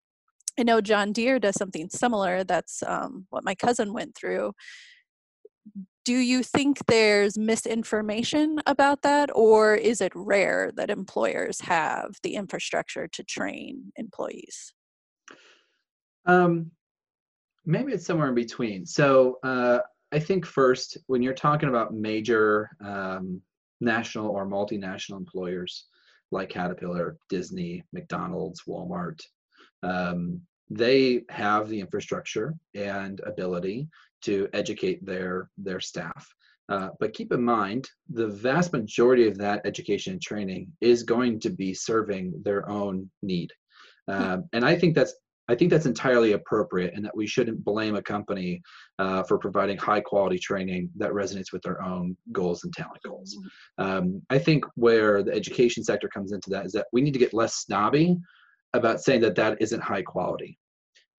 I 0.60 0.63
know 0.63 0.82
john 0.82 1.13
deere 1.13 1.39
does 1.39 1.56
something 1.56 1.89
similar 1.89 2.43
that's 2.43 2.84
um, 2.84 3.28
what 3.30 3.45
my 3.45 3.56
cousin 3.56 3.93
went 3.93 4.15
through. 4.15 4.54
Do 6.06 6.15
you 6.15 6.43
think 6.43 6.86
there's 6.88 7.38
misinformation 7.38 8.60
about 8.65 9.04
that 9.04 9.30
or 9.34 9.76
is 9.76 10.02
it 10.02 10.12
rare 10.15 10.72
that 10.76 10.89
employers 10.89 11.62
have 11.62 12.15
the 12.24 12.36
infrastructure 12.36 13.08
to 13.08 13.24
train 13.24 13.91
employees? 13.95 14.74
Um, 16.26 16.72
maybe 17.69 17.93
it's 17.93 18.05
somewhere 18.05 18.29
in 18.29 18.36
between. 18.36 18.86
So 18.86 19.38
uh, 19.43 19.79
I 20.12 20.19
think 20.19 20.45
first, 20.45 20.97
when 21.05 21.21
you're 21.21 21.34
talking 21.34 21.69
about 21.69 21.93
major 21.93 22.69
um, 22.84 23.41
national 23.79 24.29
or 24.29 24.47
multinational 24.47 25.17
employers 25.17 25.86
like 26.32 26.49
Caterpillar, 26.49 27.15
Disney, 27.29 27.84
McDonald's, 27.93 28.63
Walmart, 28.67 29.21
um, 29.84 30.41
they 30.71 31.23
have 31.29 31.69
the 31.69 31.79
infrastructure 31.79 32.55
and 32.73 33.21
ability 33.25 33.88
to 34.23 34.47
educate 34.53 35.05
their 35.05 35.49
their 35.58 35.79
staff. 35.79 36.27
Uh, 36.69 36.89
but 36.99 37.13
keep 37.13 37.32
in 37.32 37.43
mind, 37.43 37.88
the 38.10 38.27
vast 38.27 38.73
majority 38.73 39.27
of 39.27 39.38
that 39.38 39.62
education 39.65 40.13
and 40.13 40.21
training 40.21 40.71
is 40.82 41.03
going 41.03 41.39
to 41.39 41.49
be 41.49 41.73
serving 41.73 42.34
their 42.43 42.67
own 42.69 43.10
need. 43.23 43.51
Uh, 44.08 44.38
and 44.53 44.65
I 44.65 44.75
think 44.75 44.95
that's 44.95 45.15
I 45.49 45.55
think 45.55 45.71
that's 45.71 45.88
entirely 45.88 46.33
appropriate 46.33 46.93
and 46.95 47.03
that 47.03 47.17
we 47.17 47.25
shouldn't 47.25 47.65
blame 47.65 47.95
a 47.95 48.01
company 48.03 48.62
uh, 48.99 49.23
for 49.23 49.39
providing 49.39 49.77
high 49.77 49.99
quality 49.99 50.38
training 50.38 50.91
that 50.97 51.12
resonates 51.12 51.51
with 51.51 51.63
their 51.63 51.81
own 51.81 52.15
goals 52.31 52.63
and 52.63 52.71
talent 52.71 53.01
goals. 53.03 53.35
Mm-hmm. 53.35 53.83
Um, 53.83 54.21
I 54.29 54.38
think 54.38 54.63
where 54.75 55.23
the 55.23 55.33
education 55.33 55.83
sector 55.83 56.07
comes 56.07 56.33
into 56.33 56.51
that 56.51 56.67
is 56.67 56.71
that 56.73 56.85
we 56.93 57.01
need 57.01 57.13
to 57.13 57.19
get 57.19 57.33
less 57.33 57.55
snobby 57.55 58.15
about 58.73 59.01
saying 59.01 59.21
that 59.21 59.35
that 59.35 59.59
isn't 59.59 59.81
high 59.81 60.03
quality, 60.03 60.59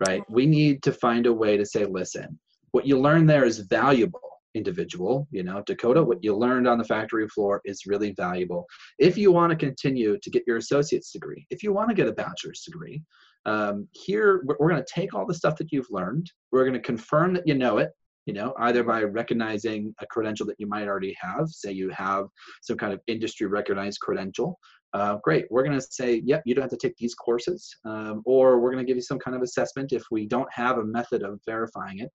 right? 0.06 0.22
We 0.30 0.46
need 0.46 0.84
to 0.84 0.92
find 0.92 1.26
a 1.26 1.32
way 1.32 1.56
to 1.56 1.66
say, 1.66 1.84
listen, 1.84 2.38
what 2.70 2.86
you 2.86 3.00
learn 3.00 3.26
there 3.26 3.44
is 3.44 3.58
valuable 3.58 4.20
individual 4.54 5.28
you 5.30 5.42
know 5.42 5.62
dakota 5.66 6.02
what 6.02 6.22
you 6.22 6.34
learned 6.34 6.66
on 6.66 6.78
the 6.78 6.84
factory 6.84 7.28
floor 7.28 7.60
is 7.64 7.86
really 7.86 8.12
valuable. 8.12 8.66
If 8.98 9.16
you 9.16 9.32
want 9.32 9.50
to 9.50 9.56
continue 9.56 10.18
to 10.22 10.30
get 10.30 10.44
your 10.46 10.56
associate's 10.56 11.12
degree 11.12 11.46
if 11.50 11.62
you 11.62 11.72
want 11.72 11.88
to 11.88 11.94
get 11.94 12.08
a 12.08 12.12
bachelor's 12.12 12.62
degree 12.62 13.02
um, 13.46 13.88
here 13.92 14.42
we're, 14.44 14.56
we're 14.58 14.70
going 14.70 14.82
to 14.82 14.92
take 14.92 15.14
all 15.14 15.26
the 15.26 15.34
stuff 15.34 15.56
that 15.56 15.72
you've 15.72 15.90
learned 15.90 16.30
we're 16.52 16.64
going 16.64 16.74
to 16.74 16.80
confirm 16.80 17.34
that 17.34 17.46
you 17.46 17.54
know 17.54 17.78
it 17.78 17.90
you 18.26 18.34
know 18.34 18.54
either 18.58 18.84
by 18.84 19.02
recognizing 19.02 19.94
a 20.00 20.06
credential 20.06 20.46
that 20.46 20.58
you 20.58 20.66
might 20.66 20.86
already 20.86 21.16
have 21.20 21.48
say 21.48 21.72
you 21.72 21.90
have 21.90 22.26
some 22.62 22.76
kind 22.76 22.92
of 22.92 23.00
industry 23.06 23.46
recognized 23.46 23.98
credential 24.00 24.58
uh, 24.92 25.16
great 25.22 25.46
we're 25.50 25.62
going 25.62 25.78
to 25.78 25.86
say 25.90 26.20
yep 26.24 26.42
you 26.44 26.54
don't 26.54 26.62
have 26.62 26.70
to 26.70 26.76
take 26.76 26.96
these 26.96 27.14
courses 27.14 27.74
um, 27.84 28.22
or 28.24 28.60
we're 28.60 28.72
going 28.72 28.84
to 28.84 28.88
give 28.88 28.96
you 28.96 29.02
some 29.02 29.18
kind 29.18 29.36
of 29.36 29.42
assessment 29.42 29.92
if 29.92 30.02
we 30.10 30.26
don't 30.26 30.52
have 30.52 30.78
a 30.78 30.84
method 30.84 31.22
of 31.22 31.40
verifying 31.46 32.00
it 32.00 32.10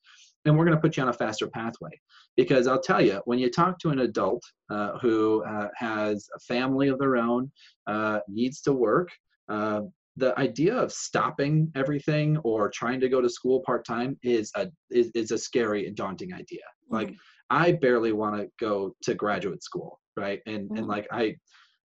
and 0.45 0.55
we're 0.55 0.65
going 0.65 0.77
to 0.77 0.81
put 0.81 0.95
you 0.95 1.03
on 1.03 1.09
a 1.09 1.13
faster 1.13 1.47
pathway 1.47 1.89
because 2.37 2.67
i'll 2.67 2.81
tell 2.81 3.01
you 3.01 3.21
when 3.25 3.39
you 3.39 3.49
talk 3.49 3.77
to 3.79 3.89
an 3.89 3.99
adult 3.99 4.43
uh, 4.69 4.97
who 4.99 5.43
uh, 5.43 5.67
has 5.75 6.27
a 6.35 6.39
family 6.39 6.87
of 6.87 6.99
their 6.99 7.17
own 7.17 7.51
uh, 7.87 8.19
needs 8.27 8.61
to 8.61 8.73
work 8.73 9.09
uh, 9.49 9.81
the 10.17 10.37
idea 10.39 10.75
of 10.75 10.91
stopping 10.91 11.71
everything 11.75 12.37
or 12.37 12.69
trying 12.69 12.99
to 12.99 13.09
go 13.09 13.21
to 13.21 13.29
school 13.29 13.61
part-time 13.65 14.17
is 14.23 14.51
a 14.55 14.67
is, 14.91 15.11
is 15.13 15.31
a 15.31 15.37
scary 15.37 15.87
and 15.87 15.95
daunting 15.95 16.33
idea 16.33 16.59
mm-hmm. 16.59 16.95
like 16.95 17.15
i 17.49 17.71
barely 17.71 18.11
want 18.11 18.35
to 18.35 18.47
go 18.59 18.95
to 19.01 19.13
graduate 19.15 19.63
school 19.63 19.99
right 20.15 20.41
and 20.45 20.69
mm-hmm. 20.69 20.77
and 20.77 20.87
like 20.87 21.07
i 21.11 21.35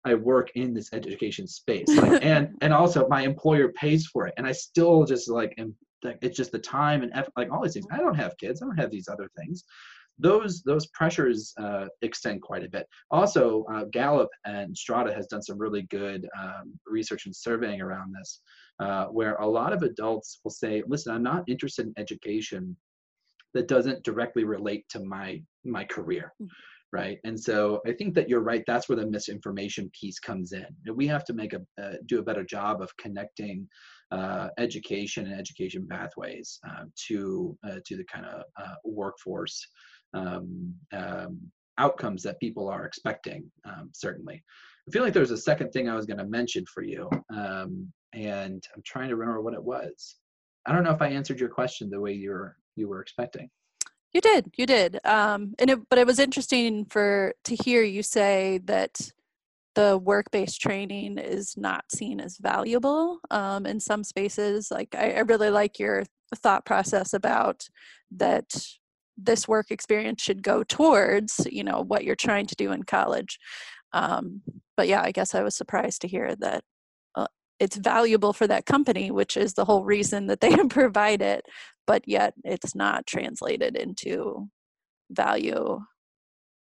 i 0.04 0.14
work 0.14 0.50
in 0.54 0.74
this 0.74 0.90
education 0.92 1.46
space 1.46 1.88
like, 1.88 2.22
and 2.24 2.54
and 2.61 2.72
also 2.72 3.09
my 3.09 3.22
employer 3.22 3.72
pays 3.72 4.06
for 4.06 4.26
it 4.26 4.34
and 4.36 4.46
i 4.46 4.52
still 4.52 5.04
just 5.04 5.28
like 5.28 5.54
am 5.59 5.66
like 5.68 5.88
it's 6.03 6.36
just 6.36 6.53
the 6.53 6.59
time 6.59 7.03
and 7.03 7.12
effort, 7.14 7.32
like 7.36 7.51
all 7.51 7.62
these 7.62 7.74
things. 7.74 7.86
I 7.90 7.99
don't 7.99 8.14
have 8.14 8.36
kids. 8.38 8.62
I 8.62 8.66
don't 8.66 8.78
have 8.78 8.90
these 8.90 9.09
other 9.09 9.30
things. 9.36 9.64
Those 10.18 10.62
those 10.62 10.86
pressures 10.88 11.55
uh, 11.61 11.86
extend 12.03 12.42
quite 12.42 12.64
a 12.64 12.68
bit. 12.68 12.86
Also, 13.11 13.64
uh, 13.72 13.84
Gallup 13.92 14.30
and 14.44 14.76
Strada 14.76 15.14
has 15.14 15.26
done 15.28 15.42
some 15.42 15.59
really 15.59 15.82
good 15.82 16.28
um, 16.40 16.78
research 16.86 17.26
and 17.26 17.34
surveying 17.34 17.80
around 17.80 18.14
this, 18.18 18.40
uh, 18.80 19.07
where 19.07 19.36
a 19.36 19.46
lot 19.46 19.72
of 19.72 19.82
adults 19.82 20.40
will 20.42 20.51
say, 20.51 20.82
"Listen, 20.86 21.14
I'm 21.14 21.22
not 21.22 21.44
interested 21.49 21.86
in 21.86 21.94
education 21.96 22.76
that 23.55 23.68
doesn't 23.68 24.03
directly 24.03 24.44
relate 24.44 24.88
to 24.90 25.01
my 25.01 25.40
my 25.64 25.84
career." 25.84 26.32
Mm-hmm 26.42 26.49
right? 26.93 27.18
And 27.24 27.39
so 27.39 27.80
i 27.86 27.93
think 27.93 28.14
that 28.14 28.28
you're 28.28 28.41
right 28.41 28.64
that's 28.66 28.89
where 28.89 28.97
the 28.97 29.07
misinformation 29.07 29.91
piece 29.99 30.18
comes 30.18 30.53
in. 30.53 30.66
We 30.95 31.07
have 31.07 31.24
to 31.26 31.32
make 31.32 31.53
a 31.53 31.61
uh, 31.82 31.95
do 32.07 32.18
a 32.18 32.22
better 32.22 32.45
job 32.45 32.80
of 32.82 32.97
connecting 32.97 33.68
uh, 34.11 34.49
education 34.59 35.26
and 35.26 35.39
education 35.39 35.86
pathways 35.89 36.59
uh, 36.68 36.84
to 37.09 37.57
uh, 37.66 37.80
to 37.86 37.97
the 37.97 38.05
kind 38.05 38.26
of 38.26 38.43
uh, 38.61 38.74
workforce 38.84 39.66
um, 40.14 40.74
um, 40.93 41.39
outcomes 41.76 42.22
that 42.22 42.41
people 42.41 42.68
are 42.68 42.86
expecting 42.86 43.45
um, 43.64 43.91
certainly. 43.93 44.43
I 44.89 44.91
feel 44.91 45.03
like 45.03 45.12
there 45.12 45.20
was 45.20 45.30
a 45.30 45.36
second 45.36 45.70
thing 45.70 45.89
i 45.89 45.95
was 45.95 46.07
going 46.07 46.18
to 46.18 46.24
mention 46.24 46.64
for 46.72 46.82
you 46.82 47.11
um, 47.30 47.93
and 48.14 48.64
i'm 48.74 48.82
trying 48.86 49.11
to 49.11 49.16
remember 49.16 49.43
what 49.43 49.55
it 49.55 49.62
was. 49.62 50.16
I 50.66 50.72
don't 50.72 50.84
know 50.84 50.93
if 50.93 51.03
i 51.03 51.09
answered 51.09 51.41
your 51.41 51.51
question 51.51 51.91
the 51.91 52.01
way 52.01 52.12
you 52.12 52.30
were 52.30 52.57
you 52.76 52.89
were 52.89 53.03
expecting 53.03 53.51
you 54.12 54.20
did, 54.20 54.50
you 54.56 54.66
did. 54.66 54.98
Um, 55.04 55.54
and 55.59 55.70
it, 55.70 55.78
but 55.88 55.98
it 55.98 56.06
was 56.06 56.18
interesting 56.18 56.86
for 56.86 57.34
to 57.44 57.54
hear 57.54 57.82
you 57.82 58.02
say 58.02 58.59
that 58.64 59.11
the 59.74 59.96
work-based 59.96 60.61
training 60.61 61.18
is 61.18 61.56
not 61.56 61.84
seen 61.92 62.20
as 62.20 62.38
valuable 62.38 63.20
um, 63.30 63.66
in 63.66 63.78
some 63.78 64.02
spaces. 64.02 64.70
Like 64.70 64.94
I, 64.94 65.12
I 65.12 65.20
really 65.20 65.50
like 65.50 65.78
your 65.78 66.04
thought 66.34 66.64
process 66.64 67.12
about 67.14 67.68
that 68.16 68.54
this 69.16 69.46
work 69.46 69.70
experience 69.70 70.22
should 70.22 70.42
go 70.42 70.62
towards 70.62 71.46
you 71.50 71.64
know 71.64 71.82
what 71.82 72.04
you're 72.04 72.16
trying 72.16 72.46
to 72.46 72.54
do 72.56 72.72
in 72.72 72.82
college. 72.84 73.38
Um, 73.92 74.42
but 74.76 74.88
yeah, 74.88 75.02
I 75.02 75.12
guess 75.12 75.34
I 75.34 75.42
was 75.42 75.56
surprised 75.56 76.02
to 76.02 76.09
hear 76.09 76.34
that 76.36 76.64
it's 77.61 77.76
valuable 77.76 78.32
for 78.32 78.46
that 78.46 78.66
company, 78.66 79.11
which 79.11 79.36
is 79.36 79.54
the 79.54 79.64
whole 79.64 79.84
reason 79.84 80.26
that 80.26 80.40
they 80.40 80.56
provide 80.70 81.22
it, 81.22 81.44
but 81.86 82.06
yet 82.06 82.34
it's 82.44 82.74
not 82.74 83.06
translated 83.06 83.76
into 83.76 84.48
value 85.11 85.80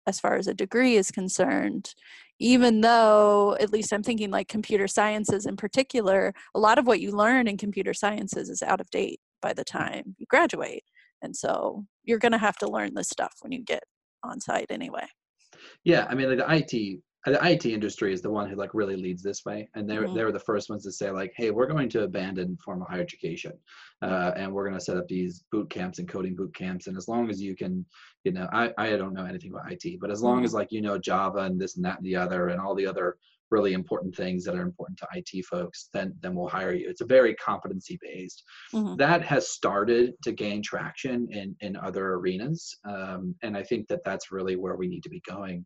as 0.07 0.19
far 0.19 0.37
as 0.37 0.47
a 0.47 0.55
degree 0.55 0.97
is 0.97 1.11
concerned. 1.11 1.95
Even 2.41 2.81
though, 2.81 3.57
at 3.61 3.73
least 3.73 3.93
I'm 3.93 4.03
thinking 4.03 4.31
like 4.31 4.49
computer 4.49 4.87
sciences 4.87 5.45
in 5.45 5.57
particular, 5.57 6.33
a 6.55 6.59
lot 6.59 6.79
of 6.79 6.87
what 6.87 7.01
you 7.01 7.11
learn 7.11 7.49
in 7.49 7.59
computer 7.59 7.93
sciences 7.93 8.49
is 8.49 8.63
out 8.63 8.81
of 8.81 8.91
date 8.91 9.21
by 9.43 9.53
the 9.53 9.65
time 9.65 10.15
you 10.19 10.27
graduate. 10.29 10.85
And 11.21 11.37
so 11.37 11.85
you're 12.05 12.19
going 12.19 12.33
to 12.33 12.39
have 12.39 12.57
to 12.59 12.71
learn 12.71 12.95
this 12.95 13.09
stuff 13.09 13.35
when 13.41 13.53
you 13.53 13.65
get 13.65 13.83
on 14.23 14.41
site 14.41 14.71
anyway. 14.71 15.07
Yeah, 15.85 16.07
I 16.09 16.15
mean, 16.15 16.29
like 16.29 16.39
the 16.39 16.55
IT 16.55 17.01
the 17.31 17.51
IT 17.51 17.67
industry 17.67 18.13
is 18.13 18.23
the 18.23 18.31
one 18.31 18.49
who 18.49 18.57
like 18.57 18.75
really 18.75 18.97
leads 18.97 19.23
this 19.23 19.45
way, 19.45 19.69
and 19.75 19.89
they're 19.89 20.05
mm-hmm. 20.05 20.15
they're 20.15 20.33
the 20.33 20.39
first 20.39 20.71
ones 20.71 20.85
to 20.85 20.93
say 20.93 21.11
like, 21.11 21.33
hey, 21.37 21.51
we're 21.51 21.67
going 21.67 21.89
to 21.91 22.03
abandon 22.03 22.57
formal 22.65 22.87
higher 22.89 23.01
education, 23.01 23.53
uh, 24.03 24.33
and 24.37 24.53
we're 24.53 24.65
going 24.65 24.79
to 24.79 24.85
set 24.85 24.97
up 24.97 25.09
these 25.09 25.45
boot 25.51 25.69
camps 25.71 25.99
and 25.99 26.09
coding 26.09 26.37
boot 26.37 26.55
camps, 26.55 26.87
and 26.87 26.97
as 26.97 27.09
long 27.09 27.31
as 27.31 27.41
you 27.41 27.57
can, 27.57 27.85
you 28.25 28.33
know, 28.33 28.49
I 28.53 28.73
I 28.79 28.91
don't 28.97 29.15
know 29.15 29.25
anything 29.25 29.51
about 29.51 29.73
IT, 29.73 30.01
but 30.01 30.11
as 30.11 30.23
long 30.23 30.37
mm-hmm. 30.37 30.45
as 30.45 30.55
like 30.55 30.71
you 30.71 30.81
know 30.81 30.99
Java 30.99 31.41
and 31.41 31.61
this 31.61 31.77
and 31.77 31.85
that 31.85 31.99
and 31.99 32.07
the 32.07 32.17
other 32.17 32.49
and 32.49 32.61
all 32.61 32.75
the 32.75 32.87
other 32.87 33.17
really 33.51 33.73
important 33.73 34.15
things 34.15 34.45
that 34.45 34.55
are 34.55 34.63
important 34.63 34.99
to 34.99 35.09
IT 35.15 35.45
folks, 35.47 35.89
then 35.93 36.15
then 36.21 36.35
we'll 36.35 36.49
hire 36.49 36.73
you. 36.73 36.89
It's 36.89 37.01
a 37.01 37.07
very 37.07 37.35
competency 37.35 37.99
based. 38.03 38.45
Mm-hmm. 38.75 38.97
That 38.97 39.23
has 39.23 39.51
started 39.51 40.15
to 40.23 40.33
gain 40.33 40.63
traction 40.63 41.29
in 41.31 41.57
in 41.61 41.77
other 41.77 42.15
arenas, 42.15 42.77
um, 42.85 43.35
and 43.43 43.57
I 43.57 43.63
think 43.63 43.89
that 43.89 44.05
that's 44.05 44.31
really 44.31 44.57
where 44.57 44.77
we 44.77 44.89
need 44.89 45.03
to 45.05 45.11
be 45.11 45.23
going. 45.29 45.65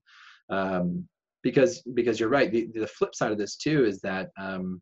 Um, 0.50 1.08
because 1.42 1.82
because 1.94 2.18
you're 2.20 2.28
right. 2.28 2.50
The, 2.50 2.68
the 2.74 2.86
flip 2.86 3.14
side 3.14 3.32
of 3.32 3.38
this 3.38 3.56
too 3.56 3.84
is 3.84 4.00
that 4.00 4.30
um, 4.38 4.80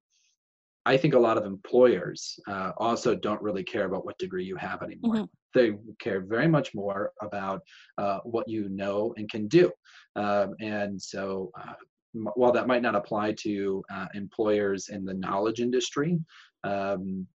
I 0.87 0.97
think 0.97 1.15
a 1.15 1.19
lot 1.19 1.37
of 1.37 1.45
employers 1.45 2.39
uh, 2.49 2.73
also 2.79 3.15
don't 3.15 3.43
really 3.43 3.63
care 3.63 3.85
about 3.85 4.05
what 4.05 4.19
degree 4.19 4.45
you 4.45 4.57
have 4.57 4.83
anymore. 4.83 5.15
Mm-hmm. 5.15 5.25
They 5.53 5.73
care 6.01 6.21
very 6.21 6.49
much 6.49 6.75
more 6.75 7.13
about 7.21 7.61
uh, 7.99 8.19
what 8.25 8.49
you 8.49 8.69
know 8.69 9.13
and 9.17 9.29
can 9.29 9.49
do. 9.49 9.71
Um, 10.17 10.55
and 10.61 11.01
so, 11.01 11.51
uh, 11.61 11.75
while 12.13 12.53
that 12.53 12.67
might 12.67 12.83
not 12.83 12.95
apply 12.95 13.33
to 13.41 13.85
uh, 13.93 14.07
employers 14.15 14.89
in 14.89 15.05
the 15.05 15.15
knowledge 15.15 15.61
industry, 15.61 16.19
um, 16.65 17.27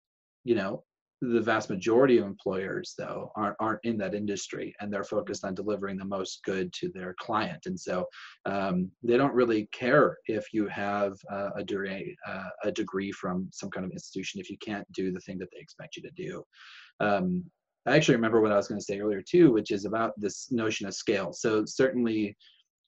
you 0.45 0.55
know, 0.55 0.85
the 1.33 1.41
vast 1.41 1.71
majority 1.71 2.19
of 2.19 2.25
employers 2.25 2.95
though 2.99 3.31
aren't, 3.37 3.57
aren't 3.61 3.85
in 3.85 3.97
that 3.99 4.15
industry 4.15 4.75
and 4.81 4.93
they're 4.93 5.05
focused 5.05 5.45
on 5.45 5.55
delivering 5.55 5.97
the 5.97 6.05
most 6.05 6.43
good 6.45 6.73
to 6.75 6.89
their 6.91 7.15
client. 7.19 7.67
And 7.67 7.79
so 7.79 8.07
um, 8.47 8.91
they 9.03 9.17
don't 9.17 9.35
really 9.35 9.69
care 9.73 10.19
if 10.27 10.53
you 10.53 10.67
have 10.69 11.15
uh, 11.31 11.51
a 11.57 11.65
degree 11.65 12.17
uh, 12.27 12.49
a 12.65 12.73
degree 12.73 13.13
from 13.13 13.49
some 13.53 13.71
kind 13.71 13.85
of 13.85 13.93
institution 13.93 14.41
if 14.41 14.51
you 14.51 14.59
can't 14.59 14.91
do 14.93 15.13
the 15.13 15.21
thing 15.21 15.39
that 15.39 15.49
they 15.53 15.61
expect 15.61 15.97
you 15.97 16.03
to 16.03 16.11
do. 16.11 16.45
Um, 17.01 17.45
i 17.87 17.95
actually 17.95 18.15
remember 18.15 18.41
what 18.41 18.51
i 18.51 18.57
was 18.57 18.67
going 18.67 18.79
to 18.79 18.85
say 18.85 18.99
earlier 18.99 19.21
too 19.21 19.53
which 19.53 19.71
is 19.71 19.85
about 19.85 20.13
this 20.17 20.51
notion 20.51 20.87
of 20.87 20.95
scale. 20.95 21.33
So 21.33 21.65
certainly 21.67 22.35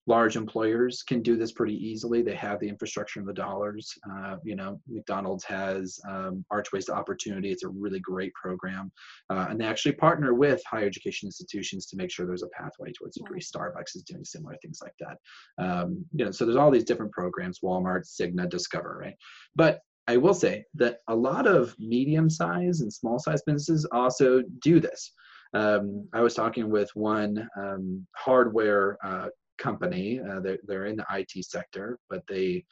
large 0.06 0.36
employers 0.36 1.02
can 1.02 1.20
do 1.20 1.36
this 1.36 1.52
pretty 1.52 1.74
easily. 1.74 2.22
They 2.22 2.34
have 2.34 2.60
the 2.60 2.68
infrastructure 2.68 3.18
and 3.18 3.28
the 3.28 3.32
dollars. 3.32 3.92
Uh, 4.10 4.36
you 4.44 4.54
know, 4.54 4.80
McDonald's 4.88 5.44
has 5.44 5.98
um, 6.08 6.44
Archways 6.50 6.86
to 6.86 6.94
Opportunity. 6.94 7.50
It's 7.50 7.64
a 7.64 7.68
really 7.68 8.00
great 8.00 8.32
program, 8.34 8.92
uh, 9.30 9.46
and 9.50 9.60
they 9.60 9.64
actually 9.64 9.92
partner 9.92 10.34
with 10.34 10.62
higher 10.70 10.86
education 10.86 11.26
institutions 11.26 11.86
to 11.86 11.96
make 11.96 12.10
sure 12.10 12.26
there's 12.26 12.44
a 12.44 12.48
pathway 12.48 12.92
towards 12.92 13.16
a 13.16 13.20
degree. 13.20 13.40
Starbucks 13.40 13.96
is 13.96 14.02
doing 14.02 14.24
similar 14.24 14.56
things 14.62 14.80
like 14.82 14.94
that. 15.00 15.16
Um, 15.64 16.04
you 16.12 16.24
know, 16.24 16.30
so 16.30 16.44
there's 16.44 16.56
all 16.56 16.70
these 16.70 16.84
different 16.84 17.12
programs: 17.12 17.60
Walmart, 17.60 18.06
Cigna, 18.06 18.48
Discover, 18.48 18.98
right? 19.00 19.14
But 19.56 19.80
I 20.08 20.16
will 20.16 20.34
say 20.34 20.64
that 20.74 20.98
a 21.08 21.14
lot 21.14 21.48
of 21.48 21.74
medium-sized 21.80 22.80
and 22.80 22.92
small-sized 22.92 23.42
businesses 23.44 23.84
also 23.90 24.42
do 24.62 24.78
this. 24.78 25.12
Um, 25.52 26.08
I 26.12 26.20
was 26.20 26.34
talking 26.34 26.70
with 26.70 26.90
one 26.94 27.48
um, 27.58 28.06
hardware 28.16 28.98
uh, 29.04 29.28
company. 29.58 30.20
Uh, 30.20 30.40
they're, 30.40 30.58
they're 30.66 30.86
in 30.86 30.96
the 30.96 31.06
IT 31.10 31.44
sector, 31.44 31.98
but 32.08 32.22
they, 32.28 32.64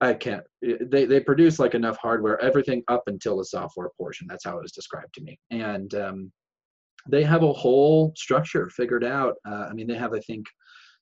I 0.00 0.14
can't, 0.14 0.42
they, 0.62 1.04
they 1.04 1.20
produce 1.20 1.58
like 1.58 1.74
enough 1.74 1.96
hardware, 1.98 2.40
everything 2.42 2.82
up 2.88 3.04
until 3.06 3.36
the 3.38 3.44
software 3.44 3.90
portion. 3.96 4.26
That's 4.28 4.44
how 4.44 4.58
it 4.58 4.62
was 4.62 4.72
described 4.72 5.14
to 5.14 5.22
me. 5.22 5.38
And 5.50 5.94
um, 5.94 6.32
they 7.08 7.22
have 7.22 7.42
a 7.42 7.52
whole 7.52 8.12
structure 8.16 8.68
figured 8.70 9.04
out. 9.04 9.34
Uh, 9.46 9.66
I 9.70 9.72
mean, 9.72 9.86
they 9.86 9.96
have, 9.96 10.12
I 10.12 10.20
think, 10.20 10.46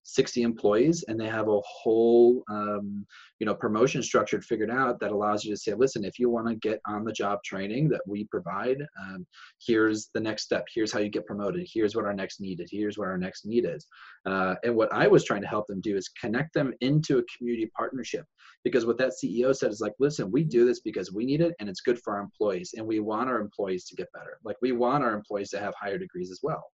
60 0.03 0.43
employees 0.43 1.05
and 1.09 1.21
they 1.21 1.29
have 1.29 1.49
a 1.49 1.61
whole 1.61 2.43
um, 2.51 3.07
you 3.39 3.47
know 3.47 3.55
promotion 3.55 4.03
structure 4.03 4.41
figured 4.41 4.71
out 4.71 4.99
that 5.01 5.13
allows 5.13 5.45
you 5.45 5.53
to 5.53 5.57
say 5.57 5.75
listen 5.75 6.05
if 6.05 6.19
you 6.19 6.31
want 6.31 6.49
to 6.49 6.55
get 6.57 6.81
on 6.87 7.05
the 7.05 7.13
job 7.13 7.39
training 7.45 7.89
that 7.89 8.01
we 8.07 8.25
provide 8.25 8.79
um, 9.01 9.27
here's 9.65 10.11
the 10.15 10.21
next 10.21 10.45
step. 10.45 10.67
Here's 10.73 10.93
how 10.93 11.01
you 11.01 11.11
get 11.11 11.27
promoted. 11.27 11.67
Here's 11.73 11.95
what 11.95 12.05
our 12.05 12.15
next 12.15 12.41
need 12.41 12.61
is. 12.61 12.71
Here's 12.73 12.99
what 12.99 13.09
our 13.09 13.19
next 13.19 13.47
need 13.47 13.65
is. 13.65 13.87
Uh, 14.27 14.55
and 14.65 14.75
what 14.75 14.93
i 14.93 15.07
was 15.07 15.25
trying 15.25 15.43
to 15.43 15.49
help 15.49 15.67
them 15.67 15.81
do 15.81 15.97
is 15.97 16.09
connect 16.21 16.55
them 16.55 16.73
into 16.81 17.19
a 17.19 17.23
community 17.37 17.71
partnership. 17.77 18.25
Because 18.65 18.87
what 18.87 18.99
that 18.99 19.13
ceo 19.23 19.55
said 19.55 19.71
is 19.71 19.81
like 19.81 19.95
listen 19.99 20.31
we 20.31 20.45
do 20.45 20.67
this 20.67 20.81
because 20.81 21.13
we 21.13 21.25
need 21.25 21.41
it 21.41 21.55
and 21.61 21.69
it's 21.69 21.81
good 21.81 21.99
for 22.03 22.15
our 22.15 22.21
employees 22.21 22.75
and 22.77 22.87
we 22.87 23.01
want 23.01 23.29
our 23.29 23.41
employees 23.41 23.85
to 23.87 23.95
get 23.95 24.13
better. 24.13 24.39
Like 24.45 24.57
we 24.63 24.73
want 24.73 25.05
our 25.05 25.15
employees 25.15 25.51
to 25.51 25.61
have 25.61 25.75
higher 25.81 25.99
degrees 25.99 26.31
as 26.31 26.41
well 26.43 26.65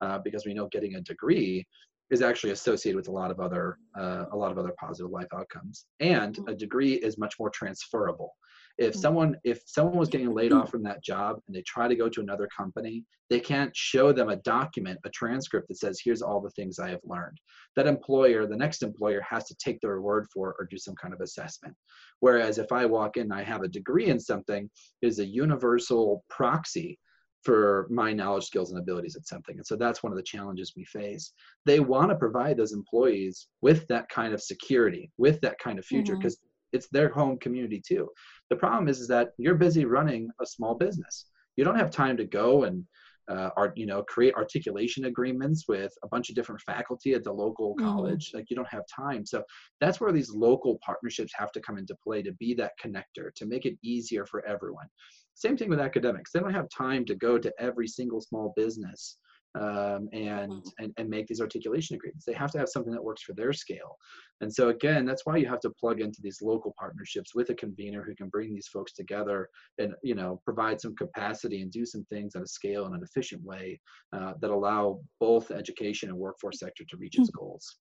uh, 0.00 0.18
because 0.24 0.46
we 0.46 0.54
know 0.54 0.68
getting 0.68 0.96
a 0.96 1.00
degree 1.00 1.66
is 2.14 2.22
actually 2.22 2.52
associated 2.52 2.96
with 2.96 3.08
a 3.08 3.12
lot 3.12 3.30
of 3.30 3.40
other 3.40 3.78
uh, 3.98 4.24
a 4.32 4.36
lot 4.36 4.52
of 4.52 4.58
other 4.58 4.72
positive 4.78 5.10
life 5.10 5.26
outcomes. 5.34 5.86
And 6.00 6.38
a 6.48 6.54
degree 6.54 6.94
is 6.94 7.18
much 7.18 7.34
more 7.38 7.50
transferable. 7.50 8.30
If 8.78 8.92
mm-hmm. 8.92 9.00
someone 9.00 9.36
if 9.44 9.60
someone 9.66 9.98
was 9.98 10.08
getting 10.08 10.32
laid 10.32 10.52
off 10.52 10.70
from 10.70 10.84
that 10.84 11.02
job 11.02 11.40
and 11.46 11.54
they 11.54 11.62
try 11.62 11.88
to 11.88 11.96
go 11.96 12.08
to 12.08 12.20
another 12.20 12.48
company 12.56 13.04
they 13.30 13.40
can't 13.40 13.74
show 13.74 14.12
them 14.12 14.28
a 14.28 14.36
document 14.36 14.98
a 15.04 15.10
transcript 15.10 15.68
that 15.68 15.78
says 15.78 16.00
here's 16.02 16.22
all 16.22 16.40
the 16.40 16.50
things 16.50 16.78
i 16.78 16.88
have 16.88 17.00
learned. 17.04 17.38
That 17.76 17.86
employer 17.86 18.46
the 18.46 18.56
next 18.56 18.82
employer 18.82 19.22
has 19.28 19.44
to 19.44 19.56
take 19.56 19.80
their 19.80 20.00
word 20.00 20.26
for 20.32 20.50
it 20.50 20.56
or 20.58 20.68
do 20.70 20.78
some 20.78 20.94
kind 20.94 21.12
of 21.12 21.20
assessment. 21.20 21.74
Whereas 22.20 22.58
if 22.58 22.70
i 22.72 22.86
walk 22.86 23.16
in 23.16 23.24
and 23.24 23.34
i 23.34 23.42
have 23.42 23.62
a 23.62 23.68
degree 23.68 24.06
in 24.06 24.20
something 24.20 24.70
is 25.02 25.18
a 25.18 25.26
universal 25.26 26.24
proxy 26.30 26.98
for 27.44 27.86
my 27.90 28.12
knowledge, 28.12 28.44
skills, 28.44 28.70
and 28.70 28.80
abilities 28.80 29.16
at 29.16 29.26
something. 29.26 29.56
And 29.56 29.66
so 29.66 29.76
that's 29.76 30.02
one 30.02 30.12
of 30.12 30.16
the 30.16 30.22
challenges 30.22 30.72
we 30.76 30.84
face. 30.84 31.32
They 31.66 31.78
want 31.78 32.10
to 32.10 32.16
provide 32.16 32.56
those 32.56 32.72
employees 32.72 33.48
with 33.60 33.86
that 33.88 34.08
kind 34.08 34.32
of 34.32 34.42
security, 34.42 35.10
with 35.18 35.40
that 35.42 35.58
kind 35.58 35.78
of 35.78 35.84
future, 35.84 36.16
because 36.16 36.36
mm-hmm. 36.36 36.76
it's 36.76 36.88
their 36.88 37.10
home 37.10 37.38
community 37.38 37.82
too. 37.86 38.08
The 38.48 38.56
problem 38.56 38.88
is, 38.88 39.00
is 39.00 39.08
that 39.08 39.32
you're 39.36 39.56
busy 39.56 39.84
running 39.84 40.30
a 40.40 40.46
small 40.46 40.74
business. 40.74 41.26
You 41.56 41.64
don't 41.64 41.78
have 41.78 41.90
time 41.90 42.16
to 42.16 42.24
go 42.24 42.64
and 42.64 42.84
uh, 43.30 43.50
art, 43.56 43.76
you 43.76 43.86
know, 43.86 44.02
create 44.02 44.34
articulation 44.34 45.06
agreements 45.06 45.64
with 45.66 45.92
a 46.02 46.08
bunch 46.08 46.28
of 46.28 46.34
different 46.34 46.60
faculty 46.60 47.14
at 47.14 47.24
the 47.24 47.32
local 47.32 47.74
mm-hmm. 47.74 47.84
college. 47.86 48.30
Like 48.34 48.46
you 48.48 48.56
don't 48.56 48.68
have 48.68 48.84
time. 48.94 49.24
So 49.26 49.42
that's 49.80 50.00
where 50.00 50.12
these 50.12 50.30
local 50.30 50.78
partnerships 50.84 51.32
have 51.36 51.52
to 51.52 51.60
come 51.60 51.78
into 51.78 51.94
play 52.02 52.22
to 52.22 52.32
be 52.32 52.54
that 52.54 52.72
connector, 52.82 53.34
to 53.36 53.46
make 53.46 53.66
it 53.66 53.78
easier 53.82 54.26
for 54.26 54.44
everyone 54.46 54.86
Same 55.34 55.56
thing 55.56 55.68
with 55.68 55.80
academics. 55.80 56.32
They 56.32 56.40
don't 56.40 56.54
have 56.54 56.68
time 56.68 57.04
to 57.06 57.14
go 57.14 57.38
to 57.38 57.52
every 57.58 57.88
single 57.88 58.20
small 58.20 58.52
business 58.56 59.18
um, 59.56 60.08
and, 60.12 60.50
Mhm. 60.52 60.72
and 60.80 60.92
and 60.96 61.08
make 61.08 61.28
these 61.28 61.40
articulation 61.40 61.94
agreements. 61.94 62.24
They 62.24 62.32
have 62.32 62.50
to 62.52 62.58
have 62.58 62.68
something 62.68 62.92
that 62.92 63.04
works 63.04 63.22
for 63.22 63.34
their 63.34 63.52
scale. 63.52 63.96
And 64.40 64.52
so 64.52 64.70
again, 64.70 65.04
that's 65.04 65.24
why 65.26 65.36
you 65.36 65.46
have 65.46 65.60
to 65.60 65.70
plug 65.70 66.00
into 66.00 66.20
these 66.22 66.42
local 66.42 66.74
partnerships 66.76 67.36
with 67.36 67.50
a 67.50 67.54
convener 67.54 68.02
who 68.02 68.16
can 68.16 68.28
bring 68.30 68.52
these 68.52 68.66
folks 68.66 68.92
together 68.92 69.48
and 69.78 69.94
you 70.02 70.16
know 70.16 70.40
provide 70.44 70.80
some 70.80 70.96
capacity 70.96 71.62
and 71.62 71.70
do 71.70 71.86
some 71.86 72.04
things 72.06 72.34
at 72.34 72.42
a 72.42 72.48
scale 72.48 72.86
and 72.86 72.96
an 72.96 73.02
efficient 73.04 73.42
way 73.44 73.80
uh, 74.12 74.34
that 74.40 74.50
allow 74.50 75.00
both 75.20 75.52
education 75.52 76.08
and 76.08 76.18
workforce 76.18 76.58
sector 76.58 76.84
to 76.88 76.96
reach 76.96 77.16
its 77.16 77.30
goals. 77.30 77.76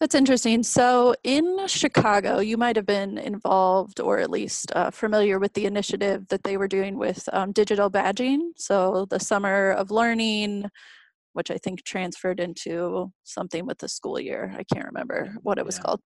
That's 0.00 0.14
interesting. 0.14 0.62
So, 0.64 1.14
in 1.22 1.66
Chicago, 1.68 2.40
you 2.40 2.56
might 2.56 2.76
have 2.76 2.84
been 2.86 3.16
involved 3.16 4.00
or 4.00 4.18
at 4.18 4.28
least 4.30 4.72
uh, 4.74 4.90
familiar 4.90 5.38
with 5.38 5.54
the 5.54 5.66
initiative 5.66 6.26
that 6.28 6.42
they 6.42 6.56
were 6.56 6.66
doing 6.68 6.98
with 6.98 7.28
um, 7.32 7.52
digital 7.52 7.90
badging. 7.90 8.50
So, 8.56 9.06
the 9.08 9.20
Summer 9.20 9.70
of 9.70 9.92
Learning, 9.92 10.68
which 11.34 11.50
I 11.50 11.58
think 11.58 11.84
transferred 11.84 12.40
into 12.40 13.12
something 13.24 13.66
with 13.66 13.78
the 13.78 13.88
school 13.88 14.18
year. 14.18 14.54
I 14.56 14.64
can't 14.72 14.86
remember 14.86 15.34
what 15.42 15.58
it 15.58 15.66
was 15.66 15.76
Yeah. 15.76 15.82
called. 15.82 16.00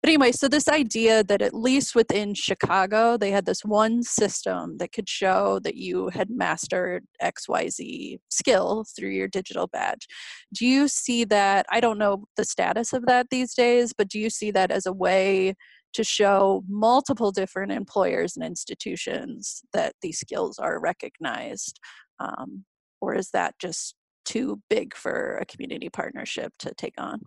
But 0.00 0.08
anyway, 0.08 0.32
so 0.32 0.48
this 0.48 0.68
idea 0.68 1.22
that 1.24 1.42
at 1.42 1.52
least 1.52 1.94
within 1.94 2.32
Chicago, 2.34 3.16
they 3.16 3.32
had 3.32 3.44
this 3.44 3.64
one 3.64 4.02
system 4.02 4.78
that 4.78 4.92
could 4.92 5.08
show 5.08 5.58
that 5.64 5.74
you 5.74 6.08
had 6.08 6.30
mastered 6.30 7.04
XYZ 7.20 8.20
skill 8.30 8.84
through 8.96 9.10
your 9.10 9.28
digital 9.28 9.66
badge. 9.66 10.06
Do 10.54 10.64
you 10.64 10.88
see 10.88 11.24
that? 11.24 11.66
I 11.70 11.80
don't 11.80 11.98
know 11.98 12.24
the 12.36 12.44
status 12.44 12.92
of 12.92 13.04
that 13.06 13.26
these 13.30 13.54
days, 13.54 13.92
but 13.92 14.08
do 14.08 14.18
you 14.18 14.30
see 14.30 14.50
that 14.52 14.70
as 14.70 14.86
a 14.86 14.92
way 14.92 15.54
to 15.94 16.04
show 16.04 16.62
multiple 16.68 17.32
different 17.32 17.72
employers 17.72 18.36
and 18.36 18.44
institutions 18.44 19.62
that 19.72 19.94
these 20.02 20.18
skills 20.18 20.58
are 20.58 20.78
recognized? 20.80 21.80
Um, 22.20 22.64
or 23.00 23.14
is 23.14 23.30
that 23.30 23.54
just 23.58 23.94
too 24.28 24.60
big 24.68 24.94
for 24.94 25.38
a 25.38 25.46
community 25.46 25.88
partnership 25.88 26.52
to 26.58 26.74
take 26.74 26.94
on? 26.98 27.22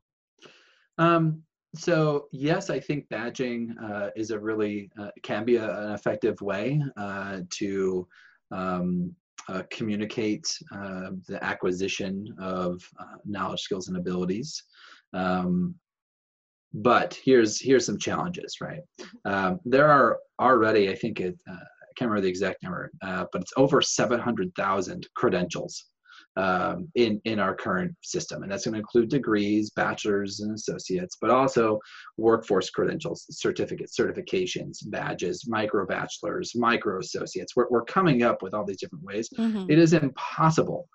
Um, 1.00 1.42
so 1.74 2.28
yes, 2.32 2.70
I 2.70 2.80
think 2.80 3.08
badging 3.10 3.72
uh, 3.82 4.10
is 4.16 4.30
a 4.30 4.40
really 4.40 4.92
uh, 5.00 5.10
can 5.24 5.44
be 5.44 5.56
a, 5.56 5.86
an 5.86 5.94
effective 5.94 6.40
way 6.42 6.82
uh, 6.98 7.40
to 7.58 8.08
um, 8.52 9.16
uh, 9.50 9.64
communicate 9.72 10.46
uh, 10.72 11.10
the 11.28 11.44
acquisition 11.44 12.28
of 12.40 12.82
uh, 13.00 13.18
knowledge, 13.26 13.62
skills, 13.62 13.88
and 13.88 13.98
abilities. 13.98 14.64
Um, 15.14 15.74
but 16.74 17.20
here's 17.26 17.60
here's 17.60 17.86
some 17.86 17.98
challenges, 17.98 18.58
right? 18.62 18.82
Um, 19.26 19.60
there 19.66 19.90
are 19.90 20.20
already, 20.40 20.90
I 20.90 20.96
think 20.96 21.20
it, 21.20 21.36
uh, 21.50 21.54
I 21.54 21.92
can't 21.96 22.10
remember 22.10 22.22
the 22.22 22.30
exact 22.30 22.64
number, 22.64 22.92
uh, 23.02 23.26
but 23.32 23.42
it's 23.42 23.54
over 23.58 23.82
700,000 23.82 25.08
credentials 25.16 25.91
um, 26.38 26.88
in 26.96 27.20
in 27.26 27.40
our 27.40 27.56
current 27.56 27.94
system, 28.02 28.44
and 28.44 28.52
that's 28.52 28.66
going 28.66 28.74
to 28.74 28.80
include 28.80 29.10
degrees, 29.10 29.70
bachelors 29.72 30.40
and 30.40 30.54
associates, 30.56 31.18
but 31.20 31.30
also 31.30 31.80
workforce 32.18 32.70
credentials, 32.70 33.26
certificates, 33.30 33.98
certifications, 33.98 34.78
badges, 34.90 35.46
micro 35.48 35.86
bachelors, 35.86 36.54
micro 36.56 37.00
associates. 37.00 37.56
We're 37.56 37.68
we're 37.70 37.84
coming 37.86 38.24
up 38.24 38.42
with 38.42 38.54
all 38.54 38.66
these 38.66 38.80
different 38.80 39.04
ways. 39.04 39.30
Mhm. 39.38 39.70
It 39.70 39.78
is 39.78 39.94
impossible 39.94 40.88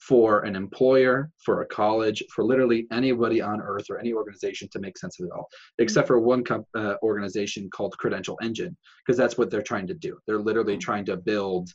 for 0.00 0.40
an 0.44 0.56
employer, 0.56 1.30
for 1.44 1.60
a 1.60 1.66
college, 1.66 2.24
for 2.34 2.42
literally 2.42 2.86
anybody 2.90 3.42
on 3.42 3.60
earth 3.60 3.84
or 3.90 3.98
any 3.98 4.14
organization 4.14 4.66
to 4.72 4.78
make 4.78 4.96
sense 4.96 5.20
of 5.20 5.26
it 5.26 5.32
all, 5.32 5.46
except 5.78 6.08
for 6.08 6.18
one 6.18 6.42
com- 6.42 6.64
uh, 6.74 6.94
organization 7.02 7.68
called 7.70 7.96
Credential 7.98 8.38
Engine, 8.42 8.74
because 9.04 9.18
that's 9.18 9.36
what 9.36 9.50
they're 9.50 9.60
trying 9.62 9.86
to 9.86 9.94
do. 9.94 10.18
They're 10.26 10.38
literally 10.40 10.76
Mhm. 10.78 10.80
trying 10.80 11.04
to 11.04 11.18
build 11.18 11.68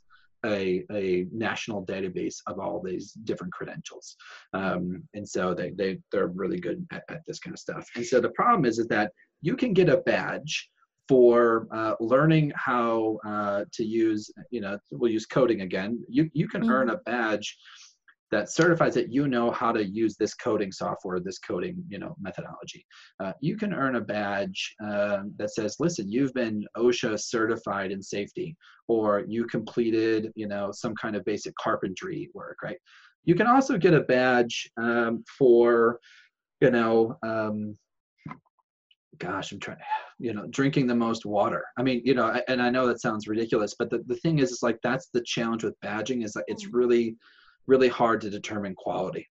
a, 0.45 0.85
a 0.91 1.25
national 1.31 1.85
database 1.85 2.37
of 2.47 2.59
all 2.59 2.81
these 2.81 3.13
different 3.23 3.53
credentials. 3.53 4.15
Um, 4.53 5.03
and 5.13 5.27
so 5.27 5.53
they, 5.53 5.71
they, 5.71 5.99
they're 6.11 6.27
really 6.27 6.59
good 6.59 6.85
at, 6.91 7.03
at 7.09 7.21
this 7.27 7.39
kind 7.39 7.53
of 7.53 7.59
stuff. 7.59 7.87
And 7.95 8.05
so 8.05 8.19
the 8.21 8.29
problem 8.29 8.65
is, 8.65 8.79
is 8.79 8.87
that 8.87 9.11
you 9.41 9.55
can 9.55 9.73
get 9.73 9.89
a 9.89 9.97
badge 9.97 10.69
for 11.07 11.67
uh, 11.71 11.93
learning 11.99 12.51
how 12.55 13.19
uh, 13.27 13.63
to 13.73 13.83
use, 13.83 14.31
you 14.49 14.61
know, 14.61 14.77
we'll 14.91 15.11
use 15.11 15.25
coding 15.25 15.61
again. 15.61 16.03
You, 16.09 16.29
you 16.33 16.47
can 16.47 16.69
earn 16.69 16.89
a 16.89 16.97
badge 16.97 17.57
that 18.31 18.49
certifies 18.49 18.93
that 18.95 19.11
you 19.11 19.27
know 19.27 19.51
how 19.51 19.71
to 19.71 19.85
use 19.85 20.15
this 20.17 20.33
coding 20.33 20.71
software, 20.71 21.19
this 21.19 21.39
coding, 21.39 21.83
you 21.87 21.99
know, 21.99 22.15
methodology. 22.19 22.85
Uh, 23.19 23.33
you 23.39 23.55
can 23.55 23.73
earn 23.73 23.95
a 23.95 24.01
badge 24.01 24.75
uh, 24.83 25.23
that 25.37 25.53
says, 25.53 25.75
listen, 25.79 26.11
you've 26.11 26.33
been 26.33 26.65
OSHA 26.75 27.19
certified 27.19 27.91
in 27.91 28.01
safety, 28.01 28.55
or 28.87 29.23
you 29.27 29.45
completed, 29.45 30.31
you 30.35 30.47
know, 30.47 30.71
some 30.71 30.95
kind 30.95 31.15
of 31.15 31.23
basic 31.25 31.55
carpentry 31.55 32.29
work, 32.33 32.57
right? 32.63 32.77
You 33.25 33.35
can 33.35 33.47
also 33.47 33.77
get 33.77 33.93
a 33.93 34.01
badge 34.01 34.69
um, 34.77 35.23
for, 35.37 35.99
you 36.61 36.71
know, 36.71 37.17
um, 37.23 37.77
gosh, 39.17 39.51
I'm 39.51 39.59
trying, 39.59 39.77
you 40.19 40.33
know, 40.33 40.45
drinking 40.47 40.87
the 40.87 40.95
most 40.95 41.25
water. 41.25 41.63
I 41.77 41.83
mean, 41.83 42.01
you 42.03 42.15
know, 42.15 42.39
and 42.47 42.61
I 42.61 42.69
know 42.69 42.87
that 42.87 43.01
sounds 43.01 43.27
ridiculous, 43.27 43.75
but 43.77 43.89
the, 43.89 44.03
the 44.07 44.15
thing 44.17 44.39
is, 44.39 44.51
is 44.51 44.63
like 44.63 44.79
that's 44.83 45.07
the 45.13 45.21
challenge 45.21 45.63
with 45.63 45.79
badging 45.81 46.23
is 46.23 46.33
that 46.33 46.45
it's 46.47 46.65
Mhm. 46.65 46.73
really, 46.73 47.15
really 47.67 47.87
hard 47.87 48.21
to 48.21 48.29
determine 48.29 48.75
quality. 48.75 49.27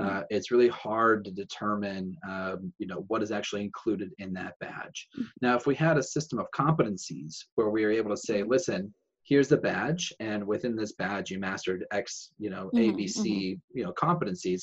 Uh, 0.00 0.22
it's 0.30 0.50
really 0.50 0.68
hard 0.68 1.22
to 1.24 1.30
determine, 1.30 2.16
um, 2.28 2.72
you 2.78 2.86
know, 2.86 3.04
what 3.08 3.22
is 3.22 3.30
actually 3.30 3.62
included 3.62 4.10
in 4.18 4.32
that 4.32 4.54
badge. 4.58 5.06
Mhm. 5.18 5.28
Now, 5.42 5.54
if 5.54 5.66
we 5.66 5.74
had 5.74 5.98
a 5.98 6.02
system 6.02 6.38
of 6.38 6.46
competencies 6.56 7.44
where 7.56 7.68
we 7.68 7.84
were 7.84 7.90
able 7.92 8.10
to 8.10 8.16
say, 8.16 8.42
listen, 8.42 8.92
here's 9.24 9.48
the 9.48 9.58
badge, 9.58 10.12
and 10.18 10.44
within 10.46 10.74
this 10.74 10.92
badge 10.92 11.30
you 11.30 11.38
mastered 11.38 11.84
X, 11.92 12.32
you 12.38 12.48
know, 12.50 12.70
A, 12.74 12.90
Mhm, 12.90 12.96
B, 12.96 13.06
C, 13.06 13.60
you 13.74 13.84
know, 13.84 13.92
competencies, 13.92 14.62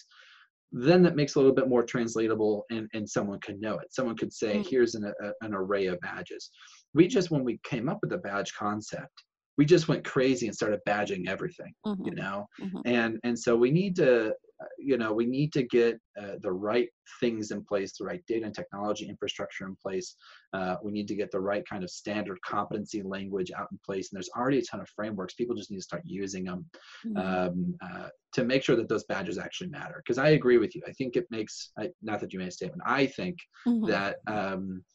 then 0.71 1.01
that 1.03 1.15
makes 1.15 1.35
a 1.35 1.39
little 1.39 1.53
bit 1.53 1.69
more 1.69 1.83
translatable 1.83 2.65
and, 2.71 2.89
and 2.93 3.07
someone 3.09 3.39
could 3.39 3.61
know 3.61 3.77
it. 3.77 3.93
Someone 3.93 4.17
could 4.17 4.33
say, 4.33 4.57
Mm. 4.57 4.67
here's 4.67 4.95
an, 4.95 5.05
a, 5.05 5.31
an 5.41 5.53
array 5.53 5.85
of 5.85 5.99
badges. 6.01 6.49
We 6.93 7.07
just, 7.07 7.29
when 7.31 7.43
we 7.43 7.59
came 7.63 7.87
up 7.87 7.99
with 8.01 8.09
the 8.09 8.17
badge 8.17 8.53
concept, 8.55 9.23
we 9.59 9.65
just 9.65 9.89
went 9.89 10.05
crazy 10.05 10.47
and 10.47 10.55
started 10.55 10.79
badging 10.87 11.27
everything, 11.27 11.73
you 12.05 12.15
Mhm, 12.15 12.15
know? 12.15 12.47
mhm. 12.59 12.83
And, 12.85 13.19
and 13.25 13.37
so 13.37 13.57
we 13.57 13.71
need 13.71 13.93
to, 13.97 14.29
uh, 14.61 14.65
you 14.77 14.97
know, 14.97 15.11
we 15.11 15.25
need 15.25 15.51
to 15.51 15.63
get 15.63 15.95
uh, 16.17 16.35
the 16.41 16.51
right 16.53 16.87
things 17.19 17.51
in 17.51 17.65
place, 17.65 17.91
the 17.97 18.05
right 18.05 18.23
data 18.25 18.45
and 18.45 18.55
technology 18.55 19.05
infrastructure 19.09 19.65
in 19.67 19.75
place. 19.75 20.15
Uh, 20.53 20.77
we 20.81 20.93
need 20.93 21.09
to 21.09 21.15
get 21.15 21.29
the 21.31 21.41
right 21.51 21.65
kind 21.67 21.83
of 21.83 21.89
standard 21.89 22.39
competency 22.45 23.01
language 23.01 23.51
out 23.51 23.67
in 23.73 23.79
place. 23.85 24.05
And 24.09 24.15
there's 24.17 24.29
already 24.37 24.59
a 24.59 24.63
ton 24.63 24.79
of 24.79 24.87
frameworks. 24.95 25.33
People 25.33 25.57
just 25.57 25.71
need 25.71 25.77
to 25.77 25.83
start 25.83 26.03
using 26.05 26.45
them 26.45 26.65
Mhm. 27.03 27.21
um, 27.25 27.75
uh, 27.81 28.07
to 28.35 28.45
make 28.45 28.63
sure 28.63 28.77
that 28.77 28.87
those 28.87 29.03
badges 29.05 29.37
actually 29.37 29.71
matter. 29.71 30.01
Because 30.05 30.17
I 30.17 30.29
agree 30.29 30.57
with 30.57 30.73
you. 30.73 30.81
I 30.87 30.93
think 30.93 31.17
it 31.17 31.25
makes, 31.31 31.73
I, 31.77 31.89
not 32.01 32.21
that 32.21 32.31
you 32.31 32.39
made 32.39 32.47
a 32.47 32.51
statement, 32.51 32.81
I 32.85 33.07
think 33.07 33.35
Mhm. 33.65 33.89
that, 33.89 34.19
um, 34.27 34.85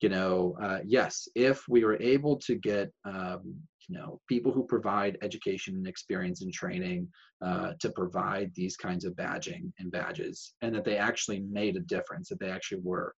you 0.00 0.08
know, 0.08 0.56
uh, 0.60 0.80
yes, 0.84 1.28
if 1.36 1.62
we 1.68 1.84
were 1.84 1.98
able 2.02 2.36
to 2.48 2.56
get, 2.56 2.90
um, 3.04 3.62
you 3.88 3.96
know, 3.96 4.20
people 4.28 4.52
who 4.52 4.66
provide 4.66 5.18
education 5.22 5.74
and 5.74 5.86
experience 5.86 6.42
and 6.42 6.52
training 6.52 7.08
uh, 7.44 7.72
to 7.80 7.90
provide 7.90 8.50
these 8.54 8.76
kinds 8.76 9.04
of 9.04 9.14
badging 9.14 9.72
and 9.78 9.90
badges, 9.90 10.54
and 10.62 10.74
that 10.74 10.84
they 10.84 10.96
actually 10.96 11.40
made 11.50 11.76
a 11.76 11.80
difference, 11.80 12.28
that 12.28 12.40
they 12.40 12.50
actually 12.50 12.80
were 12.82 13.14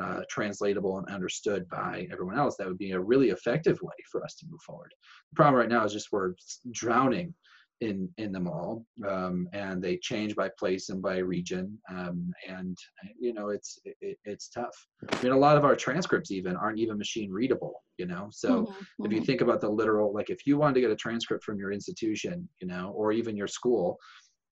uh, 0.00 0.20
translatable 0.28 0.98
and 0.98 1.08
understood 1.08 1.68
by 1.68 2.06
everyone 2.10 2.38
else, 2.38 2.56
that 2.56 2.66
would 2.66 2.78
be 2.78 2.92
a 2.92 3.00
really 3.00 3.30
effective 3.30 3.78
way 3.82 3.94
for 4.10 4.24
us 4.24 4.34
to 4.34 4.46
move 4.50 4.60
forward. 4.60 4.92
The 5.30 5.36
problem 5.36 5.60
right 5.60 5.68
now 5.68 5.84
is 5.84 5.92
just 5.92 6.10
we're 6.10 6.34
drowning 6.72 7.34
in 7.80 8.08
in 8.18 8.32
them 8.32 8.48
all, 8.48 8.84
um, 9.08 9.48
and 9.52 9.82
they 9.82 9.96
change 9.98 10.34
by 10.34 10.48
place 10.58 10.88
and 10.88 11.02
by 11.02 11.18
region, 11.18 11.78
um, 11.90 12.32
and 12.48 12.76
you 13.18 13.32
know 13.34 13.48
it's 13.48 13.78
it, 13.84 14.18
it's 14.24 14.48
tough. 14.48 14.74
I 15.12 15.22
mean, 15.22 15.32
a 15.32 15.38
lot 15.38 15.56
of 15.56 15.64
our 15.64 15.74
transcripts 15.76 16.30
even 16.30 16.56
aren't 16.56 16.78
even 16.78 16.98
machine 16.98 17.30
readable, 17.30 17.82
you 17.98 18.06
know. 18.06 18.28
So 18.30 18.62
Mhm, 18.62 18.86
if 19.04 19.12
you 19.12 19.20
mhm. 19.20 19.26
think 19.26 19.40
about 19.40 19.60
the 19.60 19.68
literal, 19.68 20.14
like 20.14 20.30
if 20.30 20.46
you 20.46 20.56
wanted 20.58 20.74
to 20.74 20.80
get 20.80 20.90
a 20.90 20.96
transcript 20.96 21.44
from 21.44 21.58
your 21.58 21.72
institution, 21.72 22.48
you 22.60 22.68
know, 22.68 22.92
or 22.96 23.12
even 23.12 23.36
your 23.36 23.48
school, 23.48 23.98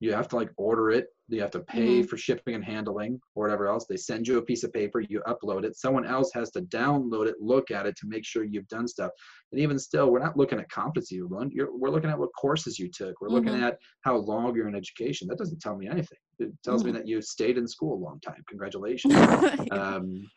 you 0.03 0.11
have 0.11 0.27
to 0.27 0.35
like 0.35 0.51
order 0.57 0.91
it. 0.91 1.05
You 1.29 1.39
have 1.39 1.51
to 1.51 1.61
pay 1.61 2.01
Mhm. 2.01 2.09
for 2.09 2.17
shipping 2.17 2.55
and 2.55 2.63
handling 2.63 3.21
or 3.35 3.43
whatever 3.43 3.67
else. 3.67 3.85
They 3.87 3.95
send 3.95 4.27
you 4.27 4.37
a 4.37 4.41
piece 4.41 4.63
of 4.65 4.73
paper, 4.73 4.99
you 4.99 5.21
upload 5.25 5.63
it. 5.63 5.77
Someone 5.77 6.05
else 6.05 6.29
has 6.33 6.51
to 6.51 6.61
download 6.63 7.27
it, 7.27 7.35
look 7.39 7.71
at 7.71 7.85
it 7.85 7.95
to 7.97 8.07
make 8.07 8.25
sure 8.25 8.43
you've 8.43 8.67
done 8.67 8.87
stuff. 8.87 9.11
And 9.51 9.61
even 9.61 9.79
still, 9.79 10.11
we're 10.11 10.19
not 10.27 10.35
looking 10.35 10.59
at 10.59 10.69
competency. 10.69 11.21
Looking- 11.21 11.51
you're- 11.51 11.71
we're 11.73 11.89
looking 11.89 12.09
at 12.09 12.19
what 12.19 12.31
courses 12.37 12.77
you 12.77 12.89
took. 12.91 13.21
We're 13.21 13.29
looking 13.29 13.53
Mhm. 13.53 13.61
at 13.63 13.77
how 14.01 14.17
long 14.17 14.53
you're 14.55 14.67
in 14.67 14.75
education. 14.75 15.29
That 15.29 15.37
doesn't 15.37 15.61
tell 15.61 15.77
me 15.77 15.87
anything. 15.87 16.19
It 16.39 16.51
tells 16.63 16.83
me 16.83 16.91
Mhm. 16.91 16.95
that 16.95 17.07
you 17.07 17.21
stayed 17.21 17.57
in 17.57 17.65
school 17.65 17.93
a 17.93 18.01
long 18.03 18.19
time. 18.19 18.43
Congratulations. 18.49 19.13
um, 19.71 20.29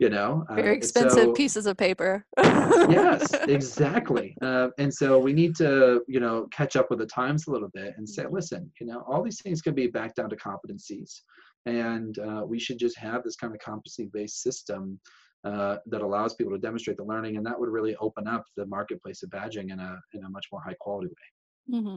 you 0.00 0.08
know, 0.08 0.44
uh, 0.48 0.54
Very 0.54 0.76
expensive 0.76 1.24
so- 1.24 1.32
pieces 1.32 1.66
of 1.66 1.76
paper. 1.76 2.24
yes 2.38 3.32
exactly 3.48 4.36
uh, 4.42 4.68
and 4.78 4.92
so 4.92 5.18
we 5.18 5.32
need 5.32 5.54
to 5.56 6.02
you 6.08 6.20
know 6.20 6.46
catch 6.52 6.76
up 6.76 6.90
with 6.90 6.98
the 6.98 7.06
times 7.06 7.46
a 7.46 7.50
little 7.50 7.70
bit 7.72 7.94
and 7.96 8.08
say 8.08 8.24
listen 8.30 8.70
you 8.80 8.86
know 8.86 9.04
all 9.06 9.22
these 9.22 9.40
things 9.42 9.60
can 9.60 9.74
be 9.74 9.86
back 9.86 10.14
down 10.14 10.28
to 10.28 10.36
competencies 10.36 11.20
and 11.66 12.18
uh, 12.18 12.42
we 12.46 12.58
should 12.58 12.78
just 12.78 12.98
have 12.98 13.22
this 13.22 13.36
kind 13.36 13.52
of 13.52 13.60
competency 13.60 14.08
based 14.12 14.42
system 14.42 14.98
uh, 15.44 15.76
that 15.86 16.02
allows 16.02 16.34
people 16.34 16.52
to 16.52 16.58
demonstrate 16.58 16.96
the 16.96 17.04
learning, 17.04 17.36
and 17.36 17.44
that 17.44 17.58
would 17.58 17.68
really 17.68 17.96
open 17.96 18.28
up 18.28 18.44
the 18.56 18.66
marketplace 18.66 19.22
of 19.22 19.30
badging 19.30 19.72
in 19.72 19.80
a 19.80 19.98
in 20.14 20.24
a 20.24 20.30
much 20.30 20.46
more 20.52 20.62
high 20.64 20.76
quality 20.80 21.08
way. 21.08 21.78
Mm-hmm. 21.78 21.96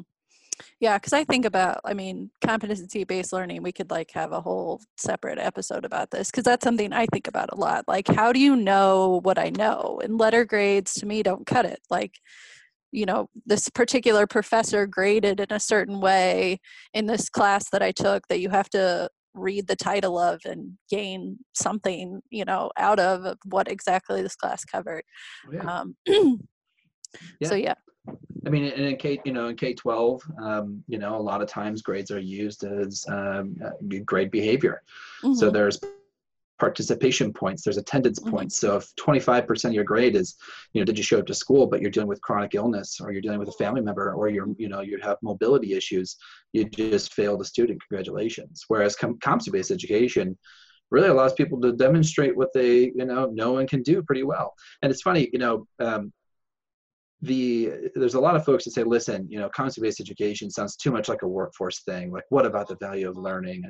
Yeah, 0.80 0.98
because 0.98 1.14
I 1.14 1.24
think 1.24 1.46
about, 1.46 1.82
I 1.84 1.94
mean, 1.94 2.32
competency 2.44 3.04
based 3.04 3.34
learning, 3.34 3.64
we 3.64 3.72
could 3.72 3.92
like 3.92 4.12
have 4.12 4.32
a 4.32 4.42
whole 4.42 4.82
separate 4.98 5.40
episode 5.40 5.86
about 5.86 6.12
this 6.12 6.32
because 6.32 6.44
that's 6.44 6.64
something 6.64 6.94
I 6.94 7.06
think 7.12 7.28
about 7.28 7.52
a 7.52 7.56
lot. 7.56 7.86
Like, 7.88 8.08
how 8.08 8.32
do 8.32 8.40
you 8.40 8.56
know 8.56 9.20
what 9.24 9.38
I 9.38 9.50
know? 9.50 10.00
And 10.04 10.18
letter 10.18 10.46
grades 10.46 10.94
to 10.96 11.06
me 11.06 11.24
don't 11.24 11.46
cut 11.46 11.66
it. 11.66 11.80
Like, 11.90 12.14
you 12.92 13.06
know, 13.06 13.30
this 13.46 13.68
particular 13.70 14.26
professor 14.26 14.88
graded 14.88 15.40
in 15.40 15.48
a 15.52 15.60
certain 15.60 16.00
way 16.00 16.60
in 16.94 17.06
this 17.06 17.30
class 17.30 17.70
that 17.72 17.84
I 17.84 17.92
took 17.92 18.28
that 18.30 18.40
you 18.40 18.50
have 18.50 18.70
to 18.70 19.10
read 19.34 19.68
the 19.68 19.76
title 19.76 20.18
of 20.18 20.40
and 20.46 20.78
gain 20.90 21.38
something, 21.54 22.22
you 22.30 22.46
know, 22.46 22.72
out 22.78 23.00
of 23.00 23.38
what 23.44 23.70
exactly 23.70 24.22
this 24.22 24.36
class 24.36 24.64
covered. 24.64 25.04
Oh, 25.48 25.54
yeah. 25.54 25.80
Um, 25.80 25.96
yeah. 27.40 27.50
So, 27.50 27.56
yeah. 27.56 27.74
I 28.46 28.50
mean, 28.50 28.66
in 28.66 28.96
K, 28.98 29.20
you 29.26 29.34
know, 29.34 29.48
in 29.48 29.56
K 29.56 29.74
twelve, 29.74 30.22
um, 30.42 30.84
you 30.88 31.00
know, 31.00 31.16
a 31.16 31.22
lot 31.22 31.42
of 31.42 31.48
times 31.48 31.82
grades 31.82 32.12
are 32.12 32.20
used 32.20 32.64
as 32.64 33.06
um, 33.08 33.56
uh, 33.64 33.72
grade 34.06 34.32
behavior. 34.32 34.82
Mm-hmm. 35.24 35.34
So 35.34 35.50
there's 35.50 35.80
participation 36.60 37.34
points 37.34 37.64
there's 37.64 37.78
attendance 37.78 38.20
mm-hmm. 38.20 38.32
points 38.32 38.58
so 38.58 38.78
if 38.78 38.96
25% 38.96 39.66
of 39.66 39.74
your 39.74 39.84
grade 39.84 40.16
is 40.16 40.36
you 40.74 40.80
know 40.80 40.86
did 40.86 40.98
you 40.98 41.04
show 41.04 41.20
up 41.20 41.26
to 41.26 41.34
school 41.34 41.68
but 41.68 41.82
you're 41.82 41.92
dealing 41.92 42.08
with 42.08 42.22
chronic 42.22 42.56
illness 42.56 43.00
or 43.02 43.12
you're 43.12 43.22
dealing 43.22 43.40
with 43.40 43.50
a 43.50 43.54
family 43.54 43.82
member 43.82 44.14
or 44.14 44.30
you're 44.30 44.48
you 44.58 44.70
know 44.70 44.82
you 44.82 44.98
have 45.02 45.18
mobility 45.22 45.74
issues 45.74 46.16
you 46.54 46.64
just 46.66 47.14
failed 47.14 47.42
a 47.42 47.46
student 47.46 47.82
congratulations 47.88 48.64
whereas 48.70 48.96
com- 48.96 49.20
competency 49.20 49.52
based 49.52 49.72
education 49.72 50.38
really 50.92 51.10
allows 51.10 51.34
people 51.34 51.60
to 51.60 51.74
demonstrate 51.74 52.36
what 52.38 52.54
they 52.54 52.92
you 52.96 53.06
know 53.06 53.26
know 53.32 53.58
and 53.58 53.70
can 53.70 53.82
do 53.82 54.02
pretty 54.02 54.24
well 54.24 54.54
and 54.82 54.92
it's 54.92 55.02
funny 55.02 55.30
you 55.34 55.40
know 55.40 55.68
um, 55.80 56.14
the 57.22 57.72
there's 57.96 58.16
a 58.16 58.20
lot 58.20 58.36
of 58.36 58.44
folks 58.44 58.66
that 58.66 58.72
say 58.72 58.84
listen 58.84 59.26
you 59.30 59.40
know 59.40 59.50
competency 59.50 59.82
based 59.82 60.02
education 60.02 60.50
sounds 60.50 60.76
too 60.76 60.92
much 60.92 61.08
like 61.08 61.22
a 61.22 61.28
workforce 61.28 61.82
thing 61.84 62.12
like 62.12 62.26
what 62.30 62.46
about 62.46 62.68
the 62.68 62.76
value 62.76 63.10
of 63.10 63.18
learning 63.18 63.64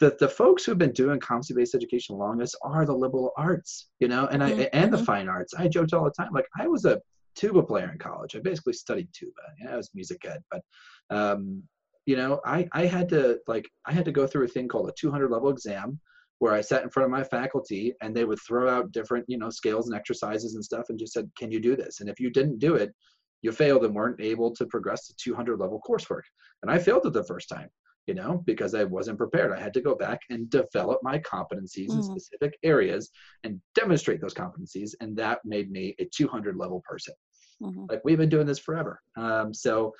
the, 0.00 0.16
the 0.20 0.28
folks 0.28 0.64
who've 0.64 0.78
been 0.78 0.92
doing 0.92 1.18
competency-based 1.18 1.74
education 1.74 2.16
longest 2.16 2.56
are 2.62 2.86
the 2.86 2.94
liberal 2.94 3.32
arts, 3.36 3.88
you 3.98 4.08
know, 4.08 4.26
and 4.26 4.42
mm-hmm. 4.42 4.60
I 4.60 4.70
and 4.72 4.92
the 4.92 4.96
mm-hmm. 4.96 5.06
fine 5.06 5.28
arts. 5.28 5.54
I 5.54 5.68
joked 5.68 5.92
all 5.92 6.04
the 6.04 6.12
time, 6.12 6.32
like 6.32 6.46
I 6.58 6.68
was 6.68 6.84
a 6.84 7.00
tuba 7.34 7.62
player 7.62 7.90
in 7.90 7.98
college. 7.98 8.36
I 8.36 8.40
basically 8.40 8.74
studied 8.74 9.08
tuba. 9.12 9.32
Yeah, 9.62 9.74
I 9.74 9.76
was 9.76 9.90
music 9.94 10.24
ed, 10.24 10.40
but 10.50 10.62
um, 11.10 11.62
you 12.06 12.16
know, 12.16 12.40
I 12.44 12.68
I 12.72 12.86
had 12.86 13.08
to 13.10 13.38
like 13.48 13.68
I 13.86 13.92
had 13.92 14.04
to 14.04 14.12
go 14.12 14.26
through 14.26 14.44
a 14.44 14.48
thing 14.48 14.68
called 14.68 14.88
a 14.88 14.94
200 14.98 15.30
level 15.30 15.50
exam 15.50 15.98
where 16.38 16.54
I 16.54 16.60
sat 16.60 16.82
in 16.82 16.90
front 16.90 17.06
of 17.06 17.10
my 17.10 17.24
faculty 17.24 17.94
and 18.00 18.14
they 18.14 18.24
would 18.24 18.38
throw 18.46 18.68
out 18.68 18.92
different, 18.92 19.24
you 19.28 19.38
know, 19.38 19.50
scales 19.50 19.88
and 19.88 19.96
exercises 19.96 20.54
and 20.54 20.64
stuff 20.64 20.86
and 20.88 20.98
just 20.98 21.12
said, 21.12 21.30
"Can 21.36 21.50
you 21.50 21.60
do 21.60 21.76
this?" 21.76 22.00
And 22.00 22.08
if 22.08 22.20
you 22.20 22.30
didn't 22.30 22.58
do 22.58 22.74
it, 22.74 22.94
you 23.42 23.52
failed 23.52 23.84
and 23.84 23.94
weren't 23.94 24.20
able 24.20 24.54
to 24.56 24.66
progress 24.66 25.06
to 25.06 25.14
200 25.16 25.58
level 25.58 25.80
coursework. 25.88 26.22
And 26.62 26.70
I 26.70 26.78
failed 26.78 27.06
it 27.06 27.12
the 27.12 27.24
first 27.24 27.48
time 27.48 27.70
you 28.08 28.14
know, 28.14 28.42
because 28.46 28.74
I 28.74 28.84
wasn't 28.84 29.18
prepared. 29.18 29.52
I 29.52 29.60
had 29.60 29.74
to 29.74 29.82
go 29.82 29.94
back 29.94 30.22
and 30.30 30.48
develop 30.48 31.00
my 31.02 31.18
competencies 31.18 31.88
mm-hmm. 31.90 31.98
in 31.98 32.02
specific 32.02 32.58
areas 32.62 33.10
and 33.44 33.60
demonstrate 33.74 34.22
those 34.22 34.32
competencies. 34.32 34.94
And 35.00 35.14
that 35.18 35.40
made 35.44 35.70
me 35.70 35.94
a 36.00 36.06
200 36.06 36.56
level 36.56 36.82
person. 36.88 37.12
Mm-hmm. 37.62 37.84
Like 37.90 38.00
we've 38.04 38.16
been 38.16 38.30
doing 38.30 38.46
this 38.46 38.58
forever. 38.58 39.02
Um, 39.18 39.52
so, 39.52 39.92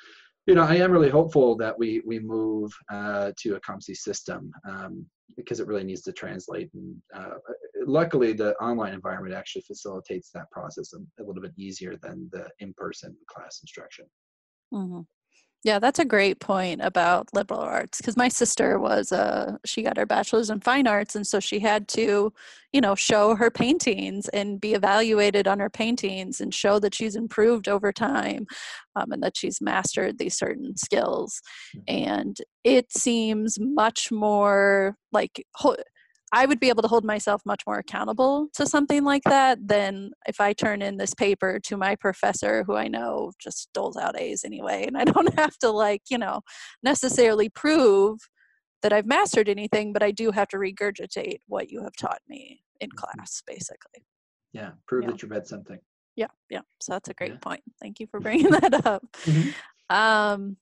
you 0.47 0.55
know, 0.55 0.62
I 0.62 0.76
am 0.76 0.91
really 0.91 1.11
hopeful 1.11 1.55
that 1.59 1.78
we 1.78 2.01
we 2.07 2.18
move 2.18 2.72
uh, 2.91 3.32
to 3.41 3.57
a 3.57 3.61
competency 3.61 3.95
system 3.95 4.53
um, 4.66 5.05
because 5.36 5.60
it 5.60 5.66
really 5.66 5.84
needs 5.84 6.02
to 6.02 6.12
translate. 6.12 6.70
And 6.74 6.96
uh, 7.14 7.34
luckily, 7.86 8.32
the 8.32 8.54
online 8.56 8.94
environment 8.94 9.34
actually 9.34 9.62
facilitates 9.62 10.30
that 10.30 10.50
process 10.50 10.92
a, 10.94 11.22
a 11.22 11.24
little 11.24 11.42
bit 11.42 11.52
easier 11.56 11.96
than 12.02 12.28
the 12.32 12.46
in-person 12.60 13.16
class 13.28 13.60
instruction. 13.62 14.06
Mm-hmm. 14.72 15.00
Yeah, 15.64 15.80
that's 15.80 15.98
a 15.98 16.04
great 16.04 16.38
point 16.38 16.80
about 16.82 17.28
liberal 17.34 17.61
arts 17.61 17.98
because 17.98 18.16
my 18.16 18.28
sister 18.28 18.78
was 18.78 19.11
uh 19.11 19.56
she 19.64 19.82
got 19.82 19.96
her 19.96 20.06
bachelor's 20.06 20.50
in 20.50 20.61
fine 20.61 20.86
arts 20.86 21.16
and 21.16 21.26
so 21.26 21.40
she 21.40 21.59
had 21.59 21.88
to, 21.88 22.32
you 22.72 22.80
know, 22.80 22.94
show 22.94 23.34
her 23.34 23.50
paintings 23.50 24.28
and 24.28 24.61
be 24.61 24.74
evaluated 24.74 25.48
on 25.48 25.59
her 25.59 25.68
paintings 25.68 26.40
and 26.40 26.54
show 26.54 26.78
that 26.78 26.94
she's 26.94 27.16
improved 27.16 27.68
over 27.68 27.92
time 27.92 28.46
um, 28.94 29.11
and 29.11 29.22
that 29.22 29.36
she's 29.36 29.61
mastered 29.61 30.18
these 30.18 30.36
certain 30.36 30.76
skills. 30.76 31.40
Mm-hmm. 31.76 32.06
And 32.06 32.36
it 32.62 32.92
seems 32.92 33.59
much 33.61 34.12
more 34.12 34.96
like 35.12 35.44
I 36.32 36.46
would 36.46 36.60
be 36.60 36.68
able 36.68 36.82
to 36.82 36.88
hold 36.88 37.04
myself 37.04 37.42
much 37.46 37.62
more 37.66 37.78
accountable 37.78 38.48
to 38.54 38.66
something 38.66 39.04
like 39.04 39.22
that 39.24 39.58
than 39.66 40.10
if 40.26 40.40
I 40.40 40.52
turn 40.52 40.82
in 40.82 40.96
this 40.96 41.14
paper 41.14 41.58
to 41.64 41.76
my 41.76 41.96
professor 41.96 42.64
who 42.66 42.76
I 42.76 42.88
know 42.88 43.32
just 43.40 43.70
doles 43.72 43.96
out 43.96 44.18
A's 44.18 44.44
anyway. 44.44 44.84
And 44.86 44.96
I 44.96 45.04
don't 45.12 45.38
have 45.38 45.56
to, 45.58 45.70
like, 45.70 46.02
you 46.10 46.18
know, 46.18 46.42
necessarily 46.82 47.48
prove 47.48 48.18
that 48.82 48.92
I've 48.92 49.06
mastered 49.06 49.48
anything, 49.48 49.92
but 49.92 50.02
I 50.02 50.10
do 50.10 50.30
have 50.30 50.48
to 50.48 50.56
regurgitate 50.56 51.38
what 51.46 51.70
you 51.70 51.82
have 51.82 51.96
taught 51.98 52.20
me 52.28 52.62
in 52.80 52.90
mm-hmm. 52.90 52.98
class, 52.98 53.42
basically. 53.46 54.04
Yeah, 54.52 54.70
prove 54.86 55.04
yeah. 55.04 55.10
that 55.10 55.22
you 55.22 55.28
read 55.28 55.46
something. 55.46 55.78
Yeah, 56.16 56.28
yeah. 56.50 56.62
So 56.80 56.92
that's 56.92 57.08
a 57.08 57.14
great 57.14 57.32
yeah. 57.32 57.38
point. 57.38 57.62
Thank 57.80 58.00
you 58.00 58.06
for 58.10 58.20
bringing 58.20 58.50
that 58.50 58.86
up. 58.86 59.04
Mm-hmm. 59.24 59.50
Um, 59.94 60.56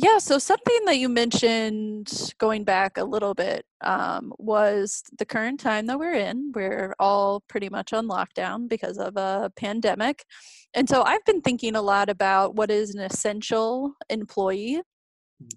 yeah, 0.00 0.18
so 0.18 0.38
something 0.38 0.84
that 0.86 0.98
you 0.98 1.08
mentioned 1.08 2.32
going 2.38 2.62
back 2.62 2.98
a 2.98 3.04
little 3.04 3.34
bit 3.34 3.66
um, 3.80 4.32
was 4.38 5.02
the 5.18 5.26
current 5.26 5.58
time 5.58 5.86
that 5.86 5.98
we're 5.98 6.14
in. 6.14 6.52
We're 6.54 6.94
all 7.00 7.42
pretty 7.48 7.68
much 7.68 7.92
on 7.92 8.06
lockdown 8.06 8.68
because 8.68 8.96
of 8.96 9.16
a 9.16 9.50
pandemic. 9.56 10.24
And 10.72 10.88
so 10.88 11.02
I've 11.02 11.24
been 11.24 11.40
thinking 11.40 11.74
a 11.74 11.82
lot 11.82 12.08
about 12.08 12.54
what 12.54 12.70
is 12.70 12.94
an 12.94 13.00
essential 13.00 13.94
employee. 14.08 14.80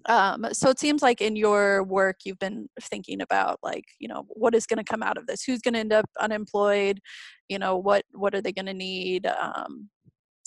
Mm. 0.08 0.10
Um, 0.12 0.46
so 0.52 0.70
it 0.70 0.80
seems 0.80 1.02
like 1.02 1.20
in 1.20 1.36
your 1.36 1.84
work, 1.84 2.16
you've 2.24 2.40
been 2.40 2.68
thinking 2.80 3.20
about 3.20 3.60
like, 3.62 3.84
you 4.00 4.08
know, 4.08 4.24
what 4.26 4.56
is 4.56 4.66
going 4.66 4.78
to 4.78 4.90
come 4.90 5.04
out 5.04 5.18
of 5.18 5.28
this? 5.28 5.44
Who's 5.44 5.60
going 5.60 5.74
to 5.74 5.80
end 5.80 5.92
up 5.92 6.06
unemployed? 6.18 6.98
You 7.48 7.60
know, 7.60 7.76
what 7.76 8.04
what 8.12 8.34
are 8.34 8.42
they 8.42 8.52
going 8.52 8.66
to 8.66 8.74
need? 8.74 9.24
Um, 9.26 9.88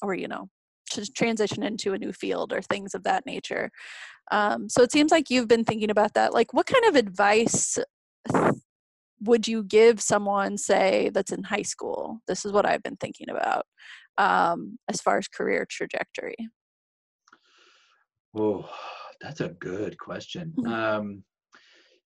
or 0.01 0.13
you 0.13 0.27
know 0.27 0.49
transition 1.15 1.63
into 1.63 1.93
a 1.93 1.97
new 1.97 2.11
field 2.11 2.53
or 2.53 2.61
things 2.61 2.93
of 2.93 3.03
that 3.03 3.25
nature. 3.25 3.71
Um, 4.31 4.69
so 4.69 4.81
it 4.81 4.91
seems 4.91 5.11
like 5.11 5.29
you've 5.29 5.47
been 5.47 5.63
thinking 5.63 5.91
about 5.91 6.13
that. 6.15 6.33
Like, 6.33 6.53
what 6.53 6.65
kind 6.65 6.85
of 6.85 6.95
advice 6.95 7.77
would 9.21 9.47
you 9.47 9.63
give 9.63 10.01
someone, 10.01 10.57
say, 10.57 11.09
that's 11.13 11.31
in 11.31 11.43
high 11.43 11.61
school? 11.61 12.19
This 12.27 12.45
is 12.45 12.51
what 12.51 12.65
I've 12.65 12.83
been 12.83 12.97
thinking 12.97 13.29
about 13.29 13.65
um, 14.17 14.77
as 14.89 15.01
far 15.01 15.17
as 15.17 15.27
career 15.27 15.65
trajectory. 15.69 16.35
Oh, 18.37 18.69
that's 19.21 19.41
a 19.41 19.49
good 19.49 19.97
question. 19.97 20.53
Mm-hmm. 20.57 20.73
Um, 20.73 21.23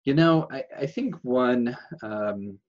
you 0.06 0.14
know, 0.14 0.48
I, 0.52 0.64
I 0.82 0.86
think 0.86 1.16
one 1.24 1.76
um, 2.04 2.60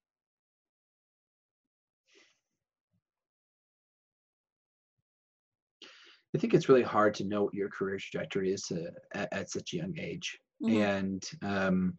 I 6.34 6.38
think 6.38 6.54
it's 6.54 6.68
really 6.68 6.82
hard 6.82 7.14
to 7.14 7.24
know 7.24 7.44
what 7.44 7.54
your 7.54 7.68
career 7.68 7.98
trajectory 7.98 8.52
is 8.52 8.70
uh, 8.70 8.90
at, 9.14 9.28
at, 9.32 9.50
such 9.50 9.72
a 9.72 9.76
young 9.76 9.94
age, 9.98 10.38
mm-hmm. 10.62 10.82
and 10.82 11.30
um, 11.42 11.98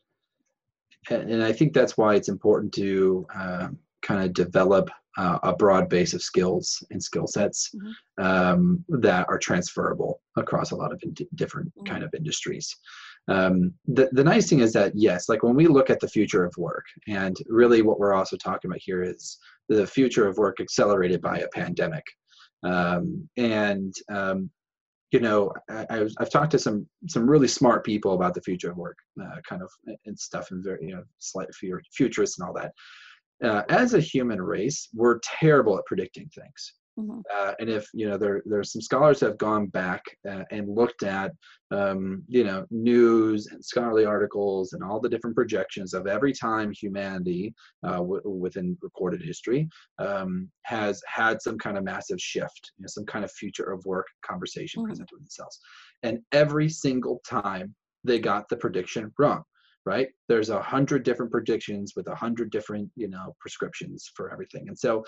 and 1.10 1.44
I 1.44 1.54
think 1.54 1.74
that's 1.74 1.98
why 1.98 2.16
it's 2.16 2.30
important 2.30 2.74
to 2.74 3.26
uh, 3.34 3.68
kind 4.02 4.24
of 4.24 4.34
develop 4.34 4.90
uh, 5.18 5.40
a 5.44 5.56
broad 5.56 5.90
base 5.90 6.14
of 6.14 6.22
skills 6.22 6.84
and 6.92 7.02
skill 7.02 7.26
sets 7.26 7.72
mm-hmm. 7.76 8.24
um, 8.24 8.86
that 8.88 9.28
are 9.30 9.40
transferable 9.40 10.22
across 10.36 10.72
a 10.72 10.76
lot 10.76 10.92
of 10.92 11.02
in- 11.04 11.16
different 11.36 11.70
mm-hmm. 11.70 11.92
kind 11.92 12.04
of 12.04 12.14
industries. 12.14 12.76
Um, 13.28 13.74
the, 13.88 14.10
the 14.14 14.24
nice 14.24 14.48
thing 14.48 14.60
is 14.60 14.72
that 14.74 14.94
yes, 14.96 15.28
like 15.28 15.44
when 15.44 15.56
we 15.56 15.68
look 15.68 15.90
at 15.90 16.00
the 16.00 16.08
future 16.08 16.46
of 16.46 16.56
work, 16.58 16.86
and 17.08 17.36
really 17.48 17.82
what 17.82 18.00
we're 18.00 18.14
also 18.14 18.38
talking 18.38 18.70
about 18.70 18.82
here 18.82 19.04
is 19.04 19.38
the 19.68 19.86
future 19.86 20.28
of 20.28 20.38
work 20.38 20.62
accelerated 20.62 21.22
by 21.22 21.40
a 21.40 21.48
pandemic. 21.50 22.06
Um, 22.64 23.30
and 23.38 23.94
um, 24.12 24.50
you 25.12 25.22
know, 25.22 25.54
I, 25.70 26.06
have 26.20 26.30
talked 26.30 26.52
to 26.52 26.60
some 26.60 26.86
some 27.08 27.30
really 27.30 27.48
smart 27.48 27.86
people 27.86 28.14
about 28.14 28.34
the 28.34 28.42
future 28.42 28.72
of 28.72 28.78
work, 28.78 28.98
uh, 29.22 29.38
kind 29.48 29.62
of 29.62 29.70
and 30.06 30.20
stuff, 30.20 30.52
and 30.52 30.64
very 30.64 30.88
you 30.88 30.96
know, 30.96 31.04
slight 31.20 31.48
futurists 31.94 32.40
and 32.40 32.48
all 32.48 32.54
that. 32.56 32.74
Uh, 33.44 33.64
as 33.70 33.94
a 33.94 34.02
human 34.02 34.42
race, 34.42 34.90
we're 34.94 35.20
terrible 35.24 35.78
at 35.78 35.86
predicting 35.86 36.30
things. 36.36 36.74
Mm-hmm. 36.98 37.20
Uh, 37.34 37.54
and 37.60 37.70
if 37.70 37.88
you 37.94 38.10
know 38.10 38.18
there 38.18 38.42
there's 38.46 38.72
some 38.72 38.82
scholars 38.82 39.20
have 39.20 39.38
gone 39.38 39.68
back 39.68 40.02
uh, 40.28 40.44
and 40.52 40.68
looked 40.68 41.04
at 41.04 41.32
um, 41.70 42.24
you 42.28 42.44
know 42.44 42.66
news 42.72 43.48
and 43.48 43.64
scholarly 43.64 44.06
articles 44.06 44.74
and 44.74 44.84
all 44.84 45.00
the 45.00 45.10
different 45.10 45.36
projections 45.36 45.94
of 45.94 46.08
every 46.08 46.34
time 46.34 46.72
humanity 46.72 47.54
uh, 47.84 47.98
w- 47.98 48.22
within 48.26 48.78
recorded 48.82 49.22
history 49.22 49.70
um, 50.00 50.50
has 50.64 51.02
had 51.08 51.42
some 51.42 51.58
kind 51.58 51.78
of 51.78 51.84
massive 51.84 52.20
shift, 52.20 52.72
you 52.78 52.84
know, 52.84 52.88
some 52.88 53.06
kind 53.06 53.24
of 53.24 53.32
future 53.32 53.72
of 53.72 53.86
work 53.86 54.08
conversation 54.26 54.82
mm-hmm. 54.82 54.90
presented 54.90 55.12
with 55.14 55.22
themselves, 55.22 55.60
and 56.02 56.20
every 56.32 56.68
single 56.68 57.22
time 57.28 57.76
they 58.04 58.20
got 58.20 58.50
the 58.50 58.58
prediction 58.58 59.12
wrong 59.20 59.44
right? 59.86 60.10
There's 60.28 60.50
a 60.50 60.62
hundred 60.62 61.04
different 61.04 61.32
predictions 61.32 61.94
with 61.96 62.08
a 62.08 62.16
hundred 62.16 62.52
different, 62.52 62.92
you 62.98 63.08
know, 63.08 63.34
prescriptions 63.40 64.12
for 64.16 64.34
everything. 64.34 64.68
And 64.68 64.78
so, 64.78 65.06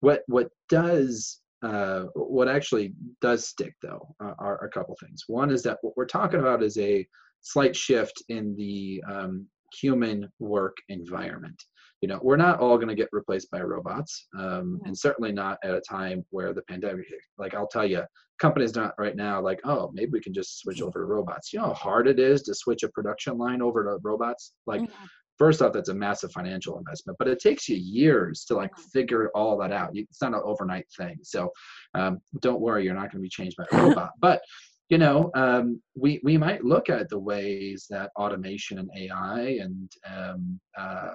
what 0.00 0.22
what 0.26 0.48
does 0.68 1.40
uh, 1.62 2.04
what 2.14 2.48
actually 2.48 2.94
does 3.20 3.46
stick 3.46 3.74
though 3.82 4.14
uh, 4.22 4.32
are 4.38 4.64
a 4.64 4.70
couple 4.70 4.96
things. 5.00 5.24
One 5.26 5.50
is 5.50 5.62
that 5.64 5.78
what 5.82 5.96
we're 5.96 6.06
talking 6.06 6.40
about 6.40 6.62
is 6.62 6.78
a 6.78 7.06
slight 7.42 7.76
shift 7.76 8.22
in 8.28 8.56
the 8.56 9.02
um, 9.10 9.46
human 9.78 10.28
work 10.38 10.76
environment. 10.88 11.62
You 12.00 12.08
know, 12.08 12.18
we're 12.22 12.36
not 12.36 12.60
all 12.60 12.76
going 12.76 12.88
to 12.88 12.94
get 12.94 13.10
replaced 13.12 13.50
by 13.50 13.60
robots, 13.60 14.26
um, 14.38 14.80
and 14.84 14.96
certainly 14.96 15.32
not 15.32 15.58
at 15.62 15.74
a 15.74 15.82
time 15.82 16.24
where 16.30 16.54
the 16.54 16.62
pandemic. 16.62 17.04
Like 17.36 17.52
I'll 17.52 17.68
tell 17.68 17.84
you, 17.84 18.04
companies 18.40 18.74
not 18.74 18.94
right 18.98 19.14
now 19.14 19.42
like, 19.42 19.60
oh, 19.64 19.90
maybe 19.92 20.12
we 20.12 20.20
can 20.20 20.32
just 20.32 20.60
switch 20.60 20.80
over 20.80 21.00
to 21.00 21.04
robots. 21.04 21.52
You 21.52 21.58
know 21.58 21.66
how 21.66 21.74
hard 21.74 22.08
it 22.08 22.18
is 22.18 22.42
to 22.44 22.54
switch 22.54 22.84
a 22.84 22.88
production 22.88 23.36
line 23.36 23.60
over 23.60 23.84
to 23.84 23.98
robots. 24.02 24.54
Like, 24.66 24.80
mm-hmm. 24.80 25.04
First 25.40 25.62
off, 25.62 25.72
that's 25.72 25.88
a 25.88 25.94
massive 25.94 26.30
financial 26.32 26.76
investment, 26.78 27.18
but 27.18 27.26
it 27.26 27.40
takes 27.40 27.66
you 27.66 27.76
years 27.76 28.44
to 28.44 28.54
like 28.54 28.76
figure 28.92 29.30
all 29.34 29.56
that 29.56 29.72
out. 29.72 29.90
It's 29.94 30.20
not 30.20 30.34
an 30.34 30.42
overnight 30.44 30.84
thing. 30.98 31.16
So 31.22 31.50
um, 31.94 32.20
don't 32.42 32.60
worry, 32.60 32.84
you're 32.84 32.94
not 32.94 33.10
going 33.10 33.22
to 33.22 33.28
be 33.28 33.28
changed 33.30 33.56
by 33.56 33.64
a 33.72 33.82
robot, 33.82 34.10
but 34.20 34.42
you 34.90 34.98
know, 34.98 35.30
um, 35.34 35.80
we 35.96 36.20
we 36.24 36.36
might 36.36 36.64
look 36.64 36.90
at 36.90 37.08
the 37.08 37.18
ways 37.18 37.86
that 37.90 38.10
automation 38.16 38.80
and 38.80 38.90
AI 38.98 39.58
and 39.62 39.90
um, 40.04 40.60
uh, 40.76 41.12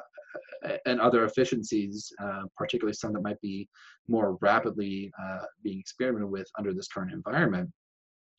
and 0.86 1.00
other 1.00 1.26
efficiencies, 1.26 2.12
uh, 2.24 2.44
particularly 2.58 2.94
some 2.94 3.14
that 3.14 3.22
might 3.22 3.40
be 3.42 3.68
more 4.08 4.38
rapidly 4.42 5.12
uh, 5.22 5.44
being 5.62 5.80
experimented 5.80 6.32
with 6.32 6.48
under 6.58 6.74
this 6.74 6.88
current 6.88 7.12
environment, 7.12 7.70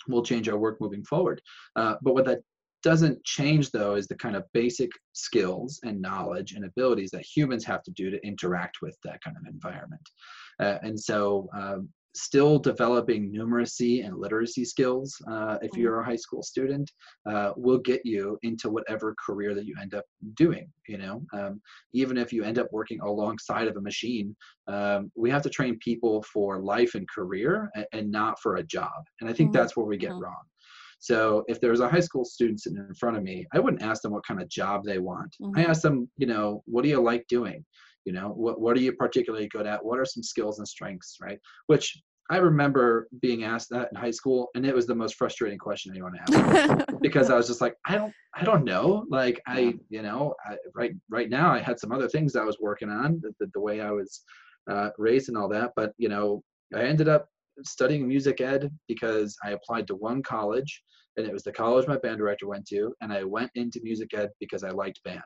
will 0.08 0.22
change 0.22 0.48
our 0.48 0.58
work 0.58 0.80
moving 0.80 1.04
forward. 1.04 1.40
Uh, 1.76 1.96
but 2.02 2.14
what 2.14 2.24
that 2.24 2.40
doesn't 2.86 3.24
change 3.24 3.72
though 3.72 3.96
is 3.96 4.06
the 4.06 4.14
kind 4.14 4.36
of 4.36 4.44
basic 4.52 4.92
skills 5.12 5.80
and 5.82 6.00
knowledge 6.00 6.52
and 6.52 6.64
abilities 6.64 7.10
that 7.10 7.26
humans 7.26 7.64
have 7.64 7.82
to 7.82 7.90
do 7.90 8.10
to 8.10 8.24
interact 8.24 8.76
with 8.80 8.96
that 9.02 9.20
kind 9.24 9.36
of 9.36 9.52
environment. 9.52 10.08
Uh, 10.60 10.78
and 10.82 10.98
so 10.98 11.48
um, 11.52 11.88
still 12.14 12.60
developing 12.60 13.32
numeracy 13.32 14.06
and 14.06 14.16
literacy 14.16 14.64
skills 14.64 15.20
uh, 15.28 15.58
if 15.62 15.76
you're 15.76 15.98
a 16.00 16.04
high 16.04 16.16
school 16.16 16.44
student 16.44 16.88
uh, 17.28 17.50
will 17.56 17.78
get 17.78 18.00
you 18.04 18.38
into 18.42 18.70
whatever 18.70 19.16
career 19.24 19.52
that 19.52 19.66
you 19.66 19.74
end 19.82 19.92
up 19.92 20.04
doing 20.34 20.66
you 20.88 20.96
know 20.96 21.20
um, 21.34 21.60
even 21.92 22.16
if 22.16 22.32
you 22.32 22.42
end 22.42 22.58
up 22.58 22.68
working 22.72 23.00
alongside 23.00 23.68
of 23.68 23.76
a 23.76 23.80
machine 23.80 24.34
um, 24.68 25.10
we 25.14 25.28
have 25.28 25.42
to 25.42 25.50
train 25.50 25.76
people 25.80 26.22
for 26.22 26.62
life 26.62 26.94
and 26.94 27.06
career 27.10 27.68
and, 27.74 27.86
and 27.92 28.10
not 28.10 28.40
for 28.40 28.56
a 28.56 28.62
job 28.62 29.02
and 29.20 29.28
i 29.28 29.32
think 29.32 29.50
mm-hmm. 29.50 29.58
that's 29.58 29.76
where 29.76 29.86
we 29.86 29.98
get 29.98 30.12
mm-hmm. 30.12 30.22
wrong 30.22 30.44
so 30.98 31.44
if 31.46 31.60
there 31.60 31.70
was 31.70 31.80
a 31.80 31.88
high 31.88 32.00
school 32.00 32.24
student 32.24 32.60
sitting 32.60 32.78
in 32.78 32.94
front 32.94 33.16
of 33.16 33.22
me, 33.22 33.46
I 33.52 33.60
wouldn't 33.60 33.82
ask 33.82 34.02
them 34.02 34.12
what 34.12 34.26
kind 34.26 34.40
of 34.40 34.48
job 34.48 34.82
they 34.84 34.98
want. 34.98 35.36
Mm-hmm. 35.40 35.58
I 35.58 35.64
ask 35.64 35.82
them, 35.82 36.10
you 36.16 36.26
know, 36.26 36.62
what 36.66 36.82
do 36.82 36.88
you 36.88 37.00
like 37.00 37.26
doing? 37.28 37.64
you 38.06 38.12
know 38.12 38.28
what, 38.28 38.58
what 38.60 38.76
are 38.76 38.80
you 38.80 38.92
particularly 38.92 39.48
good 39.48 39.66
at 39.66 39.84
what 39.84 39.98
are 39.98 40.04
some 40.06 40.22
skills 40.22 40.58
and 40.58 40.66
strengths 40.66 41.16
right 41.20 41.38
which 41.66 42.00
i 42.30 42.38
remember 42.38 43.08
being 43.20 43.44
asked 43.44 43.68
that 43.68 43.88
in 43.90 43.96
high 43.96 44.10
school 44.10 44.48
and 44.54 44.64
it 44.64 44.74
was 44.74 44.86
the 44.86 44.94
most 44.94 45.16
frustrating 45.16 45.58
question 45.58 45.92
anyone 45.92 46.14
asked 46.18 46.86
because 47.02 47.28
i 47.28 47.36
was 47.36 47.48
just 47.48 47.60
like 47.60 47.74
i 47.86 47.96
don't 47.96 48.12
i 48.34 48.44
don't 48.44 48.64
know 48.64 49.04
like 49.10 49.42
i 49.46 49.74
you 49.90 50.02
know 50.02 50.34
I, 50.46 50.56
right 50.74 50.92
right 51.10 51.28
now 51.28 51.52
i 51.52 51.58
had 51.58 51.78
some 51.78 51.92
other 51.92 52.08
things 52.08 52.36
i 52.36 52.44
was 52.44 52.58
working 52.60 52.88
on 52.88 53.20
the, 53.20 53.32
the, 53.40 53.50
the 53.52 53.60
way 53.60 53.80
i 53.80 53.90
was 53.90 54.22
uh, 54.70 54.90
raised 54.98 55.28
and 55.28 55.36
all 55.36 55.48
that 55.48 55.72
but 55.76 55.92
you 55.98 56.08
know 56.08 56.42
i 56.74 56.82
ended 56.82 57.08
up 57.08 57.28
studying 57.64 58.06
music 58.06 58.40
ed 58.40 58.70
because 58.88 59.36
i 59.44 59.50
applied 59.50 59.86
to 59.86 59.94
one 59.94 60.22
college 60.22 60.82
and 61.16 61.26
it 61.26 61.32
was 61.32 61.42
the 61.42 61.52
college 61.52 61.86
my 61.86 61.96
band 61.98 62.18
director 62.18 62.46
went 62.46 62.66
to 62.66 62.94
and 63.00 63.12
i 63.12 63.22
went 63.22 63.50
into 63.54 63.80
music 63.82 64.12
ed 64.14 64.30
because 64.40 64.64
i 64.64 64.70
liked 64.70 65.02
band 65.04 65.22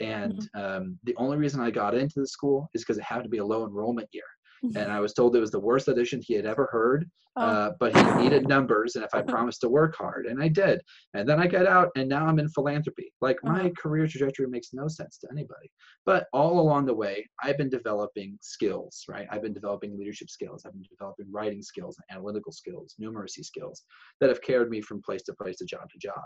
and 0.00 0.34
mm-hmm. 0.34 0.60
um, 0.60 0.98
the 1.04 1.14
only 1.16 1.36
reason 1.36 1.60
I 1.60 1.70
got 1.70 1.94
into 1.94 2.20
the 2.20 2.26
school 2.26 2.68
is 2.74 2.82
because 2.82 2.98
it 2.98 3.04
had 3.04 3.22
to 3.22 3.28
be 3.28 3.38
a 3.38 3.44
low 3.44 3.66
enrollment 3.66 4.08
year 4.12 4.24
and 4.62 4.92
I 4.92 5.00
was 5.00 5.12
told 5.12 5.34
it 5.34 5.40
was 5.40 5.50
the 5.50 5.60
worst 5.60 5.88
audition 5.88 6.20
he 6.22 6.34
had 6.34 6.46
ever 6.46 6.68
heard. 6.70 7.10
Oh. 7.34 7.42
Uh, 7.42 7.72
but 7.80 7.96
he 7.96 8.22
needed 8.22 8.46
numbers, 8.46 8.94
and 8.94 9.04
if 9.04 9.14
I 9.14 9.22
promised 9.22 9.62
to 9.62 9.68
work 9.70 9.96
hard, 9.96 10.26
and 10.26 10.42
I 10.42 10.48
did, 10.48 10.82
and 11.14 11.26
then 11.26 11.40
I 11.40 11.46
got 11.46 11.66
out, 11.66 11.88
and 11.96 12.06
now 12.06 12.26
I'm 12.26 12.38
in 12.38 12.48
philanthropy. 12.50 13.10
Like 13.22 13.38
my 13.42 13.60
uh-huh. 13.60 13.70
career 13.78 14.06
trajectory 14.06 14.46
makes 14.46 14.74
no 14.74 14.86
sense 14.86 15.16
to 15.18 15.28
anybody. 15.32 15.70
But 16.04 16.26
all 16.34 16.60
along 16.60 16.84
the 16.86 16.94
way, 16.94 17.26
I've 17.42 17.56
been 17.56 17.70
developing 17.70 18.36
skills. 18.42 19.04
Right, 19.08 19.26
I've 19.30 19.40
been 19.40 19.54
developing 19.54 19.98
leadership 19.98 20.28
skills. 20.28 20.64
I've 20.66 20.74
been 20.74 20.84
developing 20.90 21.26
writing 21.32 21.62
skills, 21.62 21.96
analytical 22.10 22.52
skills, 22.52 22.94
numeracy 23.00 23.44
skills 23.44 23.82
that 24.20 24.28
have 24.28 24.42
carried 24.42 24.68
me 24.68 24.82
from 24.82 25.00
place 25.00 25.22
to 25.22 25.32
place, 25.32 25.56
to 25.58 25.64
job 25.64 25.88
to 25.90 25.98
job. 25.98 26.22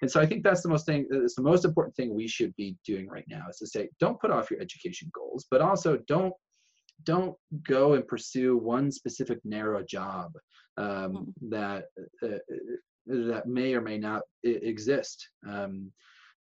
And 0.00 0.10
so 0.10 0.20
I 0.20 0.26
think 0.26 0.42
that's 0.42 0.62
the 0.62 0.70
most 0.70 0.86
thing. 0.86 1.06
It's 1.10 1.36
the 1.36 1.42
most 1.42 1.66
important 1.66 1.94
thing 1.96 2.14
we 2.14 2.28
should 2.28 2.56
be 2.56 2.76
doing 2.86 3.08
right 3.08 3.26
now 3.28 3.44
is 3.50 3.58
to 3.58 3.66
say, 3.66 3.90
don't 4.00 4.20
put 4.20 4.30
off 4.30 4.50
your 4.50 4.60
education 4.60 5.10
goals, 5.14 5.46
but 5.50 5.60
also 5.60 5.98
don't 6.08 6.32
don't 7.04 7.36
go 7.66 7.94
and 7.94 8.06
pursue 8.06 8.56
one 8.56 8.90
specific 8.90 9.38
narrow 9.44 9.82
job 9.82 10.32
um, 10.76 11.12
hmm. 11.12 11.50
that 11.50 11.84
uh, 12.22 12.38
that 13.06 13.46
may 13.46 13.74
or 13.74 13.80
may 13.80 13.98
not 13.98 14.22
exist. 14.42 15.28
Um, 15.48 15.92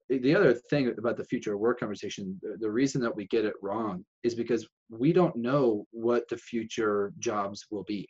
the 0.10 0.34
other 0.34 0.54
thing 0.54 0.94
about 0.98 1.18
the 1.18 1.26
future 1.26 1.54
of 1.54 1.60
work 1.60 1.80
conversation, 1.80 2.40
the, 2.42 2.58
the 2.60 2.72
reason 2.72 3.02
that 3.02 3.16
we 3.16 3.28
get 3.28 3.46
it 3.46 3.54
wrong 3.62 4.06
is 4.24 4.36
because 4.36 4.68
we 4.90 5.12
don't 5.12 5.36
know 5.36 5.86
what 5.92 6.28
the 6.30 6.38
future 6.38 7.12
jobs 7.20 7.66
will 7.70 7.84
be. 7.84 8.08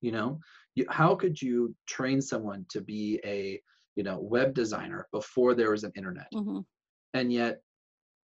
You 0.00 0.12
know, 0.12 0.40
you, 0.74 0.86
how 0.88 1.14
could 1.14 1.40
you 1.40 1.74
train 1.86 2.20
someone 2.20 2.64
to 2.70 2.80
be 2.80 3.20
a 3.24 3.60
you 3.94 4.04
know 4.04 4.18
web 4.20 4.54
designer 4.54 5.06
before 5.12 5.54
there 5.54 5.70
was 5.70 5.84
an 5.84 5.92
internet? 5.96 6.28
Mm-hmm. 6.34 6.60
And 7.14 7.32
yet 7.32 7.60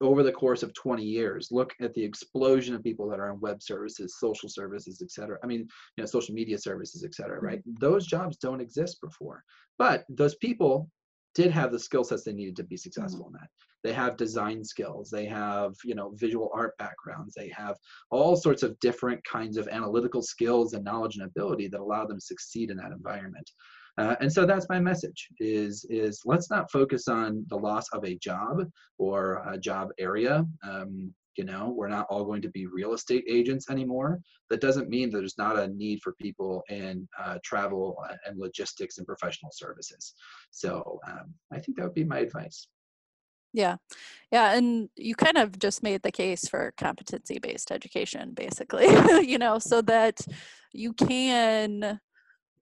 over 0.02 0.24
the 0.24 0.32
course 0.32 0.64
of 0.64 0.74
20 0.74 1.04
years 1.04 1.49
look 1.52 1.74
at 1.80 1.93
the 1.93 2.04
explosion 2.04 2.76
of 2.76 2.84
people 2.84 3.08
that 3.10 3.20
are 3.20 3.32
in 3.32 3.39
web 3.39 3.62
services 3.62 4.18
social 4.20 4.49
services 4.49 5.02
et 5.02 5.12
cetera 5.12 5.38
i 5.43 5.47
mean 5.47 5.60
you 5.97 6.02
know 6.02 6.06
social 6.06 6.34
media 6.34 6.58
services 6.58 7.04
et 7.04 7.14
cetera 7.14 7.39
right 7.39 7.60
mm-hmm. 7.60 7.74
those 7.80 8.06
jobs 8.06 8.38
don't 8.38 8.62
exist 8.62 8.99
before 9.02 9.43
but 9.78 10.06
those 10.10 10.36
people 10.36 10.89
did 11.34 11.52
have 11.52 11.72
the 11.72 11.80
skill 11.80 12.04
sets 12.04 12.24
they 12.24 12.34
needed 12.34 12.56
to 12.56 12.64
be 12.64 12.78
successful 12.78 13.26
mm-hmm. 13.26 13.36
in 13.36 13.41
that 13.41 13.49
they 13.84 13.93
have 13.93 14.18
design 14.18 14.64
skills 14.64 15.10
they 15.10 15.26
have 15.26 15.74
you 15.84 15.95
know 15.95 16.12
visual 16.16 16.49
art 16.54 16.78
backgrounds 16.78 17.34
they 17.36 17.49
have 17.49 17.78
all 18.10 18.36
sorts 18.36 18.64
of 18.64 18.80
different 18.80 19.24
kinds 19.24 19.58
of 19.58 19.68
analytical 19.68 20.22
skills 20.22 20.74
and 20.74 20.84
knowledge 20.84 21.16
and 21.16 21.26
ability 21.26 21.68
that 21.68 21.80
allow 21.80 22.06
them 22.06 22.18
to 22.18 22.26
succeed 22.26 22.70
in 22.70 22.78
that 22.78 22.91
environment 22.91 23.49
uh, 23.98 24.16
and 24.20 24.32
so 24.32 24.46
that's 24.46 24.70
my 24.70 24.80
message 24.80 25.28
is, 25.39 25.86
is 25.89 26.22
let's 26.26 26.50
not 26.50 26.72
focus 26.72 27.08
on 27.08 27.46
the 27.50 27.58
loss 27.58 27.88
of 27.94 28.04
a 28.06 28.16
job 28.16 28.70
or 28.98 29.44
a 29.52 29.58
job 29.58 29.89
area. 30.00 30.46
Um, 30.64 31.14
you 31.38 31.46
know, 31.46 31.74
we're 31.76 31.88
not 31.88 32.08
all 32.10 32.26
going 32.26 32.42
to 32.42 32.50
be 32.50 32.66
real 32.66 32.94
estate 32.94 33.24
agents 33.28 33.70
anymore. 33.70 34.20
That 34.50 34.62
doesn't 34.62 34.89
mean 34.89 35.10
there's 35.10 35.38
not 35.38 35.58
a 35.58 35.68
need 35.70 36.02
for 36.02 36.14
people 36.14 36.62
in 36.70 37.08
uh, 37.18 37.38
travel 37.44 37.98
and 38.26 38.38
logistics 38.38 38.98
and 38.98 39.08
professional 39.08 39.52
services. 39.54 40.14
So 40.52 41.00
um, 41.08 41.34
I 41.52 41.60
think 41.60 41.78
that 41.78 41.84
would 41.84 41.94
be 41.94 42.04
my 42.04 42.20
advice. 42.20 42.68
Yeah. 43.54 43.78
Yeah. 44.32 44.54
And 44.54 44.89
you 44.96 45.16
kind 45.16 45.38
of 45.38 45.60
just 45.60 45.84
made 45.84 46.04
the 46.04 46.12
case 46.12 46.48
for 46.48 46.74
competency 46.78 47.39
based 47.39 47.72
education, 47.72 48.34
basically, 48.34 48.88
you 49.28 49.38
know, 49.38 49.60
so 49.60 49.82
that 49.84 50.22
you 50.74 50.94
can 50.94 52.00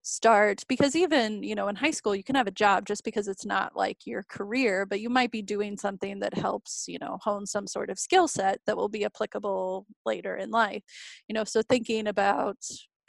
start 0.09 0.63
because 0.67 0.95
even 0.95 1.43
you 1.43 1.55
know 1.55 1.67
in 1.67 1.75
high 1.75 1.91
school 1.91 2.15
you 2.15 2.23
can 2.23 2.35
have 2.35 2.47
a 2.47 2.51
job 2.51 2.85
just 2.85 3.03
because 3.03 3.27
it's 3.27 3.45
not 3.45 3.75
like 3.75 3.97
your 4.05 4.23
career 4.23 4.85
but 4.85 4.99
you 4.99 5.09
might 5.09 5.31
be 5.31 5.41
doing 5.41 5.77
something 5.77 6.19
that 6.19 6.33
helps 6.33 6.85
you 6.87 6.97
know 6.99 7.17
hone 7.21 7.45
some 7.45 7.67
sort 7.67 7.89
of 7.89 7.99
skill 7.99 8.27
set 8.27 8.59
that 8.65 8.75
will 8.75 8.89
be 8.89 9.05
applicable 9.05 9.85
later 10.05 10.35
in 10.35 10.49
life. 10.49 10.83
You 11.27 11.33
know 11.33 11.43
so 11.43 11.61
thinking 11.61 12.07
about 12.07 12.57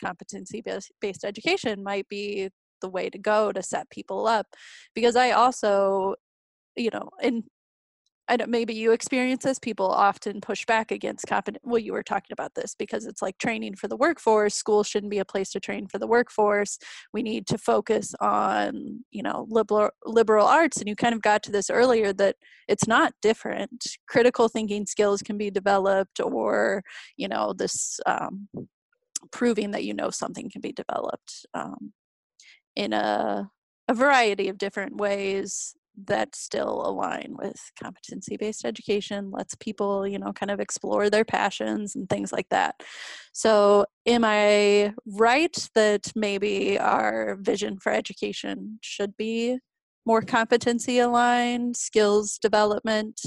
competency 0.03 0.63
based 1.01 1.25
education 1.25 1.83
might 1.83 2.09
be 2.09 2.51
the 2.81 2.89
way 2.89 3.11
to 3.11 3.19
go 3.19 3.53
to 3.53 3.63
set 3.63 3.89
people 3.91 4.27
up 4.27 4.47
because 4.95 5.15
i 5.15 5.31
also 5.31 6.15
you 6.77 6.91
know 6.91 7.11
in 7.23 7.45
I 8.31 8.37
don't, 8.37 8.49
maybe 8.49 8.73
you 8.73 8.93
experience 8.93 9.43
this. 9.43 9.59
People 9.59 9.87
often 9.87 10.41
push 10.41 10.65
back 10.65 10.93
against 10.93 11.27
confident. 11.27 11.65
Well, 11.65 11.81
you 11.81 11.93
were 11.93 12.05
talking 12.05 12.33
about 12.33 12.55
this 12.55 12.77
because 12.77 13.05
it's 13.05 13.21
like 13.21 13.37
training 13.39 13.75
for 13.75 13.89
the 13.89 13.97
workforce. 13.97 14.55
School 14.55 14.85
shouldn't 14.85 15.11
be 15.11 15.19
a 15.19 15.25
place 15.25 15.51
to 15.51 15.59
train 15.59 15.89
for 15.89 15.99
the 15.99 16.07
workforce. 16.07 16.79
We 17.13 17.25
need 17.25 17.49
to 17.49 17.59
focus 17.59 18.15
on, 18.21 19.05
you 19.11 19.25
know, 19.25 19.47
liberal 19.51 19.91
liberal 20.07 20.47
arts. 20.47 20.77
And 20.77 20.89
you 20.89 20.95
kind 20.95 21.13
of 21.13 21.23
got 21.23 21.43
to 21.43 21.51
this 21.51 21.71
earlier 21.71 22.13
that 22.15 22.37
it's 22.69 22.87
not 22.87 23.15
different. 23.21 23.85
Critical 24.09 24.49
thinking 24.49 24.87
skills 24.87 25.23
can 25.23 25.37
be 25.37 25.51
developed, 25.51 26.21
or 26.21 26.85
you 27.17 27.27
know, 27.27 27.53
this 27.53 27.99
um, 28.07 28.49
proving 29.33 29.73
that 29.73 29.83
you 29.83 29.93
know 29.93 30.11
something 30.11 30.49
can 30.49 30.61
be 30.61 30.73
developed 30.73 31.47
um, 31.53 31.93
in 32.77 32.93
a 32.93 33.51
a 33.89 33.95
variety 33.95 34.49
of 34.49 34.57
different 34.57 34.99
ways 34.99 35.75
that 36.07 36.35
still 36.35 36.87
align 36.87 37.35
with 37.39 37.61
competency 37.83 38.37
based 38.37 38.65
education 38.65 39.31
lets 39.31 39.55
people 39.57 40.07
you 40.07 40.19
know 40.19 40.33
kind 40.33 40.51
of 40.51 40.61
explore 40.61 41.11
their 41.11 41.25
passions 41.25 41.95
and 41.95 42.09
things 42.09 42.33
like 42.33 42.49
that 42.51 42.83
so 43.33 43.85
am 44.07 44.25
i 44.25 44.93
right 45.07 45.69
that 45.75 46.11
maybe 46.15 46.79
our 46.79 47.37
vision 47.41 47.79
for 47.79 47.93
education 47.93 48.79
should 48.83 49.17
be 49.17 49.59
more 50.07 50.23
competency 50.23 50.99
aligned, 50.99 51.77
skills 51.77 52.39
development? 52.39 53.21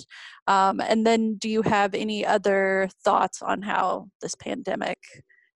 Um, 0.47 0.81
and 0.81 1.05
then, 1.05 1.35
do 1.35 1.49
you 1.49 1.61
have 1.61 1.93
any 1.93 2.25
other 2.25 2.89
thoughts 3.03 3.41
on 3.41 3.61
how 3.61 4.07
this 4.21 4.35
pandemic 4.35 4.97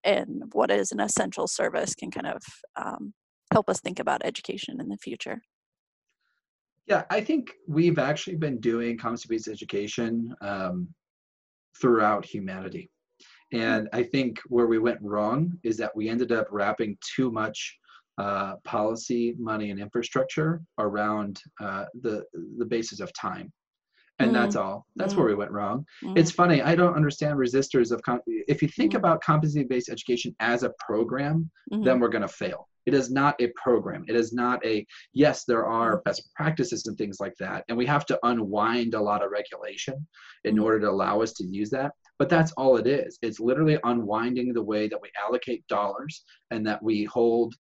and 0.03 0.43
what 0.51 0.69
is 0.69 0.91
an 0.91 0.99
essential 0.99 1.47
service 1.47 1.95
can 1.95 2.11
kind 2.11 2.27
of 2.27 2.43
um, 2.75 3.13
help 3.51 3.69
us 3.69 3.79
think 3.79 3.99
about 3.99 4.21
education 4.23 4.79
in 4.79 4.89
the 4.89 4.97
future? 4.97 5.41
Yeah, 6.87 7.03
I 7.09 7.21
think 7.21 7.51
we've 7.67 7.97
actually 7.97 8.35
been 8.35 8.59
doing 8.59 8.97
competency-based 8.97 9.47
education 9.47 10.35
um, 10.41 10.87
throughout 11.81 12.25
humanity. 12.25 12.89
And 13.51 13.89
I 13.93 14.03
think 14.03 14.39
where 14.47 14.67
we 14.67 14.79
went 14.79 15.01
wrong 15.01 15.57
is 15.63 15.77
that 15.77 15.95
we 15.95 16.09
ended 16.09 16.31
up 16.31 16.47
wrapping 16.51 16.97
too 17.15 17.31
much 17.31 17.77
uh, 18.17 18.55
policy, 18.63 19.35
money, 19.37 19.71
and 19.71 19.79
infrastructure 19.79 20.61
around 20.79 21.41
uh, 21.61 21.85
the 22.01 22.23
the 22.57 22.65
basis 22.65 22.99
of 23.01 23.11
time, 23.13 23.51
and 24.19 24.31
mm. 24.31 24.33
that's 24.33 24.55
all. 24.55 24.85
That's 24.95 25.13
mm. 25.13 25.17
where 25.17 25.27
we 25.27 25.35
went 25.35 25.51
wrong. 25.51 25.85
Mm. 26.03 26.17
It's 26.17 26.31
funny. 26.31 26.61
I 26.61 26.75
don't 26.75 26.95
understand 26.95 27.37
resistors 27.37 27.91
of. 27.91 28.01
if 28.25 28.61
you 28.61 28.69
think 28.69 28.93
about 28.93 29.21
competency-based 29.21 29.89
education 29.89 30.33
as 30.39 30.63
a 30.63 30.73
program, 30.79 31.49
mm-hmm. 31.71 31.83
then 31.83 31.99
we're 31.99 32.09
going 32.09 32.21
to 32.21 32.27
fail. 32.27 32.67
It 32.85 32.93
is 32.93 33.11
not 33.11 33.35
a 33.41 33.51
program. 33.55 34.05
It 34.07 34.15
is 34.15 34.33
not 34.33 34.65
a. 34.65 34.85
Yes, 35.13 35.43
there 35.45 35.65
are 35.65 36.01
best 36.01 36.29
practices 36.35 36.85
and 36.85 36.97
things 36.97 37.17
like 37.19 37.35
that, 37.39 37.65
and 37.67 37.77
we 37.77 37.85
have 37.85 38.05
to 38.07 38.19
unwind 38.23 38.93
a 38.93 39.01
lot 39.01 39.23
of 39.23 39.31
regulation 39.31 40.05
in 40.43 40.59
order 40.59 40.79
to 40.81 40.89
allow 40.89 41.21
us 41.21 41.33
to 41.33 41.45
use 41.45 41.69
that. 41.71 41.91
But 42.17 42.29
that's 42.29 42.51
all 42.53 42.77
it 42.77 42.87
is. 42.87 43.17
It's 43.21 43.39
literally 43.39 43.77
unwinding 43.83 44.53
the 44.53 44.63
way 44.63 44.87
that 44.87 45.01
we 45.01 45.09
allocate 45.21 45.67
dollars 45.67 46.23
and 46.51 46.65
that 46.67 46.81
we 46.81 47.03
hold 47.05 47.55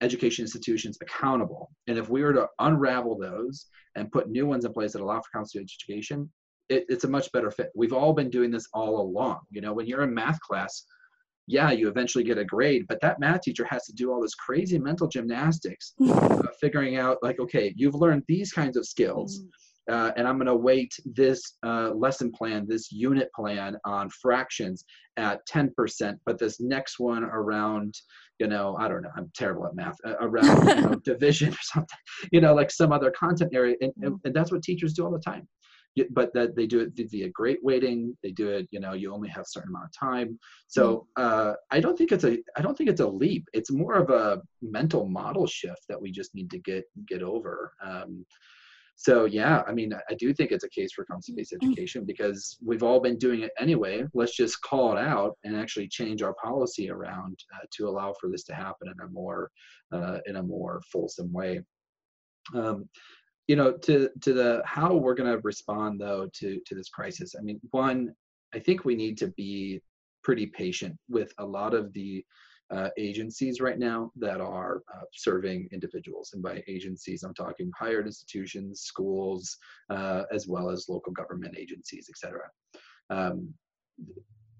education 0.00 0.44
institutions 0.44 0.98
accountable. 1.00 1.70
And 1.86 1.98
if 1.98 2.08
we 2.08 2.22
were 2.22 2.34
to 2.34 2.48
unravel 2.58 3.18
those 3.18 3.66
and 3.94 4.12
put 4.12 4.28
new 4.28 4.46
ones 4.46 4.64
in 4.64 4.72
place 4.72 4.92
that 4.92 5.00
allow 5.00 5.20
for 5.20 5.30
competency 5.32 5.58
education, 5.58 6.30
it, 6.68 6.84
it's 6.88 7.04
a 7.04 7.08
much 7.08 7.30
better 7.32 7.50
fit. 7.50 7.70
We've 7.74 7.92
all 7.92 8.12
been 8.12 8.30
doing 8.30 8.50
this 8.50 8.68
all 8.72 9.00
along. 9.00 9.40
You 9.50 9.60
know, 9.60 9.72
when 9.72 9.86
you're 9.86 10.02
in 10.02 10.14
math 10.14 10.40
class, 10.40 10.84
yeah, 11.46 11.70
you 11.70 11.88
eventually 11.88 12.24
get 12.24 12.38
a 12.38 12.44
grade, 12.44 12.86
but 12.88 13.00
that 13.00 13.20
math 13.20 13.42
teacher 13.42 13.66
has 13.70 13.84
to 13.86 13.92
do 13.92 14.12
all 14.12 14.20
this 14.20 14.34
crazy 14.34 14.78
mental 14.78 15.06
gymnastics, 15.06 15.92
uh, 16.08 16.42
figuring 16.60 16.96
out 16.96 17.18
like, 17.22 17.38
okay, 17.38 17.72
you've 17.76 17.94
learned 17.94 18.24
these 18.28 18.52
kinds 18.52 18.76
of 18.76 18.86
skills. 18.86 19.40
Mm-hmm 19.40 19.48
uh, 19.90 20.10
and 20.16 20.26
I'm 20.26 20.36
going 20.36 20.46
to 20.46 20.56
weight 20.56 20.92
this 21.04 21.58
uh, 21.64 21.90
lesson 21.94 22.32
plan, 22.32 22.66
this 22.68 22.90
unit 22.90 23.30
plan 23.34 23.76
on 23.84 24.10
fractions 24.10 24.84
at 25.16 25.46
10%, 25.46 26.18
but 26.26 26.38
this 26.38 26.60
next 26.60 26.98
one 26.98 27.22
around, 27.22 27.94
you 28.40 28.48
know, 28.48 28.76
I 28.80 28.88
don't 28.88 29.02
know, 29.02 29.10
I'm 29.16 29.30
terrible 29.34 29.66
at 29.66 29.76
math, 29.76 29.96
uh, 30.04 30.16
around 30.20 30.68
you 30.68 30.74
know, 30.82 30.94
division 31.04 31.52
or 31.52 31.62
something, 31.62 31.98
you 32.32 32.40
know, 32.40 32.54
like 32.54 32.70
some 32.70 32.90
other 32.90 33.12
content 33.12 33.54
area. 33.54 33.76
And, 33.80 33.92
and, 34.02 34.18
and 34.24 34.34
that's 34.34 34.50
what 34.50 34.62
teachers 34.62 34.92
do 34.92 35.04
all 35.04 35.12
the 35.12 35.20
time. 35.20 35.46
But 36.10 36.32
that 36.34 36.56
they 36.56 36.66
do 36.66 36.80
it 36.80 36.92
via 37.10 37.28
great 37.30 37.58
weighting. 37.62 38.16
They 38.22 38.30
do 38.30 38.48
it, 38.48 38.68
you 38.70 38.80
know, 38.80 38.92
you 38.92 39.12
only 39.12 39.28
have 39.30 39.42
a 39.42 39.48
certain 39.48 39.70
amount 39.70 39.86
of 39.86 39.98
time. 39.98 40.38
So 40.68 41.06
mm. 41.18 41.22
uh, 41.22 41.54
I 41.70 41.80
don't 41.80 41.96
think 41.96 42.12
it's 42.12 42.24
a, 42.24 42.38
I 42.56 42.62
don't 42.62 42.76
think 42.76 42.90
it's 42.90 43.00
a 43.00 43.06
leap. 43.08 43.48
It's 43.52 43.72
more 43.72 43.94
of 43.94 44.10
a 44.10 44.42
mental 44.60 45.08
model 45.08 45.46
shift 45.46 45.82
that 45.88 46.00
we 46.00 46.10
just 46.10 46.34
need 46.34 46.50
to 46.50 46.58
get 46.58 46.84
get 47.06 47.22
over. 47.22 47.72
Um, 47.82 48.26
so 48.98 49.26
yeah, 49.26 49.62
I 49.68 49.72
mean, 49.72 49.92
I 50.08 50.14
do 50.14 50.32
think 50.32 50.52
it's 50.52 50.64
a 50.64 50.70
case 50.70 50.92
for 50.94 51.04
competency-based 51.04 51.52
mm. 51.52 51.66
education 51.66 52.04
because 52.06 52.56
we've 52.64 52.82
all 52.82 52.98
been 52.98 53.18
doing 53.18 53.42
it 53.42 53.52
anyway. 53.58 54.04
Let's 54.14 54.34
just 54.34 54.60
call 54.62 54.96
it 54.96 54.98
out 54.98 55.36
and 55.44 55.54
actually 55.54 55.88
change 55.88 56.22
our 56.22 56.34
policy 56.42 56.90
around 56.90 57.38
uh, 57.54 57.66
to 57.76 57.88
allow 57.88 58.14
for 58.18 58.30
this 58.30 58.44
to 58.44 58.54
happen 58.54 58.88
in 58.88 59.04
a 59.04 59.08
more 59.08 59.50
uh, 59.92 60.18
in 60.26 60.36
a 60.36 60.42
more 60.42 60.80
fulsome 60.90 61.32
way. 61.32 61.60
Um, 62.54 62.88
you 63.48 63.56
know, 63.56 63.72
to 63.72 64.10
to 64.22 64.32
the 64.32 64.62
how 64.64 64.94
we're 64.94 65.14
going 65.14 65.32
to 65.32 65.40
respond 65.42 66.00
though 66.00 66.28
to 66.34 66.60
to 66.66 66.74
this 66.74 66.88
crisis. 66.88 67.34
I 67.38 67.42
mean, 67.42 67.60
one, 67.70 68.12
I 68.54 68.58
think 68.58 68.84
we 68.84 68.94
need 68.94 69.16
to 69.18 69.28
be 69.28 69.80
pretty 70.24 70.46
patient 70.46 70.96
with 71.08 71.32
a 71.38 71.44
lot 71.44 71.74
of 71.74 71.92
the 71.92 72.24
uh, 72.70 72.88
agencies 72.98 73.60
right 73.60 73.78
now 73.78 74.10
that 74.16 74.40
are 74.40 74.82
uh, 74.92 75.04
serving 75.12 75.68
individuals. 75.72 76.30
And 76.32 76.42
by 76.42 76.64
agencies, 76.66 77.22
I'm 77.22 77.34
talking 77.34 77.70
higher 77.78 78.04
institutions, 78.04 78.80
schools, 78.80 79.56
uh, 79.88 80.24
as 80.32 80.48
well 80.48 80.70
as 80.70 80.88
local 80.88 81.12
government 81.12 81.56
agencies, 81.56 82.08
et 82.10 82.18
cetera. 82.18 82.48
Um, 83.08 83.54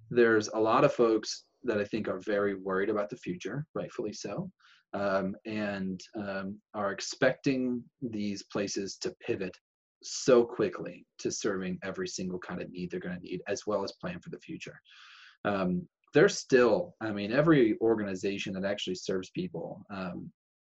there's 0.09 0.49
a 0.49 0.59
lot 0.59 0.85
of 0.85 0.93
folks 0.93 1.45
that 1.65 1.79
I 1.79 1.85
think 1.85 2.07
are 2.07 2.21
very 2.21 2.55
worried 2.55 2.91
about 2.91 3.11
the 3.11 3.17
future, 3.17 3.67
rightfully 3.75 4.13
so, 4.13 4.51
um, 4.97 5.37
and 5.45 6.01
um, 6.17 6.59
are 6.75 6.91
expecting 6.91 7.83
these 8.01 8.43
places 8.45 8.97
to 9.03 9.15
pivot 9.25 9.55
so 10.03 10.45
quickly 10.45 11.05
to 11.19 11.31
serving 11.31 11.79
every 11.83 12.09
single 12.09 12.39
kind 12.39 12.63
of 12.63 12.71
need 12.71 12.91
they're 12.91 13.01
going 13.01 13.17
to 13.17 13.23
need, 13.23 13.43
as 13.47 13.67
well 13.67 13.85
as 13.85 13.93
plan 14.01 14.19
for 14.21 14.31
the 14.31 14.39
future. 14.39 14.81
Um, 15.45 15.87
they're 16.15 16.29
still, 16.31 16.95
I 17.03 17.11
mean, 17.13 17.31
every 17.31 17.77
organization 17.81 18.55
that 18.55 18.65
actually 18.65 18.95
serves 18.95 19.31
people 19.31 19.83
um, 19.91 20.33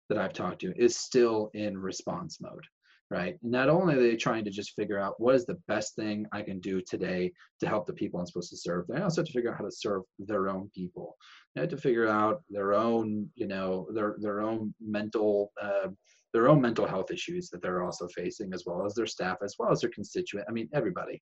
that 0.09 0.17
I've 0.17 0.33
talked 0.33 0.61
to 0.61 0.73
is 0.77 0.95
still 0.95 1.49
in 1.53 1.77
response 1.77 2.39
mode, 2.39 2.65
right? 3.13 3.37
And 3.43 3.51
not 3.51 3.69
only 3.69 3.93
are 3.93 4.01
they 4.01 4.15
trying 4.15 4.43
to 4.45 4.49
just 4.49 4.73
figure 4.75 4.99
out 4.99 5.19
what 5.19 5.35
is 5.35 5.45
the 5.45 5.61
best 5.67 5.95
thing 5.95 6.25
I 6.31 6.41
can 6.41 6.59
do 6.59 6.81
today 6.81 7.31
to 7.59 7.67
help 7.67 7.85
the 7.85 7.93
people 7.93 8.19
I'm 8.19 8.25
supposed 8.25 8.49
to 8.49 8.57
serve, 8.57 8.87
they 8.87 9.01
also 9.01 9.21
have 9.21 9.27
to 9.27 9.33
figure 9.33 9.51
out 9.51 9.57
how 9.59 9.65
to 9.65 9.71
serve 9.71 10.01
their 10.17 10.49
own 10.49 10.71
people. 10.73 11.15
They 11.53 11.61
have 11.61 11.69
to 11.69 11.77
figure 11.77 12.07
out 12.07 12.41
their 12.49 12.73
own, 12.73 13.29
you 13.35 13.47
know, 13.47 13.87
their 13.93 14.15
their 14.19 14.41
own 14.41 14.73
mental. 14.81 15.51
Uh, 15.61 15.89
their 16.33 16.49
own 16.49 16.59
mental 16.59 16.87
health 16.87 17.11
issues 17.11 17.51
that 17.51 17.61
they're 17.61 17.83
also 17.83 18.07
facing, 18.07 18.55
as 18.55 18.63
well 18.65 18.83
as 18.87 18.95
their 18.95 19.05
staff, 19.05 19.37
as 19.43 19.53
well 19.59 19.71
as 19.71 19.81
their 19.81 19.91
constituent. 19.91 20.47
I 20.49 20.51
mean, 20.51 20.67
everybody. 20.73 21.21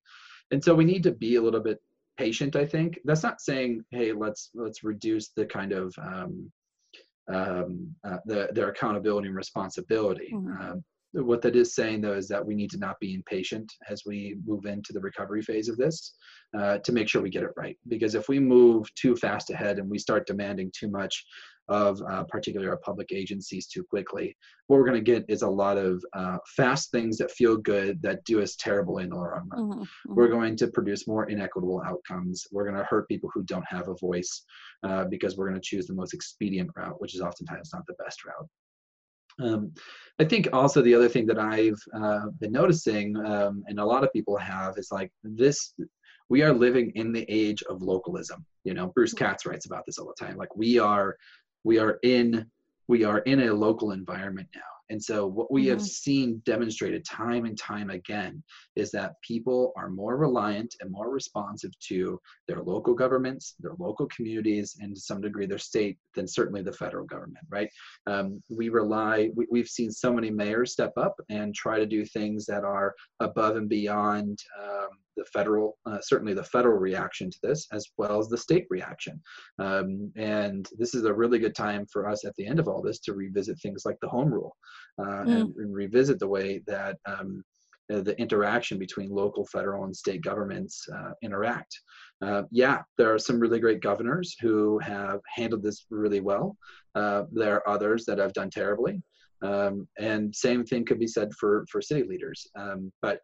And 0.50 0.64
so 0.64 0.74
we 0.74 0.86
need 0.86 1.02
to 1.02 1.12
be 1.12 1.34
a 1.36 1.42
little 1.42 1.60
bit 1.60 1.78
patient 2.18 2.56
i 2.56 2.66
think 2.66 2.98
that's 3.04 3.22
not 3.22 3.40
saying 3.40 3.82
hey 3.90 4.12
let's 4.12 4.50
let's 4.54 4.84
reduce 4.84 5.30
the 5.30 5.46
kind 5.46 5.72
of 5.72 5.94
um, 5.98 6.52
um, 7.32 7.94
uh, 8.04 8.18
the, 8.26 8.48
their 8.52 8.68
accountability 8.68 9.28
and 9.28 9.36
responsibility 9.36 10.30
mm-hmm. 10.34 10.60
um, 10.60 10.84
what 11.12 11.42
that 11.42 11.56
is 11.56 11.74
saying 11.74 12.00
though 12.00 12.14
is 12.14 12.28
that 12.28 12.44
we 12.44 12.54
need 12.54 12.70
to 12.70 12.78
not 12.78 12.98
be 13.00 13.14
impatient 13.14 13.70
as 13.88 14.02
we 14.06 14.36
move 14.46 14.64
into 14.64 14.92
the 14.92 15.00
recovery 15.00 15.42
phase 15.42 15.68
of 15.68 15.76
this 15.76 16.14
uh, 16.56 16.78
to 16.78 16.92
make 16.92 17.08
sure 17.08 17.20
we 17.20 17.30
get 17.30 17.42
it 17.42 17.50
right 17.56 17.76
because 17.88 18.14
if 18.14 18.28
we 18.28 18.38
move 18.38 18.86
too 18.94 19.14
fast 19.16 19.50
ahead 19.50 19.78
and 19.78 19.90
we 19.90 19.98
start 19.98 20.26
demanding 20.26 20.70
too 20.74 20.88
much 20.88 21.24
of 21.68 22.02
uh, 22.10 22.24
particularly 22.24 22.68
our 22.68 22.78
public 22.78 23.12
agencies 23.12 23.66
too 23.66 23.84
quickly. 23.84 24.36
What 24.66 24.78
we're 24.78 24.86
going 24.86 25.02
to 25.04 25.12
get 25.12 25.24
is 25.28 25.42
a 25.42 25.48
lot 25.48 25.78
of 25.78 26.04
uh, 26.12 26.38
fast 26.56 26.90
things 26.90 27.16
that 27.18 27.30
feel 27.30 27.56
good 27.56 28.02
that 28.02 28.24
do 28.24 28.42
us 28.42 28.56
terrible 28.56 28.98
in 28.98 29.10
the 29.10 29.16
long 29.16 29.24
run. 29.24 29.48
Mm-hmm, 29.48 29.80
mm-hmm. 29.80 30.14
We're 30.14 30.28
going 30.28 30.56
to 30.56 30.68
produce 30.68 31.06
more 31.06 31.28
inequitable 31.28 31.82
outcomes. 31.86 32.46
We're 32.50 32.64
going 32.64 32.76
to 32.76 32.84
hurt 32.84 33.08
people 33.08 33.30
who 33.32 33.42
don't 33.44 33.64
have 33.68 33.88
a 33.88 33.94
voice 33.94 34.44
uh, 34.82 35.04
because 35.04 35.36
we're 35.36 35.48
going 35.48 35.60
to 35.60 35.66
choose 35.66 35.86
the 35.86 35.94
most 35.94 36.14
expedient 36.14 36.70
route, 36.76 37.00
which 37.00 37.14
is 37.14 37.20
oftentimes 37.20 37.70
not 37.72 37.86
the 37.86 37.94
best 37.94 38.24
route. 38.24 38.48
Um, 39.40 39.72
I 40.18 40.24
think 40.24 40.48
also 40.52 40.82
the 40.82 40.94
other 40.94 41.08
thing 41.08 41.26
that 41.26 41.38
I've 41.38 41.80
uh, 41.94 42.30
been 42.38 42.52
noticing, 42.52 43.16
um, 43.16 43.64
and 43.66 43.80
a 43.80 43.84
lot 43.84 44.04
of 44.04 44.12
people 44.12 44.36
have, 44.36 44.78
is 44.78 44.92
like 44.92 45.10
this 45.22 45.74
we 46.28 46.42
are 46.42 46.52
living 46.52 46.90
in 46.94 47.12
the 47.12 47.26
age 47.28 47.62
of 47.64 47.82
localism. 47.82 48.44
You 48.64 48.72
know, 48.72 48.86
Bruce 48.88 49.14
mm-hmm. 49.14 49.24
Katz 49.24 49.44
writes 49.44 49.66
about 49.66 49.84
this 49.86 49.98
all 49.98 50.06
the 50.06 50.24
time. 50.24 50.36
Like 50.36 50.56
we 50.56 50.78
are 50.78 51.16
we 51.64 51.78
are 51.78 51.98
in 52.02 52.46
we 52.88 53.04
are 53.04 53.18
in 53.20 53.40
a 53.40 53.52
local 53.52 53.92
environment 53.92 54.48
now 54.54 54.72
and 54.92 55.02
so, 55.02 55.26
what 55.26 55.50
we 55.50 55.62
mm-hmm. 55.62 55.70
have 55.70 55.82
seen 55.82 56.42
demonstrated 56.44 57.02
time 57.06 57.46
and 57.46 57.56
time 57.56 57.88
again 57.88 58.42
is 58.76 58.90
that 58.90 59.14
people 59.22 59.72
are 59.74 59.88
more 59.88 60.18
reliant 60.18 60.74
and 60.80 60.92
more 60.92 61.08
responsive 61.08 61.70
to 61.88 62.20
their 62.46 62.62
local 62.62 62.92
governments, 62.92 63.54
their 63.58 63.72
local 63.78 64.06
communities, 64.08 64.76
and 64.80 64.94
to 64.94 65.00
some 65.00 65.22
degree 65.22 65.46
their 65.46 65.56
state 65.56 65.96
than 66.14 66.28
certainly 66.28 66.60
the 66.60 66.74
federal 66.74 67.06
government, 67.06 67.46
right? 67.48 67.70
Um, 68.06 68.42
we 68.50 68.68
rely, 68.68 69.30
we, 69.34 69.58
have 69.60 69.68
seen 69.68 69.90
so 69.90 70.12
many 70.12 70.30
mayors 70.30 70.72
step 70.72 70.92
up 70.98 71.16
and 71.30 71.54
try 71.54 71.78
to 71.78 71.86
do 71.86 72.04
things 72.04 72.44
that 72.46 72.62
are 72.62 72.94
above 73.20 73.56
and 73.56 73.70
beyond 73.70 74.40
um, 74.62 74.90
the 75.16 75.24
federal, 75.26 75.78
uh, 75.86 75.98
certainly 76.00 76.34
the 76.34 76.44
federal 76.44 76.78
reaction 76.78 77.30
to 77.30 77.38
this, 77.42 77.66
as 77.72 77.86
well 77.98 78.18
as 78.18 78.28
the 78.28 78.38
state 78.38 78.66
reaction. 78.70 79.20
Um, 79.58 80.12
and 80.16 80.68
this 80.78 80.94
is 80.94 81.04
a 81.04 81.14
really 81.14 81.38
good 81.38 81.54
time 81.54 81.86
for 81.92 82.08
us 82.08 82.24
at 82.24 82.34
the 82.36 82.46
end 82.46 82.58
of 82.58 82.68
all 82.68 82.82
this 82.82 82.98
to 83.00 83.14
revisit 83.14 83.58
things 83.60 83.82
like 83.84 83.98
the 84.00 84.08
home 84.08 84.32
rule 84.32 84.56
uh, 84.98 85.04
mm. 85.04 85.40
and, 85.40 85.54
and, 85.56 85.74
revisit 85.74 86.18
the 86.18 86.28
way 86.28 86.62
that 86.66 86.96
um, 87.06 87.42
the 87.88 88.18
interaction 88.18 88.78
between 88.78 89.10
local, 89.10 89.46
federal, 89.46 89.84
and 89.84 89.94
state 89.94 90.22
governments 90.22 90.86
uh, 90.94 91.10
interact. 91.22 91.78
Uh, 92.22 92.42
yeah, 92.50 92.80
there 92.96 93.12
are 93.12 93.18
some 93.18 93.38
really 93.38 93.60
great 93.60 93.80
governors 93.80 94.36
who 94.40 94.78
have 94.78 95.20
handled 95.34 95.62
this 95.62 95.86
really 95.90 96.20
well. 96.20 96.56
Uh, 96.94 97.24
there 97.32 97.56
are 97.56 97.68
others 97.68 98.04
that 98.06 98.18
have 98.18 98.32
done 98.32 98.50
terribly. 98.50 99.02
Um, 99.42 99.88
and 99.98 100.34
same 100.34 100.64
thing 100.64 100.84
could 100.84 101.00
be 101.00 101.06
said 101.06 101.30
for, 101.38 101.66
for 101.70 101.82
city 101.82 102.04
leaders. 102.04 102.46
Um, 102.56 102.92
but 103.02 103.18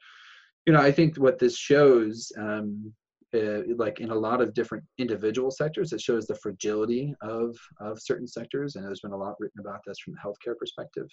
you 0.66 0.72
know, 0.72 0.80
I 0.80 0.92
think 0.92 1.16
what 1.16 1.38
this 1.38 1.56
shows 1.56 2.30
um, 2.38 2.92
uh, 3.34 3.60
like 3.76 4.00
in 4.00 4.10
a 4.10 4.14
lot 4.14 4.40
of 4.40 4.54
different 4.54 4.84
individual 4.96 5.50
sectors, 5.50 5.92
it 5.92 6.00
shows 6.00 6.26
the 6.26 6.34
fragility 6.36 7.14
of 7.20 7.56
of 7.80 8.00
certain 8.00 8.26
sectors, 8.26 8.76
and 8.76 8.84
there's 8.84 9.00
been 9.00 9.12
a 9.12 9.16
lot 9.16 9.34
written 9.38 9.60
about 9.60 9.80
this 9.86 9.98
from 9.98 10.14
the 10.14 10.20
healthcare 10.20 10.56
perspective. 10.56 11.08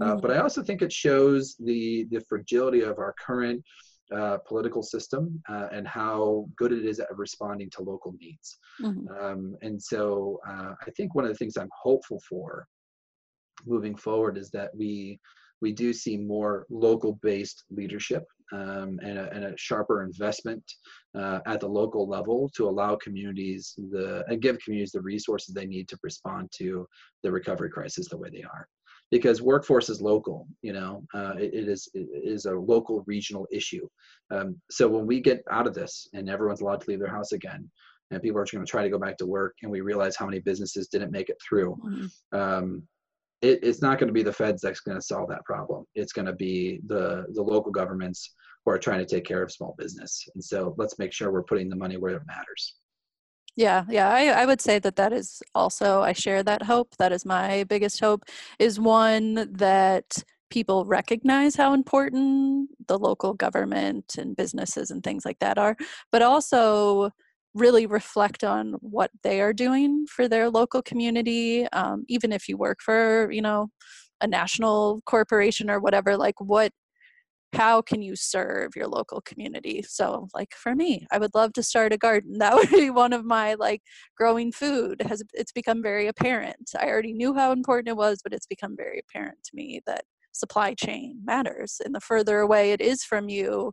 Uh, 0.00 0.16
Mhm. 0.16 0.22
but 0.22 0.30
I 0.32 0.38
also 0.38 0.62
think 0.62 0.82
it 0.82 0.92
shows 0.92 1.54
the 1.56 2.04
the 2.10 2.20
fragility 2.28 2.80
of 2.82 2.98
our 2.98 3.14
current 3.24 3.62
uh, 4.12 4.38
political 4.38 4.82
system 4.82 5.40
uh, 5.48 5.68
and 5.70 5.86
how 5.86 6.48
good 6.56 6.72
it 6.72 6.84
is 6.84 6.98
at 6.98 7.16
responding 7.16 7.70
to 7.70 7.82
local 7.82 8.12
needs. 8.18 8.58
Mhm. 8.80 9.22
Um, 9.22 9.56
and 9.62 9.80
so 9.80 10.40
uh, 10.48 10.74
I 10.84 10.90
think 10.96 11.14
one 11.14 11.24
of 11.24 11.30
the 11.30 11.36
things 11.36 11.56
I'm 11.56 11.70
hopeful 11.72 12.20
for 12.28 12.66
moving 13.64 13.94
forward 13.94 14.36
is 14.36 14.50
that 14.50 14.74
we 14.74 15.20
we 15.60 15.70
do 15.72 15.92
see 15.92 16.16
more 16.16 16.66
local 16.70 17.12
based 17.22 17.62
leadership 17.70 18.24
um, 18.52 18.98
and, 19.02 19.18
a, 19.18 19.30
and 19.32 19.44
a 19.44 19.56
sharper 19.56 20.02
investment 20.02 20.62
uh, 21.16 21.40
at 21.46 21.60
the 21.60 21.68
local 21.68 22.08
level 22.08 22.50
to 22.56 22.68
allow 22.68 22.96
communities 22.96 23.74
the 23.90 24.24
and 24.28 24.42
give 24.42 24.58
communities 24.58 24.92
the 24.92 25.00
resources 25.00 25.54
they 25.54 25.66
need 25.66 25.88
to 25.88 25.98
respond 26.02 26.50
to 26.56 26.86
the 27.22 27.30
recovery 27.30 27.70
crisis 27.70 28.08
the 28.08 28.16
way 28.16 28.28
they 28.30 28.42
are 28.42 28.66
because 29.10 29.42
workforce 29.42 29.88
is 29.88 30.00
local 30.00 30.46
you 30.62 30.72
know 30.72 31.02
uh, 31.14 31.34
it, 31.38 31.52
it 31.54 31.68
is 31.68 31.88
it 31.94 32.08
is 32.24 32.46
a 32.46 32.52
local 32.52 33.02
regional 33.06 33.46
issue 33.50 33.86
um, 34.30 34.56
so 34.70 34.88
when 34.88 35.06
we 35.06 35.20
get 35.20 35.42
out 35.50 35.66
of 35.66 35.74
this 35.74 36.08
and 36.14 36.28
everyone's 36.28 36.60
allowed 36.60 36.80
to 36.80 36.90
leave 36.90 37.00
their 37.00 37.08
house 37.10 37.32
again 37.32 37.68
and 38.10 38.22
people 38.22 38.40
are 38.40 38.46
going 38.50 38.64
to 38.64 38.70
try 38.70 38.82
to 38.82 38.90
go 38.90 38.98
back 38.98 39.16
to 39.16 39.26
work 39.26 39.54
and 39.62 39.70
we 39.70 39.80
realize 39.80 40.16
how 40.16 40.26
many 40.26 40.40
businesses 40.40 40.88
didn't 40.88 41.12
make 41.12 41.28
it 41.28 41.36
through 41.46 41.76
Mhm. 41.84 42.10
um, 42.32 42.82
it, 43.42 43.60
it's 43.62 43.82
not 43.82 43.98
going 43.98 44.08
to 44.08 44.14
be 44.14 44.22
the 44.22 44.32
feds 44.32 44.62
that's 44.62 44.80
going 44.80 44.98
to 44.98 45.02
solve 45.02 45.28
that 45.30 45.44
problem. 45.44 45.84
It's 45.94 46.12
going 46.12 46.26
to 46.26 46.34
be 46.34 46.80
the 46.86 47.26
the 47.32 47.42
local 47.42 47.72
governments 47.72 48.34
who 48.64 48.72
are 48.72 48.78
trying 48.78 48.98
to 48.98 49.06
take 49.06 49.24
care 49.24 49.42
of 49.42 49.50
small 49.50 49.74
business. 49.78 50.22
And 50.34 50.44
so 50.44 50.74
let's 50.76 50.98
make 50.98 51.12
sure 51.12 51.32
we're 51.32 51.42
putting 51.42 51.68
the 51.70 51.76
money 51.76 51.96
where 51.96 52.16
it 52.16 52.22
matters. 52.26 52.74
Yeah, 53.56 53.84
yeah, 53.88 54.08
I, 54.08 54.26
I 54.28 54.46
would 54.46 54.60
say 54.60 54.78
that 54.78 54.96
that 54.96 55.12
is 55.12 55.42
also, 55.54 56.02
I 56.02 56.12
share 56.12 56.42
that 56.44 56.62
hope. 56.62 56.96
That 56.98 57.12
is 57.12 57.24
my 57.24 57.64
biggest 57.64 58.00
hope, 58.00 58.24
is 58.58 58.78
one 58.78 59.48
that 59.52 60.22
people 60.50 60.84
recognize 60.84 61.56
how 61.56 61.74
important 61.74 62.70
the 62.86 62.98
local 62.98 63.34
government 63.34 64.16
and 64.18 64.36
businesses 64.36 64.90
and 64.90 65.02
things 65.02 65.24
like 65.24 65.38
that 65.40 65.58
are, 65.58 65.76
but 66.12 66.22
also 66.22 67.10
really 67.54 67.86
reflect 67.86 68.44
on 68.44 68.74
what 68.80 69.10
they 69.22 69.40
are 69.40 69.52
doing 69.52 70.06
for 70.06 70.28
their 70.28 70.50
local 70.50 70.82
community. 70.82 71.66
Um, 71.68 72.04
even 72.08 72.32
if 72.32 72.48
you 72.48 72.56
work 72.56 72.78
for, 72.80 73.30
you 73.32 73.42
know, 73.42 73.68
a 74.20 74.26
national 74.26 75.00
corporation 75.06 75.70
or 75.70 75.80
whatever, 75.80 76.16
like 76.16 76.40
what 76.40 76.72
how 77.52 77.82
can 77.82 78.00
you 78.00 78.14
serve 78.14 78.70
your 78.76 78.86
local 78.86 79.20
community 79.22 79.82
so 79.82 80.28
like 80.34 80.52
for 80.54 80.74
me 80.74 81.06
i 81.10 81.18
would 81.18 81.34
love 81.34 81.52
to 81.52 81.62
start 81.62 81.92
a 81.92 81.98
garden 81.98 82.34
that 82.38 82.54
would 82.54 82.70
be 82.70 82.90
one 82.90 83.12
of 83.12 83.24
my 83.24 83.54
like 83.54 83.82
growing 84.16 84.52
food 84.52 85.02
has 85.06 85.22
it's 85.32 85.52
become 85.52 85.82
very 85.82 86.06
apparent 86.06 86.70
i 86.78 86.86
already 86.86 87.12
knew 87.12 87.34
how 87.34 87.52
important 87.52 87.88
it 87.88 87.96
was 87.96 88.20
but 88.22 88.32
it's 88.32 88.46
become 88.46 88.76
very 88.76 89.00
apparent 89.00 89.38
to 89.42 89.50
me 89.54 89.80
that 89.86 90.04
supply 90.32 90.74
chain 90.74 91.18
matters 91.24 91.80
and 91.84 91.94
the 91.94 92.00
further 92.00 92.38
away 92.38 92.70
it 92.70 92.80
is 92.80 93.02
from 93.02 93.28
you 93.28 93.72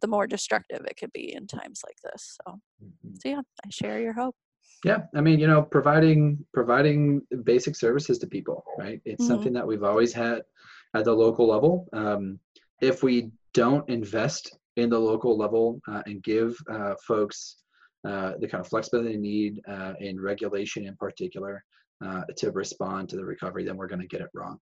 the 0.00 0.08
more 0.08 0.26
destructive 0.26 0.84
it 0.86 0.96
could 0.96 1.12
be 1.12 1.34
in 1.34 1.46
times 1.46 1.80
like 1.86 1.98
this 2.04 2.36
so 2.44 2.60
so 3.14 3.28
yeah 3.28 3.40
i 3.64 3.68
share 3.70 4.00
your 4.00 4.12
hope 4.12 4.34
Yeah, 4.84 5.00
I 5.14 5.20
mean, 5.20 5.38
you 5.42 5.46
know, 5.46 5.62
providing 5.76 6.20
providing 6.58 7.20
basic 7.44 7.74
services 7.76 8.16
to 8.18 8.26
people, 8.26 8.58
right? 8.82 8.98
It's 9.04 9.24
Mhm. 9.24 9.30
something 9.30 9.52
that 9.56 9.66
we've 9.70 9.82
always 9.92 10.12
had 10.14 10.38
at 10.96 11.04
the 11.04 11.12
local 11.24 11.46
level. 11.54 11.72
Um, 11.92 12.22
if 12.80 13.02
we 13.02 13.30
don't 13.52 13.84
invest 13.90 14.44
in 14.76 14.88
the 14.88 14.98
local 15.10 15.36
level 15.44 15.64
uh, 15.90 16.02
and 16.06 16.22
give 16.22 16.50
uh, 16.76 16.94
folks 17.10 17.38
uh, 18.10 18.30
the 18.40 18.48
kind 18.50 18.62
of 18.64 18.68
flexibility 18.68 19.12
they 19.12 19.20
need 19.20 19.52
uh, 19.74 19.92
in 20.00 20.14
regulation 20.32 20.86
in 20.90 20.96
particular 20.96 21.54
uh, 22.06 22.22
to 22.40 22.46
respond 22.62 23.02
to 23.10 23.16
the 23.16 23.24
recovery, 23.34 23.64
then 23.64 23.76
we're 23.76 23.92
going 23.94 24.00
to 24.08 24.14
get 24.14 24.22
it 24.26 24.30
wrong. 24.38 24.56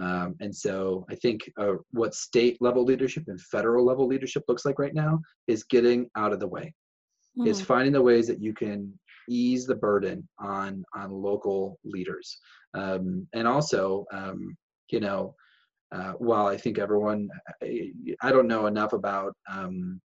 Um, 0.00 0.36
and 0.40 0.54
so 0.54 1.04
I 1.10 1.14
think 1.16 1.50
uh, 1.58 1.74
what 1.90 2.14
state 2.14 2.56
level 2.60 2.84
leadership 2.84 3.24
and 3.26 3.40
federal 3.40 3.84
level 3.84 4.06
leadership 4.06 4.44
looks 4.48 4.64
like 4.64 4.78
right 4.78 4.94
now 4.94 5.20
is 5.48 5.64
getting 5.64 6.08
out 6.16 6.32
of 6.32 6.40
the 6.40 6.46
way 6.46 6.72
is 7.44 7.60
Mhm. 7.60 7.66
finding 7.66 7.92
the 7.92 8.02
ways 8.02 8.26
that 8.26 8.40
you 8.40 8.52
can 8.52 8.98
ease 9.28 9.66
the 9.66 9.74
burden 9.74 10.26
on 10.38 10.84
on 10.94 11.10
local 11.10 11.78
leaders 11.84 12.38
um, 12.74 13.26
and 13.34 13.46
also 13.46 14.06
um, 14.12 14.56
you 14.90 15.00
know 15.00 15.34
uh, 15.94 16.12
while 16.12 16.46
i 16.46 16.56
think 16.56 16.78
everyone 16.78 17.28
I, 17.62 17.92
I 18.22 18.32
don't 18.32 18.48
know 18.48 18.66
enough 18.66 18.92
about 18.92 19.34
um, 19.50 20.00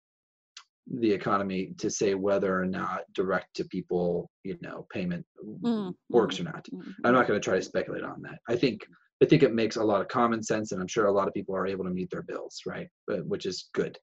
the 1.00 1.12
economy 1.12 1.74
to 1.78 1.90
say 1.90 2.16
whether 2.16 2.60
or 2.60 2.66
not 2.66 3.02
direct 3.14 3.56
to 3.56 3.66
people 3.66 4.30
you 4.44 4.58
know 4.62 4.88
payment 4.92 5.26
Mm, 5.44 5.96
works 6.10 6.40
or 6.40 6.44
not 6.44 6.66
Mhm. 6.72 6.96
i'm 7.04 7.14
not 7.14 7.28
going 7.28 7.40
to 7.40 7.44
try 7.44 7.56
to 7.56 7.62
speculate 7.62 8.04
on 8.04 8.22
that 8.24 8.40
i 8.50 8.56
think 8.56 8.82
i 9.22 9.26
think 9.26 9.44
it 9.44 9.54
makes 9.54 9.76
a 9.76 9.84
lot 9.84 10.02
of 10.02 10.08
common 10.08 10.42
sense 10.42 10.72
and 10.72 10.82
i'm 10.82 10.88
sure 10.88 11.06
a 11.06 11.12
lot 11.12 11.28
of 11.28 11.34
people 11.34 11.56
are 11.56 11.68
able 11.68 11.84
to 11.84 11.92
meet 11.92 12.10
their 12.10 12.24
bills 12.24 12.62
right? 12.66 12.88
But 13.08 13.26
which 13.26 13.46
is 13.46 13.70
good 13.74 13.98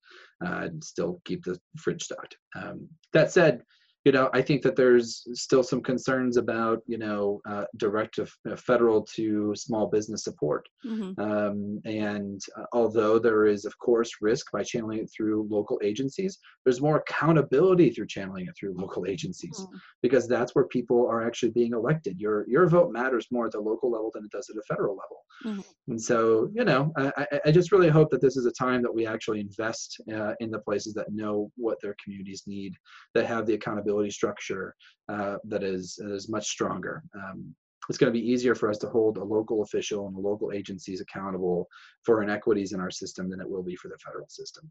uh, 0.44 0.60
and 0.62 0.82
still 0.82 1.20
keep 1.24 1.44
the 1.44 1.58
fridge 1.76 2.02
stocked. 2.02 2.36
Um, 2.56 2.88
that 3.12 3.32
said 3.32 3.62
you 4.08 4.12
know 4.16 4.30
i 4.32 4.40
think 4.48 4.60
that 4.62 4.74
there's 4.80 5.08
still 5.46 5.62
some 5.70 5.82
concerns 5.92 6.34
about 6.44 6.78
you 6.92 6.96
know 7.04 7.22
uh, 7.52 7.64
direct 7.84 8.18
uh, 8.18 8.56
federal 8.70 9.00
to 9.16 9.26
small 9.66 9.84
business 9.96 10.22
support 10.28 10.64
Mhm. 10.94 11.10
um, 11.28 11.58
and 11.84 12.40
uh, 12.58 12.66
although 12.78 13.16
there 13.26 13.42
is, 13.54 13.62
of 13.70 13.74
course, 13.86 14.10
risk 14.28 14.44
by 14.56 14.62
channeling 14.70 15.00
it 15.04 15.10
through 15.14 15.38
local 15.56 15.78
agencies, 15.90 16.32
there's 16.64 16.80
more 16.88 16.98
accountability 17.02 17.88
through 17.90 18.06
channeling 18.16 18.46
it 18.48 18.54
through 18.56 18.74
local 18.84 19.02
agencies 19.14 19.56
Mm. 19.60 19.78
because 20.04 20.24
that's 20.34 20.52
where 20.54 20.66
people 20.76 21.00
are 21.12 21.22
actually 21.28 21.52
being 21.60 21.72
elected. 21.80 22.14
Your 22.24 22.36
your 22.54 22.64
vote 22.76 22.90
matters 23.00 23.26
more 23.34 23.46
at 23.48 23.52
the 23.56 23.64
local 23.70 23.88
level 23.94 24.10
than 24.14 24.24
it 24.26 24.32
does 24.36 24.46
at 24.52 24.56
a 24.62 24.66
federal 24.72 24.94
level. 25.02 25.18
Mhm. 25.48 25.64
And 25.90 26.00
so, 26.10 26.18
you 26.58 26.64
know, 26.70 26.82
I, 27.02 27.06
I- 27.22 27.40
I 27.48 27.50
just 27.58 27.72
really 27.74 27.92
hope 27.98 28.08
that 28.12 28.22
this 28.26 28.36
is 28.40 28.46
a 28.52 28.56
time 28.66 28.80
that 28.84 28.94
we 28.98 29.02
actually 29.14 29.40
invest 29.48 29.88
uh, 30.16 30.32
in 30.42 30.48
the 30.54 30.62
places 30.68 30.92
that 30.98 31.12
know 31.20 31.34
what 31.64 31.76
their 31.82 31.96
communities 32.02 32.42
need, 32.54 32.72
that 33.14 33.26
have 33.34 33.44
the 33.46 33.56
accountability 33.58 33.97
structure 34.06 34.74
uh, 35.08 35.36
that 35.44 35.62
is 35.62 35.96
that 35.96 36.12
is 36.12 36.28
much 36.28 36.46
stronger. 36.46 37.02
Um, 37.14 37.54
it's 37.88 37.98
going 37.98 38.12
to 38.12 38.18
be 38.18 38.26
easier 38.30 38.54
for 38.54 38.68
us 38.68 38.78
to 38.78 38.88
hold 38.88 39.16
a 39.16 39.24
local 39.24 39.62
official 39.62 40.06
and 40.06 40.14
the 40.14 40.20
local 40.20 40.52
agencies 40.52 41.00
accountable 41.00 41.66
for 42.04 42.22
inequities 42.22 42.72
in 42.72 42.80
our 42.80 42.90
system 42.90 43.30
than 43.30 43.40
it 43.40 43.48
will 43.48 43.62
be 43.62 43.76
for 43.76 43.88
the 43.88 43.96
federal 44.04 44.28
system. 44.28 44.70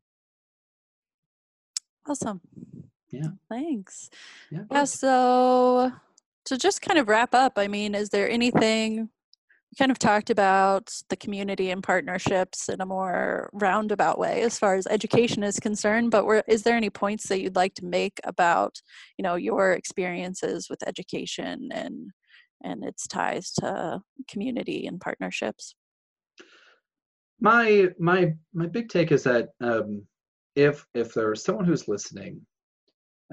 awesome 2.07 2.41
Yeah. 3.09 3.30
thanks 3.49 4.09
Yeah. 4.51 4.63
Yeah, 4.71 4.84
so 4.84 5.91
to 6.45 6.57
just 6.57 6.82
kind 6.82 6.97
of 6.97 7.09
wrap 7.09 7.36
up, 7.36 7.53
I 7.57 7.67
mean, 7.67 7.93
is 7.93 8.09
there 8.09 8.30
anything 8.30 9.09
kind 9.78 9.91
of 9.91 9.99
talked 9.99 10.30
about 10.30 10.91
the 11.09 11.15
community 11.15 11.69
and 11.69 11.84
partnerships 11.84 12.69
in 12.69 12.82
a 12.82 12.86
more 12.86 13.49
roundabout 13.53 14.17
way 14.17 14.41
as 14.41 14.57
far 14.57 14.75
as 14.75 14.88
education 14.88 15.43
is 15.43 15.59
concerned, 15.59 16.11
but 16.11 16.25
were, 16.25 16.43
is 16.47 16.63
there 16.63 16.75
any 16.75 16.89
points 16.89 17.28
that 17.28 17.41
you'd 17.41 17.55
like 17.55 17.75
to 17.75 17.86
make 17.86 18.19
about, 18.23 18.82
you 19.17 19.23
know, 19.23 19.36
your 19.36 19.73
experiences 19.73 20.67
with 20.69 20.88
education 20.88 21.69
and 21.71 22.11
and 22.63 22.84
its 22.84 23.05
ties 23.07 23.51
to 23.51 24.01
community 24.28 24.88
and 24.88 24.99
partnerships? 24.99 25.75
my 27.39 27.89
my 27.99 28.34
my 28.53 28.65
big 28.65 28.89
take 28.89 29.11
is 29.11 29.23
that 29.23 29.49
um, 29.61 30.03
if 30.55 30.86
if 30.93 31.13
there's 31.13 31.43
someone 31.43 31.65
who's 31.65 31.88
listening 31.88 32.41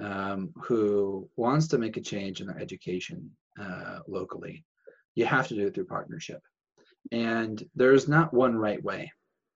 um, 0.02 0.52
who 0.56 1.28
wants 1.36 1.68
to 1.68 1.78
make 1.78 1.96
a 1.96 2.00
change 2.00 2.40
in 2.40 2.48
their 2.48 2.58
education 2.58 3.30
uh, 3.60 4.00
locally, 4.08 4.64
you 5.14 5.26
have 5.26 5.48
to 5.48 5.54
do 5.54 5.66
it 5.66 5.74
through 5.74 5.86
partnership. 5.86 6.40
And 7.12 7.62
there's 7.74 8.08
not 8.08 8.32
one 8.32 8.56
right 8.56 8.82
way 8.82 9.12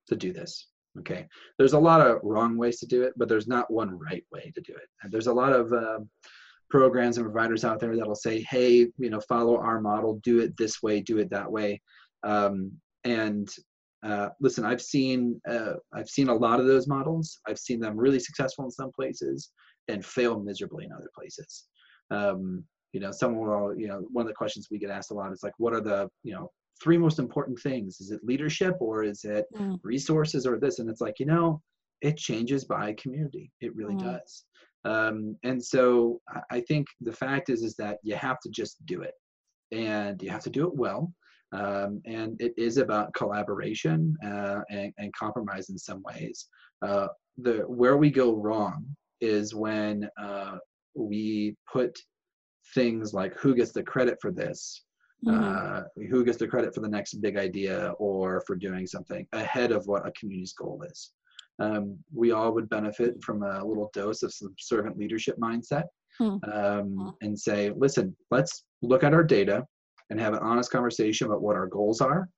to 0.08 0.16
do 0.16 0.32
this. 0.32 0.68
Okay, 0.98 1.26
there's 1.58 1.74
a 1.74 1.78
lot 1.78 2.00
of 2.00 2.18
wrong 2.22 2.56
ways 2.56 2.80
to 2.80 2.86
do 2.86 3.02
it, 3.02 3.12
but 3.16 3.28
there's 3.28 3.46
not 3.46 3.70
one 3.70 3.96
right 3.98 4.24
way 4.32 4.50
to 4.54 4.60
do 4.60 4.72
it. 4.72 4.88
And 5.02 5.12
there's 5.12 5.28
a 5.28 5.32
lot 5.32 5.52
of 5.52 5.72
uh, 5.72 6.00
programs 6.70 7.18
and 7.18 7.26
providers 7.26 7.64
out 7.64 7.78
there 7.78 7.94
that'll 7.96 8.14
say, 8.14 8.40
"Hey, 8.42 8.88
you 8.98 9.10
know, 9.10 9.20
follow 9.20 9.58
our 9.58 9.80
model, 9.80 10.20
do 10.24 10.40
it 10.40 10.56
this 10.56 10.82
way, 10.82 11.00
do 11.00 11.18
it 11.18 11.30
that 11.30 11.50
way." 11.50 11.80
Um, 12.24 12.72
and 13.04 13.48
uh, 14.02 14.30
listen, 14.40 14.64
I've 14.64 14.82
seen 14.82 15.40
uh, 15.48 15.74
I've 15.92 16.08
seen 16.08 16.28
a 16.28 16.34
lot 16.34 16.60
of 16.60 16.66
those 16.66 16.88
models. 16.88 17.38
I've 17.46 17.58
seen 17.58 17.80
them 17.80 17.96
really 17.96 18.20
successful 18.20 18.64
in 18.64 18.70
some 18.70 18.92
places 18.92 19.50
and 19.88 20.04
fail 20.04 20.40
miserably 20.40 20.84
in 20.84 20.92
other 20.92 21.10
places. 21.14 21.64
Um, 22.10 22.64
you 22.98 23.04
know, 23.06 23.12
someone 23.12 23.48
will, 23.48 23.78
you 23.78 23.86
know, 23.86 24.04
one 24.10 24.24
of 24.24 24.28
the 24.28 24.34
questions 24.34 24.66
we 24.72 24.78
get 24.78 24.90
asked 24.90 25.12
a 25.12 25.14
lot 25.14 25.30
is 25.32 25.44
like, 25.44 25.52
what 25.58 25.72
are 25.72 25.80
the, 25.80 26.10
you 26.24 26.32
know, 26.34 26.50
three 26.82 26.98
most 26.98 27.20
important 27.20 27.56
things? 27.60 28.00
Is 28.00 28.10
it 28.10 28.24
leadership 28.24 28.74
or 28.80 29.04
is 29.04 29.22
it 29.22 29.46
Mm. 29.54 29.78
resources 29.84 30.44
or 30.48 30.58
this? 30.58 30.80
And 30.80 30.90
it's 30.90 31.00
like, 31.00 31.20
you 31.20 31.26
know, 31.26 31.62
it 32.02 32.16
changes 32.16 32.64
by 32.64 32.94
community. 32.94 33.52
It 33.60 33.76
really 33.76 33.94
Mm. 33.94 34.00
does. 34.10 34.44
Um, 34.84 35.36
and 35.44 35.62
so 35.64 36.20
I- 36.50 36.60
think 36.62 36.88
the 37.00 37.12
fact 37.12 37.50
is, 37.50 37.62
is 37.62 37.76
that 37.76 38.00
you 38.02 38.16
have 38.16 38.40
to 38.40 38.50
just 38.50 38.84
do 38.84 39.02
it 39.02 39.14
and 39.70 40.20
you 40.20 40.30
have 40.30 40.42
to 40.42 40.50
do 40.50 40.66
it 40.66 40.74
well. 40.74 41.12
Um, 41.52 42.02
and 42.04 42.40
it 42.40 42.52
is 42.58 42.78
about 42.78 43.14
collaboration 43.14 44.16
uh, 44.24 44.60
and, 44.70 44.92
and 44.98 45.12
compromise 45.14 45.70
in 45.70 45.78
some 45.78 46.02
ways. 46.02 46.48
Uh, 46.82 47.06
the 47.46 47.58
where 47.80 47.96
we 47.96 48.10
go 48.10 48.34
wrong 48.34 48.84
is 49.20 49.54
when 49.54 50.08
uh, 50.20 50.58
we 50.94 51.56
put 51.72 51.96
things 52.74 53.14
like 53.14 53.34
who 53.38 53.54
gets 53.54 53.72
the 53.72 53.82
credit 53.82 54.18
for 54.20 54.30
this, 54.30 54.84
Mhm. 55.26 55.32
uh, 55.32 55.84
who 56.10 56.24
gets 56.24 56.38
the 56.38 56.46
credit 56.46 56.74
for 56.74 56.80
the 56.80 56.88
next 56.88 57.14
big 57.14 57.36
idea 57.36 57.92
or 57.98 58.42
for 58.46 58.54
doing 58.54 58.86
something 58.86 59.26
ahead 59.32 59.72
of 59.72 59.86
what 59.86 60.06
a 60.06 60.12
community's 60.12 60.52
goal 60.52 60.82
is. 60.82 61.12
Um, 61.60 61.98
we 62.14 62.30
all 62.30 62.52
would 62.54 62.68
benefit 62.68 63.22
from 63.24 63.42
a 63.42 63.64
little 63.64 63.90
dose 63.92 64.22
of 64.22 64.32
some 64.32 64.54
servant 64.58 64.96
leadership 64.96 65.36
mindset 65.38 65.84
Hmm. 66.18 66.36
um, 66.52 67.16
and 67.20 67.38
say, 67.38 67.70
listen, 67.70 68.16
let's 68.30 68.64
look 68.82 69.02
at 69.02 69.14
our 69.14 69.24
data 69.24 69.66
and 70.10 70.20
have 70.20 70.34
an 70.34 70.40
honest 70.40 70.70
conversation 70.70 71.26
about 71.26 71.42
what 71.42 71.56
our 71.56 71.66
goals 71.66 72.00
are, 72.00 72.28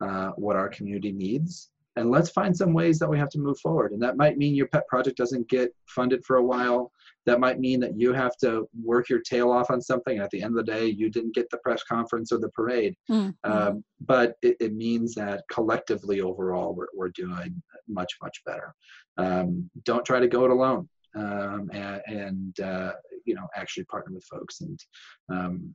uh, 0.00 0.30
what 0.36 0.56
our 0.56 0.68
community 0.68 1.12
needs, 1.12 1.70
and 1.96 2.10
let's 2.10 2.30
find 2.30 2.56
some 2.56 2.72
ways 2.72 2.98
that 2.98 3.08
we 3.08 3.18
have 3.18 3.28
to 3.30 3.38
move 3.38 3.58
forward. 3.60 3.92
And 3.92 4.02
that 4.02 4.16
might 4.16 4.38
mean 4.38 4.54
your 4.54 4.68
pet 4.68 4.86
project 4.88 5.16
doesn't 5.16 5.48
get 5.48 5.74
funded 5.86 6.24
for 6.24 6.36
a 6.36 6.42
while. 6.42 6.90
That 7.26 7.40
might 7.40 7.60
mean 7.60 7.80
that 7.80 7.96
you 7.96 8.12
have 8.12 8.36
to 8.38 8.68
work 8.82 9.08
your 9.08 9.20
tail 9.20 9.50
off 9.50 9.70
on 9.70 9.80
something. 9.80 10.14
And 10.14 10.24
at 10.24 10.30
the 10.30 10.42
end 10.42 10.58
of 10.58 10.64
the 10.64 10.72
day, 10.72 10.86
you 10.86 11.10
didn't 11.10 11.34
get 11.34 11.50
the 11.50 11.58
press 11.58 11.82
conference 11.84 12.32
or 12.32 12.38
the 12.38 12.48
parade. 12.48 12.96
Mhm. 13.10 13.34
Um, 13.44 13.84
but 14.00 14.36
it, 14.42 14.56
it 14.58 14.74
means 14.74 15.14
that 15.14 15.44
collectively, 15.50 16.20
overall, 16.20 16.74
we're, 16.74 16.88
we're 16.94 17.10
doing 17.10 17.62
much, 17.88 18.14
much 18.22 18.42
better. 18.44 18.74
Um, 19.18 19.70
don't 19.84 20.04
try 20.04 20.18
to 20.18 20.28
go 20.28 20.44
it 20.46 20.50
alone. 20.50 20.88
Um, 21.14 21.70
and, 21.74 22.02
and 22.06 22.60
uh, 22.60 22.92
you 23.26 23.34
know, 23.34 23.46
actually 23.54 23.84
partner 23.84 24.14
with 24.14 24.24
folks. 24.24 24.62
And 24.62 24.80
um, 25.28 25.74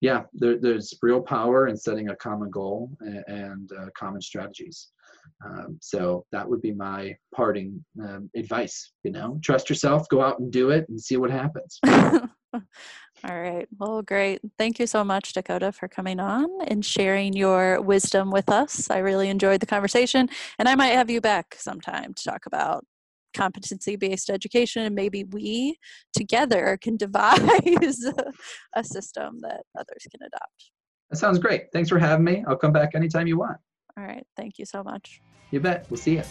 yeah, 0.00 0.22
there, 0.32 0.58
there's 0.58 0.94
real 1.02 1.20
power 1.20 1.68
in 1.68 1.76
setting 1.76 2.08
a 2.08 2.16
common 2.16 2.50
goal 2.50 2.90
and, 3.00 3.24
and 3.26 3.70
uh, 3.72 3.86
common 3.96 4.22
strategies. 4.22 4.88
Um, 5.44 5.78
so 5.80 6.24
that 6.32 6.48
would 6.48 6.60
be 6.60 6.72
my 6.72 7.14
parting 7.34 7.82
um, 8.02 8.30
advice. 8.36 8.92
You 9.04 9.12
know, 9.12 9.38
trust 9.42 9.68
yourself, 9.68 10.08
go 10.08 10.20
out 10.22 10.38
and 10.38 10.52
do 10.52 10.70
it, 10.70 10.88
and 10.88 11.00
see 11.00 11.16
what 11.16 11.30
happens. 11.30 11.78
All 11.86 13.38
right. 13.38 13.68
Well, 13.78 14.02
great. 14.02 14.40
Thank 14.58 14.78
you 14.78 14.86
so 14.86 15.04
much, 15.04 15.32
Dakota, 15.32 15.72
for 15.72 15.88
coming 15.88 16.20
on 16.20 16.48
and 16.66 16.84
sharing 16.84 17.34
your 17.34 17.80
wisdom 17.80 18.30
with 18.30 18.48
us. 18.48 18.90
I 18.90 18.98
really 18.98 19.28
enjoyed 19.28 19.60
the 19.60 19.66
conversation, 19.66 20.28
and 20.58 20.68
I 20.68 20.74
might 20.74 20.88
have 20.88 21.10
you 21.10 21.20
back 21.20 21.54
sometime 21.58 22.14
to 22.14 22.24
talk 22.24 22.46
about 22.46 22.84
competency 23.34 23.96
based 23.96 24.30
education 24.30 24.82
and 24.82 24.94
maybe 24.94 25.24
we 25.24 25.78
together 26.12 26.76
can 26.82 26.96
devise 26.96 28.04
a 28.74 28.84
system 28.84 29.38
that 29.40 29.62
others 29.78 30.06
can 30.10 30.20
adopt. 30.26 30.70
That 31.10 31.16
sounds 31.16 31.38
great. 31.38 31.64
Thanks 31.72 31.88
for 31.88 31.98
having 31.98 32.24
me. 32.24 32.44
I'll 32.46 32.56
come 32.56 32.72
back 32.72 32.94
anytime 32.94 33.26
you 33.26 33.38
want. 33.38 33.58
All 33.96 34.04
right. 34.04 34.26
Thank 34.36 34.58
you 34.58 34.64
so 34.64 34.82
much. 34.82 35.20
You 35.50 35.60
bet. 35.60 35.86
We'll 35.90 35.98
see 35.98 36.16
you. 36.16 36.22